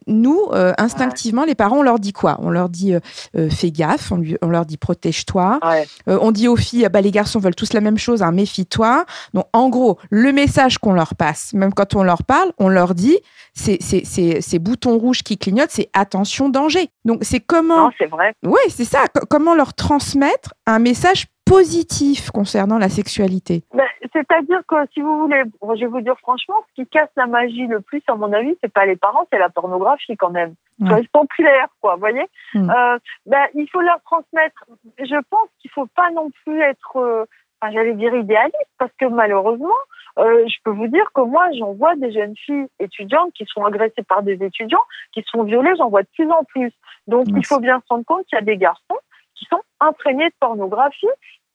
Nous, 0.06 0.48
euh, 0.52 0.72
instinctivement, 0.78 1.44
les 1.44 1.54
parents, 1.54 1.78
on 1.78 1.82
leur 1.82 1.98
dit 1.98 2.12
quoi? 2.12 2.38
On 2.40 2.50
leur 2.50 2.68
dit 2.68 2.94
euh, 2.94 3.50
fais 3.50 3.70
gaffe, 3.70 4.10
on, 4.10 4.16
lui, 4.16 4.36
on, 4.42 4.48
leur 4.48 4.66
dit 4.66 4.76
protège-toi. 4.76 5.60
on 6.06 6.32
dit 6.32 6.48
aux 6.48 6.56
filles, 6.56 6.88
bah, 6.92 7.00
les 7.00 7.10
garçons 7.10 7.38
veulent 7.38 7.54
tous 7.54 7.72
la 7.72 7.80
même 7.80 7.98
chose, 7.98 8.22
hein, 8.22 8.32
méfie-toi. 8.32 9.06
Donc, 9.34 9.46
en 9.52 9.68
gros, 9.68 9.98
le 10.10 10.32
message 10.32 10.78
qu'on 10.78 10.92
leur 10.92 11.14
passe, 11.14 11.52
même 11.54 11.72
quand 11.72 11.94
on 11.94 12.02
leur 12.02 12.24
parle, 12.24 12.52
on 12.58 12.68
leur 12.68 12.94
dit 12.94 13.18
c'est 13.54 13.80
ces 13.80 14.58
boutons 14.58 14.98
rouges 14.98 15.22
qui 15.22 15.38
clignotent, 15.38 15.70
c'est 15.70 15.88
attention, 15.92 16.48
danger. 16.48 16.88
Donc, 17.04 17.20
c'est 17.22 17.40
comment. 17.40 17.84
Non, 17.84 17.90
c'est 17.98 18.06
vrai. 18.06 18.34
Oui, 18.44 18.60
c'est 18.68 18.84
ça. 18.84 19.04
comment 19.30 19.54
leur 19.54 19.74
transmettre 19.74 20.54
un 20.66 20.78
message 20.78 21.26
positif 21.46 22.30
concernant 22.30 22.76
la 22.76 22.88
sexualité 22.88 23.62
ben, 23.72 23.86
C'est-à-dire 24.12 24.60
que 24.68 24.76
si 24.92 25.00
vous 25.00 25.20
voulez, 25.20 25.42
je 25.62 25.80
vais 25.80 25.86
vous 25.86 26.00
dire 26.00 26.18
franchement, 26.18 26.56
ce 26.68 26.82
qui 26.82 26.88
casse 26.88 27.08
la 27.16 27.26
magie 27.26 27.66
le 27.66 27.80
plus, 27.80 28.02
à 28.08 28.16
mon 28.16 28.32
avis, 28.32 28.56
c'est 28.60 28.72
pas 28.72 28.84
les 28.84 28.96
parents, 28.96 29.26
c'est 29.32 29.38
la 29.38 29.48
pornographie 29.48 30.16
quand 30.16 30.30
même. 30.30 30.54
C'est 30.78 31.08
populaire, 31.08 31.68
quoi, 31.80 31.94
vous 31.94 32.00
voyez. 32.00 32.26
Mm. 32.52 32.70
Euh, 32.70 32.98
ben, 33.24 33.46
il 33.54 33.66
faut 33.70 33.80
leur 33.80 34.02
transmettre. 34.02 34.66
Je 34.98 35.16
pense 35.30 35.48
qu'il 35.60 35.70
faut 35.70 35.86
pas 35.86 36.10
non 36.10 36.30
plus 36.44 36.60
être, 36.60 36.96
euh, 36.96 37.24
enfin, 37.60 37.72
j'allais 37.72 37.94
dire 37.94 38.14
idéaliste, 38.14 38.68
parce 38.78 38.92
que 39.00 39.06
malheureusement, 39.06 39.80
euh, 40.18 40.44
je 40.46 40.56
peux 40.64 40.70
vous 40.70 40.88
dire 40.88 41.10
que 41.14 41.22
moi, 41.22 41.46
j'en 41.58 41.72
vois 41.72 41.94
des 41.96 42.12
jeunes 42.12 42.34
filles 42.36 42.66
étudiantes 42.78 43.32
qui 43.34 43.46
sont 43.46 43.64
agressées 43.64 44.02
par 44.06 44.22
des 44.22 44.42
étudiants, 44.42 44.84
qui 45.12 45.24
sont 45.26 45.44
violées, 45.44 45.72
j'en 45.78 45.88
vois 45.88 46.02
de 46.02 46.08
plus 46.14 46.30
en 46.30 46.44
plus. 46.44 46.72
Donc, 47.06 47.26
il 47.28 47.46
faut 47.46 47.60
bien 47.60 47.80
se 47.80 47.86
rendre 47.88 48.04
compte 48.04 48.26
qu'il 48.26 48.36
y 48.36 48.42
a 48.42 48.44
des 48.44 48.58
garçons 48.58 48.98
qui 49.36 49.44
sont 49.46 49.62
imprégnés 49.80 50.28
de 50.28 50.34
pornographie, 50.40 51.06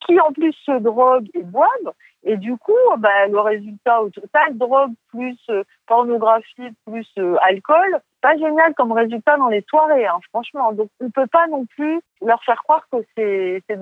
qui 0.05 0.19
en 0.19 0.31
plus 0.31 0.53
se 0.65 0.79
droguent 0.79 1.29
et 1.33 1.43
boivent. 1.43 1.93
Et 2.23 2.37
du 2.37 2.55
coup, 2.57 2.73
bah, 2.97 3.27
le 3.27 3.39
résultat 3.39 4.01
au 4.01 4.09
total, 4.09 4.57
drogue 4.57 4.93
plus 5.09 5.37
euh, 5.49 5.63
pornographie 5.87 6.69
plus 6.85 7.07
euh, 7.17 7.35
alcool, 7.41 8.01
pas 8.21 8.37
génial 8.37 8.73
comme 8.75 8.91
résultat 8.91 9.37
dans 9.37 9.47
les 9.47 9.63
soirées, 9.69 10.05
hein, 10.05 10.19
franchement. 10.29 10.71
Donc, 10.71 10.89
on 10.99 11.09
peut 11.09 11.27
pas 11.27 11.47
non 11.47 11.65
plus 11.65 11.99
leur 12.21 12.41
faire 12.43 12.61
croire 12.63 12.85
que 12.91 12.97
c'est 13.17 13.63
que 13.67 13.73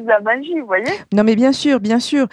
de 0.00 0.06
la 0.06 0.20
magie, 0.20 0.58
vous 0.58 0.66
voyez? 0.66 0.84
Non, 1.12 1.22
mais 1.24 1.36
bien 1.36 1.52
sûr, 1.52 1.80
bien 1.80 2.00
sûr. 2.00 2.26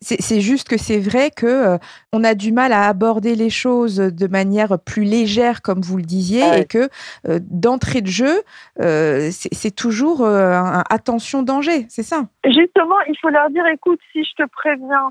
C'est 0.00 0.40
juste 0.40 0.68
que 0.68 0.76
c'est 0.76 0.98
vrai 0.98 1.30
que 1.30 1.46
euh, 1.46 1.78
on 2.12 2.24
a 2.24 2.34
du 2.34 2.52
mal 2.52 2.72
à 2.72 2.88
aborder 2.88 3.36
les 3.36 3.50
choses 3.50 3.96
de 3.96 4.26
manière 4.26 4.78
plus 4.78 5.04
légère, 5.04 5.62
comme 5.62 5.80
vous 5.80 5.96
le 5.96 6.02
disiez, 6.02 6.42
et 6.58 6.64
que 6.64 6.88
euh, 7.28 7.38
d'entrée 7.42 8.00
de 8.00 8.08
jeu, 8.08 8.42
euh, 8.80 9.28
c'est 9.30 9.74
toujours 9.74 10.26
un 10.26 10.82
attention 10.90 11.42
danger, 11.42 11.86
c'est 11.88 12.02
ça? 12.02 12.22
Justement, 12.44 13.00
il 13.08 13.16
faut 13.20 13.28
leur 13.28 13.48
dire, 13.50 13.66
écoute, 13.66 14.00
si 14.12 14.24
je 14.24 14.42
te 14.42 14.48
préviens 14.48 15.10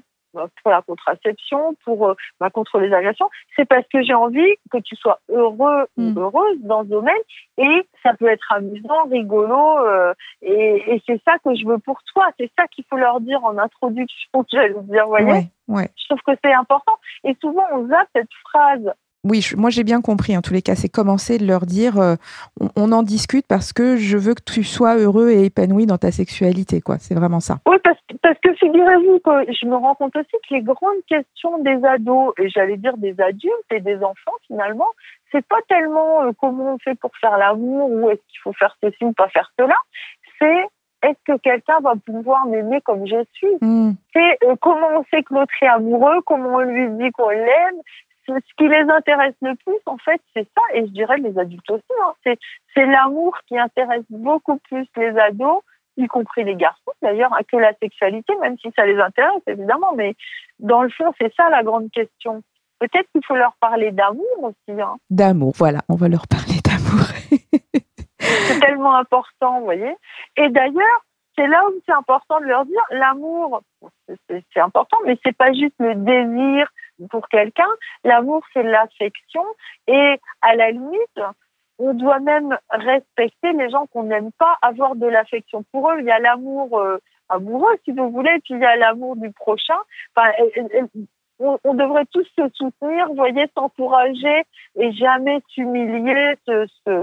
pour 0.62 0.71
la 0.71 0.82
contraception, 0.82 1.75
pour 1.84 2.10
euh, 2.10 2.15
bah, 2.39 2.49
contre 2.49 2.80
les 2.80 2.93
agressions, 2.93 3.30
c'est 3.56 3.65
parce 3.65 3.86
que 3.91 4.02
j'ai 4.04 4.13
envie 4.13 4.56
que 4.71 4.78
tu 4.78 4.95
sois 4.95 5.19
heureux 5.30 5.86
ou 5.97 6.02
mm. 6.02 6.17
heureuse 6.17 6.58
dans 6.62 6.84
ce 6.84 6.89
domaine 6.89 7.21
et 7.58 7.88
ça 8.04 8.13
peut 8.13 8.28
être 8.28 8.52
amusant, 8.52 9.06
rigolo 9.10 9.80
euh, 9.80 10.13
et, 10.41 10.95
et 10.95 11.04
c'est 11.06 11.21
ça 11.25 11.34
que 11.43 11.56
je 11.56 11.65
veux 11.65 11.80
pour 11.80 11.99
toi. 12.13 12.30
C'est 12.39 12.52
ça 12.58 12.67
qu'il 12.67 12.86
faut 12.89 12.97
leur 12.97 13.19
dire 13.21 13.43
en 13.43 13.58
introduction, 13.58 14.45
j'allais 14.52 14.73
dire, 14.82 15.08
voyez. 15.08 15.49
Ouais, 15.67 15.88
Je 15.97 16.06
trouve 16.08 16.21
que 16.25 16.39
c'est 16.43 16.54
important 16.54 16.97
et 17.23 17.36
souvent 17.39 17.65
on 17.73 17.91
a 17.91 18.04
cette 18.15 18.34
phrase 18.49 18.91
oui, 19.25 19.45
moi 19.58 19.69
j'ai 19.69 19.84
bien 19.84 20.01
compris. 20.01 20.38
En 20.38 20.41
tous 20.41 20.53
les 20.53 20.62
cas, 20.62 20.75
c'est 20.75 20.88
commencer 20.88 21.38
de 21.38 21.45
leur 21.45 21.65
dire 21.65 21.99
euh, 21.99 22.15
on, 22.77 22.91
en 22.93 23.03
discute 23.03 23.45
parce 23.47 23.73
que 23.73 23.97
je 23.97 24.17
veux 24.17 24.34
que 24.34 24.43
tu 24.43 24.63
sois 24.63 24.95
heureux 24.95 25.29
et 25.29 25.45
épanoui 25.45 25.86
dans 25.86 25.97
ta 25.97 26.12
sexualité, 26.12 26.79
quoi. 26.79 26.97
C'est 26.99 27.15
vraiment 27.15 27.41
ça. 27.41 27.58
Oui, 27.67 27.75
parce, 27.84 27.97
parce 28.21 28.38
que 28.39 28.53
figurez-vous 28.53 29.19
que 29.19 29.51
je 29.51 29.65
me 29.67 29.75
rends 29.75 29.95
compte 29.95 30.15
aussi 30.15 30.32
que 30.47 30.53
les 30.55 30.62
grandes 30.62 31.03
questions 31.08 31.58
des 31.60 31.84
ados 31.86 32.34
et 32.38 32.49
j'allais 32.49 32.77
dire 32.77 32.95
des 32.97 33.19
adultes 33.19 33.71
et 33.71 33.82
des 33.82 33.97
enfants 33.97 34.38
finalement, 34.47 34.88
c'est 35.32 35.45
pas 35.45 35.60
tellement 35.67 36.23
euh, 36.23 36.32
comment 36.39 36.75
on 36.75 36.77
fait 36.79 36.95
pour 36.95 37.12
faire 37.19 37.38
l'amour 37.38 37.91
ou 37.91 38.10
est-ce 38.10 38.21
qu'il 38.29 38.39
faut 38.41 38.53
faire 38.53 38.75
ceci 38.82 39.03
ou 39.03 39.12
pas 39.12 39.27
faire 39.29 39.51
cela. 39.60 39.75
C'est 40.39 40.65
est-ce 41.03 41.19
que 41.25 41.38
quelqu'un 41.39 41.79
va 41.82 41.93
pouvoir 42.05 42.45
m'aimer 42.45 42.82
comme 42.82 43.05
je 43.05 43.23
suis? 43.34 43.55
Hmm. 43.62 43.91
C'est 44.13 44.38
euh, 44.43 44.55
comment 44.62 44.88
on 44.97 45.03
sait 45.12 45.23
que 45.23 45.34
l'autre 45.34 45.53
est 45.62 45.67
amoureux, 45.67 46.21
comment 46.25 46.55
on 46.55 46.62
lui 46.62 46.89
dit 46.91 47.12
qu'on 47.12 47.29
l'aime, 47.29 47.82
ce 48.33 48.53
qui 48.57 48.67
les 48.67 48.89
intéresse 48.89 49.35
le 49.41 49.55
plus, 49.55 49.79
en 49.85 49.97
fait, 49.97 50.21
c'est 50.35 50.47
ça, 50.55 50.61
et 50.73 50.85
je 50.85 50.91
dirais 50.91 51.17
les 51.17 51.37
adultes 51.37 51.69
aussi, 51.69 51.83
hein, 52.03 52.13
c'est 52.73 52.85
l'amour 52.85 53.37
qui 53.47 53.57
intéresse 53.57 54.05
beaucoup 54.09 54.57
plus 54.69 54.87
les 54.95 55.17
ados, 55.17 55.61
y 55.97 56.07
compris 56.07 56.43
les 56.43 56.55
garçons 56.55 56.91
d'ailleurs, 57.01 57.31
que 57.51 57.57
la 57.57 57.73
sexualité, 57.81 58.33
même 58.41 58.57
si 58.59 58.71
ça 58.75 58.85
les 58.85 58.99
intéresse 58.99 59.41
évidemment, 59.47 59.93
mais 59.95 60.15
dans 60.59 60.83
le 60.83 60.89
fond, 60.89 61.13
c'est 61.19 61.33
ça 61.35 61.49
la 61.49 61.63
grande 61.63 61.91
question. 61.91 62.41
Peut-être 62.79 63.09
qu'il 63.11 63.25
faut 63.25 63.35
leur 63.35 63.53
parler 63.59 63.91
d'amour 63.91 64.23
aussi. 64.43 64.81
Hein. 64.81 64.95
D'amour, 65.09 65.53
voilà, 65.57 65.79
on 65.89 65.95
va 65.95 66.07
leur 66.07 66.27
parler 66.27 66.59
d'amour. 66.63 67.07
c'est 68.19 68.59
tellement 68.59 68.95
important, 68.95 69.59
vous 69.59 69.65
voyez. 69.65 69.93
Et 70.37 70.49
d'ailleurs, 70.49 71.05
c'est 71.37 71.47
là 71.47 71.61
où 71.67 71.73
c'est 71.85 71.93
important 71.93 72.39
de 72.39 72.45
leur 72.45 72.65
dire 72.65 72.81
l'amour, 72.91 73.61
c'est 74.07 74.59
important, 74.59 74.97
mais 75.05 75.17
c'est 75.23 75.35
pas 75.35 75.51
juste 75.53 75.75
le 75.79 75.95
désir 75.95 76.69
pour 77.09 77.27
quelqu'un. 77.29 77.69
L'amour, 78.03 78.43
c'est 78.53 78.63
l'affection. 78.63 79.43
Et 79.88 80.19
à 80.41 80.55
la 80.55 80.71
limite, 80.71 81.19
on 81.79 81.93
doit 81.93 82.19
même 82.19 82.57
respecter 82.69 83.53
les 83.53 83.69
gens 83.69 83.88
qu'on 83.88 84.03
n'aime 84.03 84.31
pas, 84.33 84.57
avoir 84.62 84.95
de 84.95 85.07
l'affection 85.07 85.63
pour 85.71 85.89
eux. 85.91 85.99
Il 85.99 86.05
y 86.05 86.12
a 86.12 86.19
l'amour 86.19 86.77
euh, 86.79 86.97
amoureux, 87.29 87.75
si 87.85 87.91
vous 87.91 88.09
voulez, 88.12 88.38
puis 88.43 88.55
il 88.55 88.59
y 88.59 88.65
a 88.65 88.75
l'amour 88.75 89.15
du 89.15 89.31
prochain. 89.31 89.77
Enfin, 90.15 90.31
on, 91.39 91.73
devrait 91.73 92.05
tous 92.12 92.27
se 92.38 92.49
soutenir, 92.53 93.13
voyez, 93.13 93.45
s'encourager 93.55 94.43
et 94.77 94.91
jamais 94.91 95.39
s'humilier, 95.49 96.35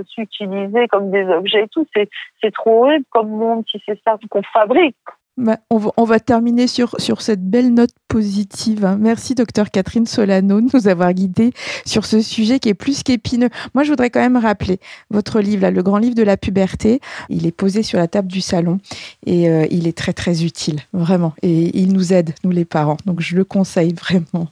s'utiliser 0.08 0.88
comme 0.88 1.10
des 1.10 1.24
objets 1.24 1.64
et 1.64 1.68
tout. 1.68 1.86
C'est 1.94 2.52
trop 2.52 2.84
horrible 2.84 3.06
comme 3.10 3.30
monde 3.30 3.64
si 3.70 3.82
c'est 3.86 4.00
ça 4.04 4.18
qu'on 4.28 4.42
fabrique. 4.42 4.96
Bah, 5.38 5.58
on, 5.68 6.04
va, 6.04 6.18
terminer 6.18 6.66
sur, 6.66 6.96
cette 6.98 7.44
belle 7.44 7.74
note 7.74 7.90
positive. 8.08 8.86
Hein. 8.86 8.96
Merci, 8.98 9.34
docteur 9.34 9.70
Catherine 9.70 10.06
Solano, 10.06 10.62
de 10.62 10.68
nous 10.72 10.88
avoir 10.88 11.12
guidés 11.12 11.52
sur 11.84 12.06
ce 12.06 12.22
sujet 12.22 12.58
qui 12.58 12.70
est 12.70 12.74
plus 12.74 13.02
qu'épineux. 13.02 13.50
Moi, 13.74 13.84
je 13.84 13.90
voudrais 13.90 14.08
quand 14.08 14.20
même 14.20 14.38
rappeler 14.38 14.80
votre 15.10 15.40
livre, 15.40 15.68
le 15.68 15.82
grand 15.82 15.98
livre 15.98 16.14
de 16.14 16.22
la 16.22 16.38
puberté. 16.38 17.00
Il 17.28 17.46
est 17.46 17.52
posé 17.52 17.82
sur 17.82 17.98
la 17.98 18.08
table 18.08 18.28
du 18.28 18.40
salon 18.40 18.78
et 19.26 19.50
euh, 19.50 19.66
il 19.70 19.86
est 19.86 19.96
très, 19.96 20.14
très 20.14 20.42
utile, 20.42 20.80
vraiment. 20.94 21.34
Et 21.42 21.78
il 21.78 21.92
nous 21.92 22.14
aide, 22.14 22.32
nous 22.42 22.50
les 22.50 22.64
parents. 22.64 22.96
Donc, 23.04 23.20
je 23.20 23.36
le 23.36 23.44
conseille 23.44 23.92
vraiment. 23.92 24.48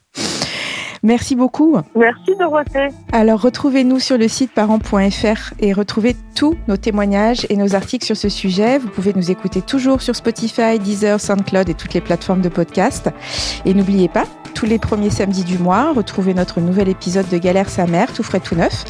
Merci 1.04 1.36
beaucoup. 1.36 1.76
Merci 1.94 2.34
Dorothée. 2.40 2.88
Alors 3.12 3.42
retrouvez-nous 3.42 4.00
sur 4.00 4.16
le 4.16 4.26
site 4.26 4.52
parents.fr 4.52 5.52
et 5.60 5.74
retrouvez 5.74 6.16
tous 6.34 6.56
nos 6.66 6.78
témoignages 6.78 7.46
et 7.50 7.56
nos 7.56 7.74
articles 7.74 8.06
sur 8.06 8.16
ce 8.16 8.30
sujet. 8.30 8.78
Vous 8.78 8.88
pouvez 8.88 9.12
nous 9.12 9.30
écouter 9.30 9.60
toujours 9.60 10.00
sur 10.00 10.16
Spotify, 10.16 10.78
Deezer, 10.78 11.20
SoundCloud 11.20 11.68
et 11.68 11.74
toutes 11.74 11.92
les 11.92 12.00
plateformes 12.00 12.40
de 12.40 12.48
podcast. 12.48 13.10
Et 13.66 13.74
n'oubliez 13.74 14.08
pas, 14.08 14.24
tous 14.54 14.64
les 14.64 14.78
premiers 14.78 15.10
samedis 15.10 15.44
du 15.44 15.58
mois, 15.58 15.92
retrouvez 15.92 16.32
notre 16.32 16.60
nouvel 16.60 16.88
épisode 16.88 17.28
de 17.28 17.36
Galère 17.36 17.68
sa 17.68 17.86
mère, 17.86 18.10
tout 18.10 18.22
frais 18.22 18.40
tout 18.40 18.54
neuf, 18.54 18.84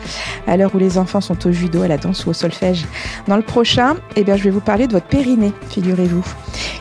à 0.47 0.57
l'heure 0.57 0.73
où 0.73 0.79
les 0.79 0.99
enfants 0.99 1.21
sont 1.21 1.49
au 1.49 1.51
judo, 1.51 1.83
à 1.83 1.89
la 1.89 1.99
danse 1.99 2.27
ou 2.27 2.31
au 2.31 2.33
solfège. 2.33 2.85
Dans 3.27 3.37
le 3.37 3.43
prochain, 3.43 3.97
eh 4.15 4.23
bien, 4.23 4.37
je 4.37 4.45
vais 4.45 4.51
vous 4.51 4.61
parler 4.61 4.87
de 4.87 4.93
votre 4.93 5.07
périnée, 5.07 5.53
figurez-vous. 5.69 6.25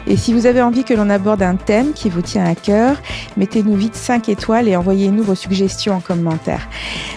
Et 0.07 0.17
si 0.17 0.33
vous 0.33 0.45
avez 0.45 0.61
envie 0.61 0.83
que 0.83 0.93
l'on 0.93 1.09
aborde 1.09 1.41
un 1.41 1.55
thème 1.55 1.93
qui 1.93 2.09
vous 2.09 2.21
tient 2.21 2.45
à 2.45 2.55
cœur, 2.55 3.01
mettez-nous 3.37 3.75
vite 3.75 3.95
5 3.95 4.29
étoiles 4.29 4.67
et 4.67 4.75
envoyez-nous 4.75 5.23
vos 5.23 5.35
suggestions 5.35 5.95
en 5.95 5.99
commentaire. 5.99 6.67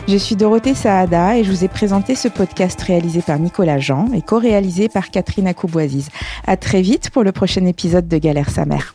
Je 0.09 0.17
suis 0.17 0.37
Dorothée 0.37 0.75
Saada 0.75 1.37
et 1.37 1.45
je 1.45 1.51
vous 1.51 1.65
ai 1.65 1.69
présenté 1.69 2.15
ce 2.15 2.29
podcast 2.29 2.81
réalisé 2.81 3.23
par 3.23 3.39
Nicolas 3.39 3.79
Jean 3.79 4.07
et 4.15 4.23
co-réalisé 4.23 4.89
par 4.89 5.11
Catherine 5.11 5.49
Acouboisiz. 5.49 6.11
À 6.47 6.57
très 6.57 6.83
vite 6.83 7.11
pour 7.11 7.25
le 7.25 7.33
prochain 7.33 7.65
épisode 7.67 8.09
de 8.09 8.19
Galère 8.19 8.51
sa 8.51 8.65
mère. 8.65 8.95